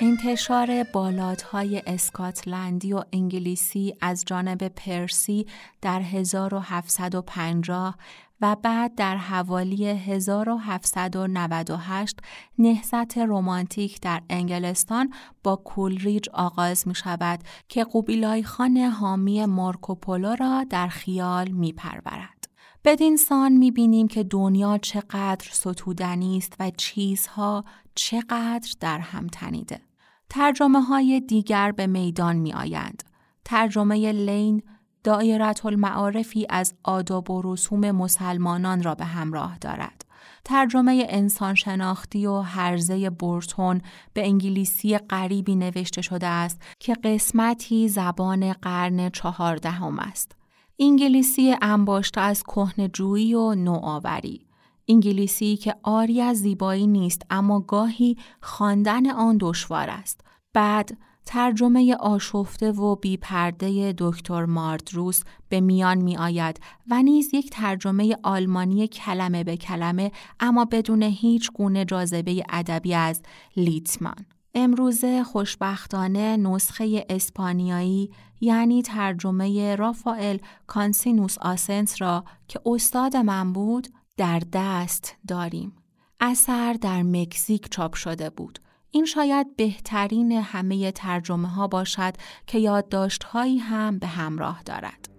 انتشار 0.04 0.84
بالادهای 0.84 1.82
اسکاتلندی 1.88 2.93
و 2.93 3.04
انگلیسی 3.14 3.95
از 4.02 4.24
جانب 4.26 4.68
پرسی 4.68 5.47
در 5.82 6.02
1750 6.02 7.97
و 8.41 8.56
بعد 8.56 8.95
در 8.95 9.18
حوالی 9.18 9.86
1798 9.86 12.18
نهزت 12.58 13.18
رومانتیک 13.18 14.02
در 14.02 14.22
انگلستان 14.30 15.14
با 15.43 15.56
کولریج 15.56 16.30
آغاز 16.34 16.88
می 16.88 16.95
شود 16.95 17.39
که 17.68 17.84
قوبیلای 17.84 18.43
خان 18.43 18.78
حامی 18.78 19.45
مارکوپولو 19.45 20.36
را 20.36 20.66
در 20.70 20.88
خیال 20.88 21.47
می 21.47 21.74
پرورد. 21.74 22.47
بدین 22.86 23.18
سان 23.18 23.52
می 23.52 23.72
بینیم 23.72 24.08
که 24.08 24.24
دنیا 24.24 24.78
چقدر 24.78 25.47
ستودنی 25.52 26.38
است 26.38 26.54
و 26.60 26.72
چیزها 26.78 27.66
چقدر 27.95 28.74
در 28.80 28.99
هم 28.99 29.28
تنیده. 29.28 29.90
ترجمه 30.34 30.82
های 30.82 31.19
دیگر 31.19 31.71
به 31.71 31.88
میدان 31.88 32.36
می 32.36 32.53
آیند. 32.53 33.03
ترجمه 33.45 34.11
لین 34.11 34.63
دائرت 35.03 35.65
المعارفی 35.65 36.47
از 36.49 36.73
آداب 36.84 37.32
و 37.32 37.41
رسوم 37.45 37.91
مسلمانان 37.91 38.84
را 38.84 38.95
به 38.95 39.05
همراه 39.05 39.57
دارد. 39.57 40.05
ترجمه 40.45 41.05
انسان 41.09 41.55
شناختی 41.55 42.25
و 42.25 42.39
هرزه 42.39 43.09
بورتون 43.09 43.82
به 44.13 44.25
انگلیسی 44.25 44.97
غریبی 44.97 45.55
نوشته 45.55 46.01
شده 46.01 46.27
است 46.27 46.61
که 46.79 46.93
قسمتی 46.93 47.88
زبان 47.88 48.53
قرن 48.53 49.09
چهاردهم 49.09 49.99
است. 49.99 50.36
انگلیسی 50.79 51.55
انباشته 51.61 52.21
از 52.21 52.43
کهنجویی 52.43 53.34
و 53.34 53.55
نوآوری 53.55 54.51
انگلیسی 54.91 55.57
که 55.57 55.75
آری 55.83 56.21
از 56.21 56.37
زیبایی 56.37 56.87
نیست 56.87 57.21
اما 57.29 57.59
گاهی 57.59 58.17
خواندن 58.41 59.09
آن 59.09 59.37
دشوار 59.39 59.89
است 59.89 60.21
بعد 60.53 60.97
ترجمه 61.25 61.95
آشفته 61.95 62.71
و 62.71 62.95
بیپرده 62.95 63.93
دکتر 63.97 64.45
ماردروس 64.45 65.23
به 65.49 65.61
میان 65.61 65.97
می 65.97 66.17
آید 66.17 66.59
و 66.89 67.03
نیز 67.03 67.33
یک 67.33 67.49
ترجمه 67.49 68.15
آلمانی 68.23 68.87
کلمه 68.87 69.43
به 69.43 69.57
کلمه 69.57 70.11
اما 70.39 70.65
بدون 70.65 71.03
هیچ 71.03 71.51
گونه 71.51 71.85
جاذبه 71.85 72.43
ادبی 72.49 72.93
از 72.93 73.21
لیتمان. 73.57 74.25
امروزه 74.55 75.23
خوشبختانه 75.23 76.37
نسخه 76.37 77.05
اسپانیایی 77.09 78.11
یعنی 78.41 78.81
ترجمه 78.81 79.75
رافائل 79.75 80.37
کانسینوس 80.67 81.37
آسنس 81.37 82.01
را 82.01 82.23
که 82.47 82.59
استاد 82.65 83.15
من 83.17 83.53
بود 83.53 83.87
در 84.22 84.41
دست 84.53 85.15
داریم. 85.28 85.74
اثر 86.19 86.74
در 86.74 87.03
مکزیک 87.03 87.69
چاپ 87.72 87.93
شده 87.93 88.30
بود. 88.30 88.59
این 88.91 89.05
شاید 89.05 89.55
بهترین 89.55 90.32
همه 90.32 90.91
ترجمه 90.91 91.47
ها 91.47 91.67
باشد 91.67 92.13
که 92.47 92.59
یادداشت 92.59 93.24
هایی 93.24 93.57
هم 93.57 93.99
به 93.99 94.07
همراه 94.07 94.61
دارد. 94.63 95.09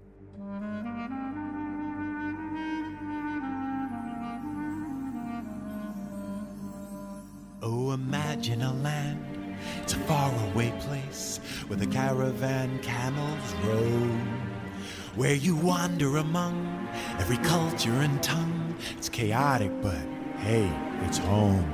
Oh, 7.62 7.90
imagine 7.92 8.62
a 8.62 8.72
land, 8.84 9.24
it's 9.82 9.94
a 9.94 10.00
faraway 10.09 10.70
place 10.84 11.40
where 11.68 11.78
the 11.78 11.86
caravan 11.86 12.78
camels 12.78 13.48
roam. 13.64 14.51
Where 15.14 15.34
you 15.34 15.54
wander 15.56 16.16
among 16.16 16.88
every 17.18 17.36
culture 17.38 17.92
and 17.92 18.22
tongue. 18.22 18.74
It's 18.96 19.10
chaotic, 19.10 19.70
but 19.82 20.00
hey, 20.38 20.72
it's 21.02 21.18
home. 21.18 21.64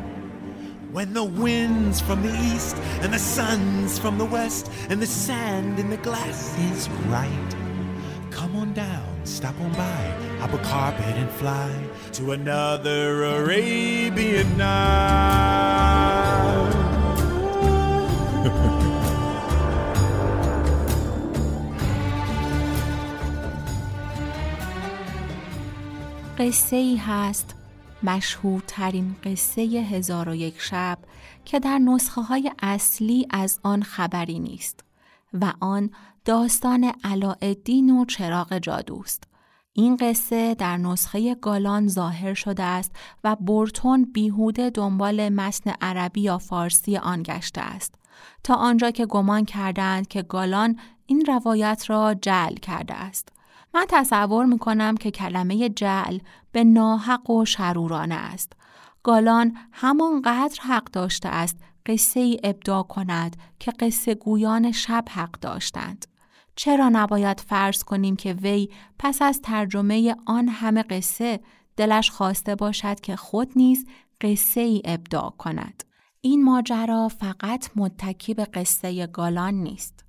When 0.91 1.15
the 1.15 1.23
wind's 1.23 2.01
from 2.01 2.23
the 2.23 2.35
east 2.53 2.77
and 3.01 3.15
the 3.15 3.19
sun's 3.19 3.97
from 3.97 4.19
the 4.19 4.25
west 4.25 4.73
and 4.89 5.01
the 5.01 5.07
sand 5.07 5.79
in 5.79 5.89
the 5.89 5.99
glass 5.99 6.59
is 6.73 6.89
right. 7.07 7.55
Come 8.33 8.57
on 8.57 8.73
down, 8.75 9.21
stop 9.25 9.55
on 9.61 9.71
by, 9.73 10.39
hop 10.41 10.53
a 10.55 10.59
carpet 10.59 11.05
and 11.05 11.31
fly 11.31 11.73
to 12.15 12.33
another 12.33 13.23
Arabian 13.23 14.57
night. 14.57 15.88
قصه 26.39 26.77
ای 26.77 26.97
هست 26.97 27.55
مشهورترین 28.03 29.17
قصه 29.25 29.63
هزار 29.63 30.29
و 30.29 30.35
یک 30.35 30.61
شب 30.61 30.99
که 31.45 31.61
در 31.61 31.79
نسخه 31.79 32.21
های 32.21 32.53
اصلی 32.63 33.27
از 33.31 33.61
آن 33.63 33.83
خبری 33.83 34.39
نیست 34.39 34.85
و 35.33 35.53
آن 35.61 35.91
داستان 36.25 36.93
علاءالدین 37.05 37.99
و 37.99 38.05
چراغ 38.05 38.59
جادوست. 38.59 39.25
این 39.73 39.97
قصه 39.97 40.55
در 40.55 40.77
نسخه 40.77 41.35
گالان 41.35 41.89
ظاهر 41.89 42.35
شده 42.35 42.63
است 42.63 42.97
و 43.25 43.37
برتون 43.37 44.05
بیهوده 44.05 44.71
دنبال 44.71 45.29
متن 45.29 45.71
عربی 45.81 46.21
یا 46.21 46.39
فارسی 46.39 46.97
آن 46.97 47.23
گشته 47.23 47.61
است 47.61 47.95
تا 48.45 48.55
آنجا 48.55 48.91
که 48.91 49.07
گمان 49.07 49.45
کردند 49.45 50.09
که 50.09 50.23
گالان 50.23 50.79
این 51.07 51.25
روایت 51.27 51.85
را 51.89 52.15
جعل 52.15 52.55
کرده 52.55 52.95
است. 52.95 53.38
من 53.75 53.85
تصور 53.89 54.45
می 54.45 54.59
کنم 54.59 54.97
که 54.97 55.11
کلمه 55.11 55.69
جعل 55.69 56.19
به 56.53 56.65
ناحق 56.65 57.31
و 57.31 57.45
شرورانه 57.45 58.15
است. 58.15 58.53
گالان 59.03 59.57
همانقدر 59.73 60.61
حق 60.63 60.85
داشته 60.85 61.29
است 61.29 61.57
قصه 61.87 62.21
ای 62.21 62.41
ابدا 62.45 62.83
کند 62.83 63.37
که 63.59 63.71
قصه 63.71 64.15
گویان 64.15 64.73
شب 64.73 65.05
حق 65.11 65.31
داشتند. 65.31 66.07
چرا 66.57 66.89
نباید 66.89 67.41
فرض 67.41 67.83
کنیم 67.83 68.17
که 68.17 68.33
وی 68.33 68.69
پس 68.99 69.23
از 69.23 69.41
ترجمه 69.43 70.17
آن 70.27 70.49
همه 70.49 70.83
قصه 70.83 71.41
دلش 71.77 72.11
خواسته 72.11 72.55
باشد 72.55 73.01
که 73.01 73.17
خود 73.17 73.53
نیز 73.57 73.87
قصه 74.21 74.61
ای 74.61 74.83
ابداع 74.85 75.35
کند. 75.39 75.85
این 76.21 76.45
ماجرا 76.45 77.09
فقط 77.09 77.71
متکی 77.77 78.35
به 78.35 78.45
قصه 78.45 79.07
گالان 79.07 79.55
نیست. 79.55 80.05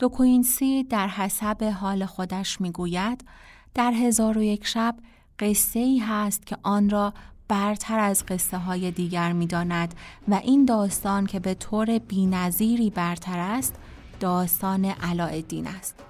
دو 0.00 0.08
کوینسی 0.08 0.84
در 0.84 1.08
حسب 1.08 1.64
حال 1.80 2.06
خودش 2.06 2.60
می‌گوید 2.60 3.24
در 3.74 3.92
هزار 3.92 4.38
و 4.38 4.42
یک 4.42 4.66
شب 4.66 4.94
قصه 5.38 5.80
ای 5.80 5.98
هست 5.98 6.46
که 6.46 6.56
آن 6.62 6.90
را 6.90 7.14
برتر 7.48 7.98
از 7.98 8.26
قصه 8.26 8.58
های 8.58 8.90
دیگر 8.90 9.32
می 9.32 9.46
داند 9.46 9.94
و 10.28 10.34
این 10.34 10.64
داستان 10.64 11.26
که 11.26 11.40
به 11.40 11.54
طور 11.54 11.98
بینظیری 11.98 12.90
برتر 12.90 13.38
است 13.38 13.74
داستان 14.20 14.84
علایالدین 14.84 15.66
است. 15.66 16.09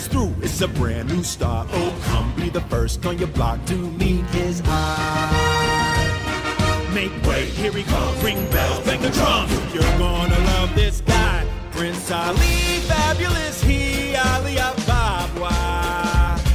Us 0.00 0.08
through. 0.08 0.34
It's 0.40 0.60
a 0.62 0.68
brand 0.68 1.08
new 1.08 1.22
start. 1.22 1.68
Oh, 1.72 1.94
come 2.04 2.32
be 2.36 2.48
the 2.48 2.62
first 2.72 3.04
on 3.04 3.18
your 3.18 3.28
block 3.28 3.64
to 3.66 3.74
meet 3.74 4.24
his 4.26 4.62
eye. 4.64 6.06
Make 6.94 7.12
way, 7.26 7.44
here 7.46 7.72
he 7.72 7.82
comes. 7.82 8.22
Ring 8.24 8.50
bells, 8.50 8.84
bang 8.84 9.02
the 9.02 9.10
drums. 9.10 9.52
You're 9.74 9.98
gonna 9.98 10.38
love 10.52 10.74
this 10.74 11.02
guy. 11.02 11.46
Prince 11.72 12.10
Ali, 12.10 12.80
fabulous 12.88 13.62
he, 13.62 14.16
Ali 14.16 14.56
Ababwa. 14.56 15.52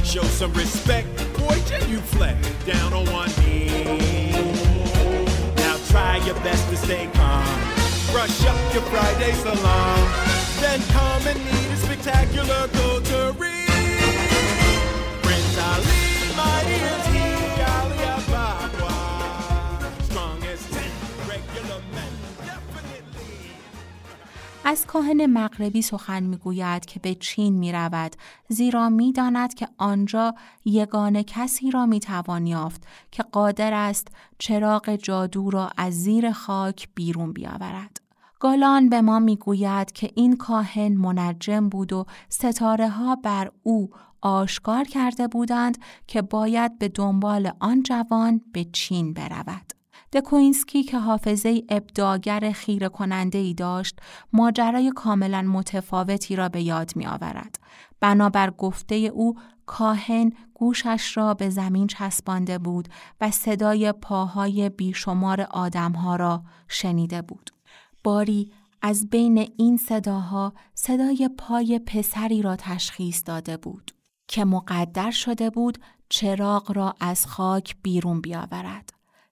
Show 0.04 0.24
some 0.24 0.52
respect, 0.54 1.08
boy, 1.38 1.58
flex 2.16 2.48
down 2.64 2.92
on 2.92 3.04
one 3.12 3.30
knee. 3.40 4.32
Now 5.56 5.76
try 5.88 6.16
your 6.26 6.36
best 6.46 6.68
to 6.70 6.76
stay 6.76 7.08
calm. 7.14 7.60
Brush 8.12 8.44
up 8.46 8.74
your 8.74 8.82
Friday 8.84 9.32
salon. 9.34 10.35
Then 10.62 10.80
come 10.96 11.24
and 11.30 11.40
meet 11.48 11.70
a 11.76 11.78
spectacular 11.84 12.62
coterie. 12.76 13.66
Prince 15.24 15.56
Ali, 15.70 16.06
mighty 16.40 16.78
as 16.94 17.04
he, 17.14 17.26
Ali 17.76 18.00
Ababa. 18.16 18.94
Strong 20.08 20.38
as 20.52 20.62
ten 20.74 20.92
regular 21.32 21.80
men, 21.94 22.12
definitely. 22.50 23.34
از 24.64 24.86
کاهن 24.86 25.26
مغربی 25.26 25.82
سخن 25.82 26.22
می‌گوید 26.22 26.84
که 26.84 27.00
به 27.00 27.14
چین 27.14 27.54
می 27.54 27.72
رود 27.72 28.16
زیرا 28.48 28.88
می 28.88 29.12
داند 29.12 29.54
که 29.54 29.68
آنجا 29.78 30.34
یگانه 30.64 31.24
کسی 31.24 31.70
را 31.70 31.86
می 31.86 32.00
توان 32.00 32.46
یافت 32.46 32.82
که 33.10 33.22
قادر 33.22 33.74
است 33.74 34.08
چراغ 34.38 34.96
جادو 34.96 35.50
را 35.50 35.70
از 35.76 35.94
زیر 35.94 36.32
خاک 36.32 36.88
بیرون 36.94 37.32
بیاورد. 37.32 38.05
گالان 38.40 38.88
به 38.88 39.00
ما 39.02 39.18
می‌گوید 39.18 39.92
که 39.92 40.10
این 40.14 40.36
کاهن 40.36 40.92
منجم 40.92 41.68
بود 41.68 41.92
و 41.92 42.06
ستاره 42.28 42.88
ها 42.88 43.16
بر 43.16 43.50
او 43.62 43.90
آشکار 44.22 44.84
کرده 44.84 45.28
بودند 45.28 45.78
که 46.06 46.22
باید 46.22 46.78
به 46.78 46.88
دنبال 46.88 47.52
آن 47.60 47.82
جوان 47.82 48.40
به 48.52 48.64
چین 48.64 49.12
برود. 49.12 49.72
دکوینسکی 50.12 50.82
که 50.82 50.98
حافظه 50.98 51.62
ابداگر 51.68 52.52
خیر 52.52 52.88
کننده 52.88 53.38
ای 53.38 53.54
داشت 53.54 53.98
ماجرای 54.32 54.92
کاملا 54.94 55.42
متفاوتی 55.42 56.36
را 56.36 56.48
به 56.48 56.62
یاد 56.62 56.92
می 56.96 57.06
آورد. 57.06 57.58
بنابر 58.00 58.50
گفته 58.50 58.94
او 58.94 59.34
کاهن 59.66 60.32
گوشش 60.54 61.16
را 61.16 61.34
به 61.34 61.50
زمین 61.50 61.86
چسبانده 61.86 62.58
بود 62.58 62.88
و 63.20 63.30
صدای 63.30 63.92
پاهای 63.92 64.68
بیشمار 64.68 65.40
آدمها 65.40 66.16
را 66.16 66.42
شنیده 66.68 67.22
بود. 67.22 67.55
باری 68.06 68.52
از 68.82 69.10
بین 69.10 69.38
این 69.56 69.76
صداها 69.76 70.52
صدای 70.74 71.30
پای 71.38 71.78
پسری 71.78 72.42
را 72.42 72.56
تشخیص 72.56 73.22
داده 73.26 73.56
بود 73.56 73.90
که 74.28 74.44
مقدر 74.44 75.10
شده 75.10 75.50
بود 75.50 75.78
چراغ 76.08 76.76
را 76.76 76.94
از 77.00 77.26
خاک 77.26 77.76
بیرون 77.82 78.20
بیاورد. 78.20 78.90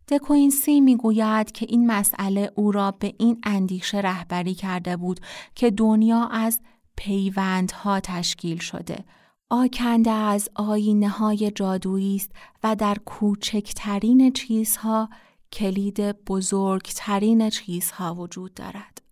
دکوینسی 0.09 0.81
می‌گوید 0.81 1.53
که 1.53 1.66
این 1.68 1.87
مسئله 1.87 2.53
او 2.55 2.72
را 2.72 2.91
به 2.91 3.14
این 3.18 3.41
اندیشه 3.43 3.99
رهبری 3.99 4.55
کرده 4.55 4.97
بود 4.97 5.20
که 5.55 5.70
دنیا 5.70 6.25
از 6.25 6.61
پیوندها 6.97 8.01
تشکیل 8.01 8.59
شده 8.59 9.05
آکنده 9.51 10.11
از 10.11 10.49
آینه 10.55 11.09
های 11.09 11.51
جادویی 11.51 12.16
است 12.16 12.31
و 12.62 12.77
در 12.77 12.99
کوچکترین 13.05 14.33
چیزها 14.33 15.09
کلید 15.55 16.24
بزرگترین 16.24 17.50
چیزها 17.50 18.14
وجود 18.14 18.55
دارد. 18.55 19.02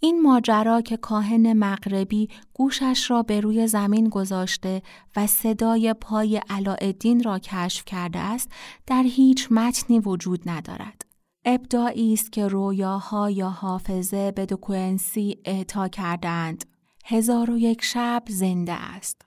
این 0.00 0.22
ماجرا 0.22 0.80
که 0.80 0.96
کاهن 0.96 1.52
مغربی 1.52 2.28
گوشش 2.54 3.10
را 3.10 3.22
به 3.22 3.40
روی 3.40 3.66
زمین 3.66 4.08
گذاشته 4.08 4.82
و 5.16 5.26
صدای 5.26 5.94
پای 5.94 6.42
علاءالدین 6.50 7.22
را 7.22 7.38
کشف 7.38 7.84
کرده 7.84 8.18
است 8.18 8.50
در 8.86 9.02
هیچ 9.02 9.48
متنی 9.50 9.98
وجود 9.98 10.48
ندارد. 10.48 11.02
ابداعی 11.44 12.12
است 12.12 12.32
که 12.32 12.48
رویاها 12.48 13.30
یا 13.30 13.48
حافظه 13.48 14.32
به 14.32 14.46
دوکوئنسی 14.46 15.38
اعطا 15.44 15.88
کردند. 15.88 16.64
هزار 17.04 17.50
و 17.50 17.58
یک 17.58 17.82
شب 17.82 18.22
زنده 18.28 18.72
است. 18.72 19.22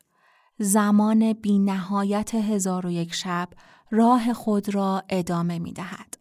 زمان 0.59 1.33
بی 1.33 1.59
نهایت 1.59 2.35
هزار 2.35 2.85
و 2.85 2.91
یک 2.91 3.13
شب 3.13 3.49
راه 3.91 4.33
خود 4.33 4.75
را 4.75 5.03
ادامه 5.09 5.59
می 5.59 5.73
دهد. 5.73 6.18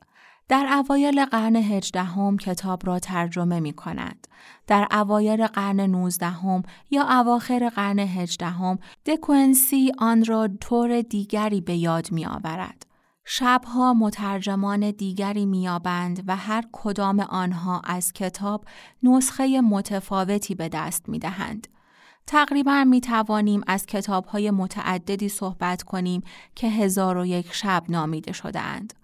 در 0.49 0.67
اوایل 0.73 1.25
قرن 1.25 1.57
هجدهم 1.57 2.37
کتاب 2.37 2.87
را 2.87 2.99
ترجمه 2.99 3.61
می 3.61 3.73
کند. 3.73 4.29
در 4.67 4.89
اوایل 4.91 5.47
قرن 5.47 5.81
نوزدهم 5.81 6.63
یا 6.91 7.21
اواخر 7.21 7.69
قرن 7.69 7.99
هجدهم 7.99 8.79
دکونسی 9.07 9.93
آن 9.99 10.25
را 10.25 10.49
طور 10.61 11.03
دیگری 11.03 11.61
به 11.61 11.77
یاد 11.77 12.13
می 12.13 12.27
آورد. 12.27 12.87
شبها 13.25 13.95
مترجمان 13.95 14.91
دیگری 14.91 15.47
میابند 15.47 16.25
و 16.27 16.37
هر 16.37 16.65
کدام 16.73 17.21
آنها 17.21 17.81
از 17.85 18.13
کتاب 18.13 18.65
نسخه 19.03 19.61
متفاوتی 19.61 20.55
به 20.55 20.69
دست 20.69 21.09
می 21.09 21.19
دهند. 21.19 21.69
تقریبا 22.27 22.85
می 22.85 23.01
توانیم 23.01 23.61
از 23.67 23.87
کتاب 23.87 24.27
های 24.27 24.51
متعددی 24.51 25.29
صحبت 25.29 25.83
کنیم 25.83 26.23
که 26.55 26.69
هزار 26.69 27.17
و 27.17 27.27
یک 27.27 27.53
شب 27.53 27.85
نامیده 27.89 28.33
شده 28.33 28.61
اند. 28.61 28.98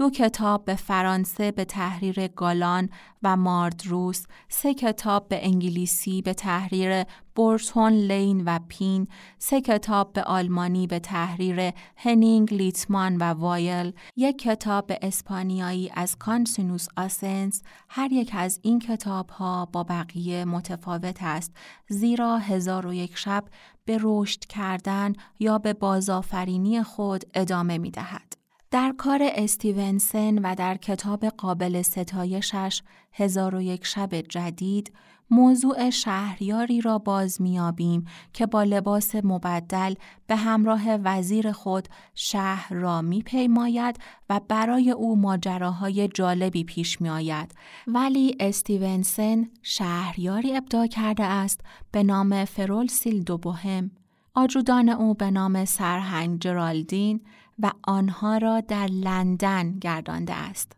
دو 0.00 0.10
کتاب 0.10 0.64
به 0.64 0.74
فرانسه 0.74 1.52
به 1.52 1.64
تحریر 1.64 2.28
گالان 2.28 2.88
و 3.22 3.36
ماردروس، 3.36 4.26
سه 4.48 4.74
کتاب 4.74 5.28
به 5.28 5.46
انگلیسی 5.46 6.22
به 6.22 6.34
تحریر 6.34 7.04
بورتون 7.34 7.92
لین 7.92 8.42
و 8.46 8.58
پین، 8.68 9.08
سه 9.38 9.60
کتاب 9.60 10.12
به 10.12 10.22
آلمانی 10.22 10.86
به 10.86 10.98
تحریر 10.98 11.72
هنینگ 11.96 12.54
لیتمان 12.54 13.16
و 13.16 13.22
وایل، 13.22 13.92
یک 14.16 14.38
کتاب 14.38 14.86
به 14.86 14.98
اسپانیایی 15.02 15.90
از 15.94 16.16
کانسینوس 16.16 16.86
آسنس، 16.96 17.62
هر 17.88 18.12
یک 18.12 18.30
از 18.34 18.60
این 18.62 18.78
کتاب 18.78 19.30
ها 19.30 19.66
با 19.72 19.82
بقیه 19.82 20.44
متفاوت 20.44 21.18
است 21.22 21.56
زیرا 21.88 22.38
هزار 22.38 22.86
و 22.86 22.94
یک 22.94 23.16
شب 23.16 23.44
به 23.84 23.98
رشد 24.02 24.40
کردن 24.40 25.12
یا 25.40 25.58
به 25.58 25.72
بازآفرینی 25.72 26.82
خود 26.82 27.24
ادامه 27.34 27.78
می 27.78 27.90
دهد. 27.90 28.39
در 28.70 28.94
کار 28.98 29.20
استیونسن 29.22 30.38
و 30.38 30.54
در 30.54 30.76
کتاب 30.76 31.24
قابل 31.24 31.82
ستایشش 31.82 32.82
هزار 33.12 33.54
و 33.54 33.60
یک 33.60 33.86
شب 33.86 34.14
جدید 34.14 34.92
موضوع 35.30 35.90
شهریاری 35.90 36.80
را 36.80 36.98
باز 36.98 37.42
میابیم 37.42 38.04
که 38.32 38.46
با 38.46 38.62
لباس 38.62 39.14
مبدل 39.14 39.94
به 40.26 40.36
همراه 40.36 40.96
وزیر 40.96 41.52
خود 41.52 41.88
شهر 42.14 42.74
را 42.74 43.02
میپیماید 43.02 43.96
و 44.30 44.40
برای 44.48 44.90
او 44.90 45.16
ماجراهای 45.16 46.08
جالبی 46.08 46.64
پیش 46.64 47.00
میآید. 47.00 47.54
ولی 47.86 48.36
استیونسن 48.40 49.48
شهریاری 49.62 50.56
ابداع 50.56 50.86
کرده 50.86 51.24
است 51.24 51.60
به 51.92 52.02
نام 52.02 52.44
فرول 52.44 52.86
سیل 52.86 53.22
دو 53.22 53.38
بوهم 53.38 53.90
آجودان 54.34 54.88
او 54.88 55.14
به 55.14 55.30
نام 55.30 55.64
سرهنگ 55.64 56.40
جرالدین 56.40 57.20
و 57.62 57.72
آنها 57.82 58.38
را 58.38 58.60
در 58.60 58.86
لندن 58.86 59.78
گردانده 59.78 60.34
است. 60.34 60.72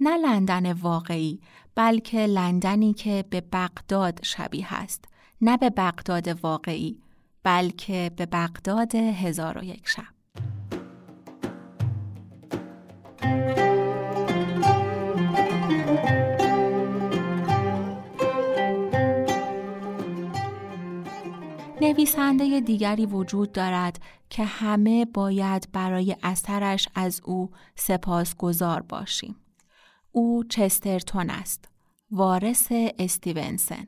نه 0.00 0.16
لندن 0.16 0.72
واقعی 0.72 1.40
بلکه 1.74 2.26
لندنی 2.26 2.92
که 2.92 3.24
به 3.30 3.40
بغداد 3.40 4.20
شبیه 4.22 4.74
است. 4.74 5.04
نه 5.40 5.56
به 5.56 5.70
بغداد 5.70 6.28
واقعی 6.28 6.98
بلکه 7.42 8.10
به 8.16 8.26
بغداد 8.26 8.94
هزار 8.94 9.58
و 9.58 9.64
یک 9.64 9.88
شب. 9.88 10.20
نویسنده 21.80 22.60
دیگری 22.60 23.06
وجود 23.06 23.52
دارد 23.52 24.00
که 24.30 24.44
همه 24.44 25.04
باید 25.04 25.68
برای 25.72 26.16
اثرش 26.22 26.88
از 26.94 27.20
او 27.24 27.50
سپاسگزار 27.74 28.82
باشیم. 28.82 29.36
او 30.12 30.44
چسترتون 30.44 31.30
است. 31.30 31.68
وارث 32.10 32.72
استیونسن. 32.98 33.86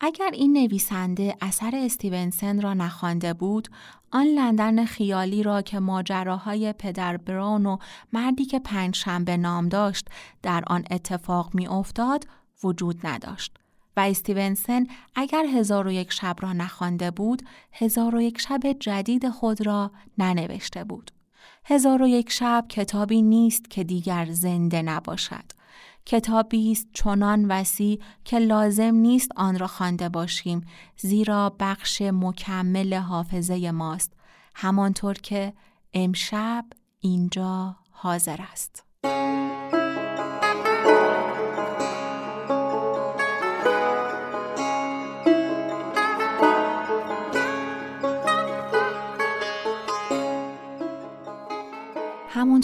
اگر 0.00 0.30
این 0.32 0.52
نویسنده 0.52 1.36
اثر 1.40 1.72
استیونسن 1.74 2.60
را 2.60 2.74
نخوانده 2.74 3.34
بود، 3.34 3.68
آن 4.10 4.26
لندن 4.26 4.84
خیالی 4.84 5.42
را 5.42 5.62
که 5.62 5.78
ماجراهای 5.78 6.72
پدر 6.72 7.16
براون 7.16 7.66
و 7.66 7.76
مردی 8.12 8.44
که 8.44 8.58
پنج 8.58 8.96
شنبه 8.96 9.36
نام 9.36 9.68
داشت 9.68 10.08
در 10.42 10.64
آن 10.66 10.84
اتفاق 10.90 11.54
می 11.54 11.68
افتاد 11.68 12.26
وجود 12.64 13.06
نداشت. 13.06 13.58
و 13.96 14.00
استیونسن 14.00 14.86
اگر 15.14 15.44
هزار 15.54 15.86
و 15.86 15.92
یک 15.92 16.12
شب 16.12 16.36
را 16.40 16.52
نخوانده 16.52 17.10
بود 17.10 17.42
هزار 17.72 18.14
و 18.14 18.20
یک 18.20 18.40
شب 18.40 18.72
جدید 18.80 19.28
خود 19.28 19.66
را 19.66 19.90
ننوشته 20.18 20.84
بود. 20.84 21.10
هزار 21.64 22.02
و 22.02 22.06
یک 22.06 22.30
شب 22.30 22.64
کتابی 22.68 23.22
نیست 23.22 23.70
که 23.70 23.84
دیگر 23.84 24.26
زنده 24.30 24.82
نباشد. 24.82 25.44
کتابی 26.06 26.72
است 26.72 26.88
چنان 26.92 27.44
وسیع 27.44 28.00
که 28.24 28.38
لازم 28.38 28.94
نیست 28.94 29.30
آن 29.36 29.58
را 29.58 29.66
خوانده 29.66 30.08
باشیم 30.08 30.66
زیرا 30.96 31.56
بخش 31.60 32.02
مکمل 32.02 32.94
حافظه 32.94 33.70
ماست 33.70 34.12
همانطور 34.54 35.14
که 35.14 35.52
امشب 35.94 36.64
اینجا 37.00 37.76
حاضر 37.90 38.36
است. 38.52 38.84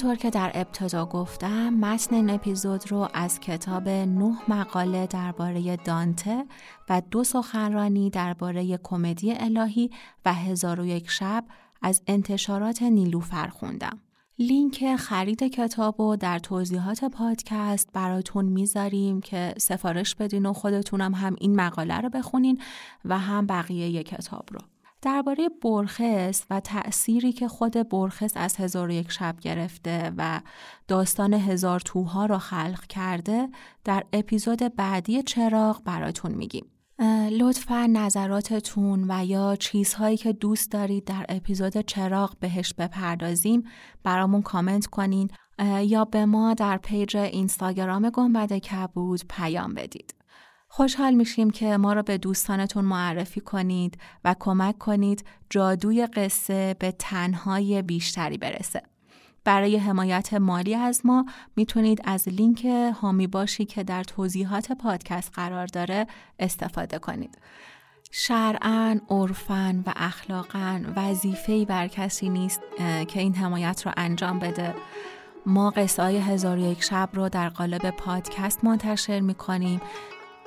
همونطور 0.02 0.22
که 0.22 0.30
در 0.30 0.50
ابتدا 0.54 1.06
گفتم 1.06 1.70
متن 1.74 2.14
این 2.14 2.30
اپیزود 2.30 2.90
رو 2.92 3.08
از 3.14 3.40
کتاب 3.40 3.88
نه 3.88 4.36
مقاله 4.48 5.06
درباره 5.06 5.76
دانته 5.76 6.44
و 6.88 7.02
دو 7.10 7.24
سخنرانی 7.24 8.10
درباره 8.10 8.78
کمدی 8.82 9.32
الهی 9.32 9.90
و 10.24 10.34
هزار 10.34 10.80
و 10.80 10.86
یک 10.86 11.10
شب 11.10 11.44
از 11.82 12.02
انتشارات 12.06 12.82
نیلوفر 12.82 13.46
خوندم. 13.46 14.00
لینک 14.38 14.96
خرید 14.96 15.42
کتاب 15.42 15.94
رو 15.98 16.16
در 16.16 16.38
توضیحات 16.38 17.04
پادکست 17.04 17.88
براتون 17.92 18.44
می‌ذاریم 18.44 19.20
که 19.20 19.54
سفارش 19.58 20.14
بدین 20.14 20.46
و 20.46 20.52
خودتونم 20.52 21.14
هم 21.14 21.36
این 21.40 21.56
مقاله 21.56 22.00
رو 22.00 22.08
بخونین 22.08 22.60
و 23.04 23.18
هم 23.18 23.46
بقیه 23.46 24.02
کتاب 24.02 24.44
رو. 24.50 24.60
درباره 25.02 25.48
برخس 25.62 26.44
و 26.50 26.60
تأثیری 26.60 27.32
که 27.32 27.48
خود 27.48 27.88
برخس 27.88 28.32
از 28.36 28.56
هزار 28.56 28.88
و 28.88 28.92
یک 28.92 29.12
شب 29.12 29.36
گرفته 29.40 30.12
و 30.16 30.40
داستان 30.88 31.34
هزار 31.34 31.80
توها 31.80 32.26
را 32.26 32.38
خلق 32.38 32.86
کرده 32.86 33.48
در 33.84 34.04
اپیزود 34.12 34.76
بعدی 34.76 35.22
چراغ 35.22 35.82
براتون 35.84 36.32
میگیم. 36.34 36.66
لطفا 37.32 37.86
نظراتتون 37.86 39.04
و 39.08 39.24
یا 39.26 39.56
چیزهایی 39.56 40.16
که 40.16 40.32
دوست 40.32 40.72
دارید 40.72 41.04
در 41.04 41.26
اپیزود 41.28 41.80
چراغ 41.80 42.36
بهش 42.40 42.74
بپردازیم 42.74 43.64
برامون 44.02 44.42
کامنت 44.42 44.86
کنین 44.86 45.30
یا 45.82 46.04
به 46.04 46.24
ما 46.26 46.54
در 46.54 46.76
پیج 46.76 47.16
اینستاگرام 47.16 48.10
گنبد 48.10 48.52
کبود 48.52 49.20
پیام 49.28 49.74
بدید. 49.74 50.19
خوشحال 50.72 51.14
میشیم 51.14 51.50
که 51.50 51.76
ما 51.76 51.92
را 51.92 52.02
به 52.02 52.18
دوستانتون 52.18 52.84
معرفی 52.84 53.40
کنید 53.40 53.98
و 54.24 54.34
کمک 54.38 54.78
کنید 54.78 55.24
جادوی 55.50 56.06
قصه 56.06 56.76
به 56.78 56.92
تنهای 56.92 57.82
بیشتری 57.82 58.38
برسه. 58.38 58.82
برای 59.44 59.76
حمایت 59.76 60.34
مالی 60.34 60.74
از 60.74 61.00
ما 61.04 61.26
می‌تونید 61.56 62.00
از 62.04 62.28
لینک 62.28 62.64
هامی 63.02 63.26
باشی 63.26 63.64
که 63.64 63.82
در 63.82 64.04
توضیحات 64.04 64.72
پادکست 64.72 65.30
قرار 65.34 65.66
داره 65.66 66.06
استفاده 66.38 66.98
کنید. 66.98 67.38
شرعن، 68.10 69.00
عرفن 69.10 69.82
و 69.86 69.92
اخلاقا 69.96 70.80
وظیفه‌ای 70.96 71.64
بر 71.64 71.88
کسی 71.88 72.28
نیست 72.28 72.60
که 73.08 73.20
این 73.20 73.34
حمایت 73.34 73.86
رو 73.86 73.92
انجام 73.96 74.38
بده. 74.38 74.74
ما 75.46 75.70
قصه 75.70 76.02
های 76.02 76.18
هزار 76.18 76.58
یک 76.58 76.82
شب 76.82 77.08
رو 77.12 77.28
در 77.28 77.48
قالب 77.48 77.90
پادکست 77.90 78.64
منتشر 78.64 79.20
می‌کنیم 79.20 79.80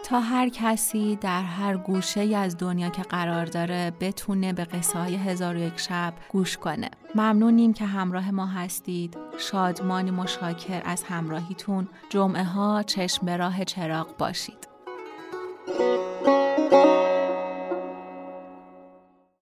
تا 0.04 0.20
هر 0.20 0.50
کسی 0.50 1.16
در 1.16 1.42
هر 1.42 1.78
گوشه 1.78 2.36
از 2.38 2.58
دنیا 2.58 2.90
که 2.90 3.02
قرار 3.02 3.46
داره 3.46 3.92
بتونه 4.00 4.54
به 4.54 4.64
قصه 4.64 5.00
های 5.00 5.16
هزار 5.16 5.56
و 5.56 5.60
یک 5.60 5.80
شب 5.80 6.14
گوش 6.30 6.58
کنه. 6.58 6.90
ممنونیم 7.16 7.74
که 7.74 7.86
همراه 7.86 8.32
ما 8.32 8.46
هستید. 8.46 9.18
شادمانی 9.38 10.12
مشاکر 10.12 10.82
از 10.86 11.04
همراهیتون. 11.04 11.88
جمعه 12.10 12.44
ها 12.44 12.84
چشم 12.84 13.26
به 13.26 13.38
راه 13.38 13.66
چراغ 13.66 14.18
باشید. 14.18 14.68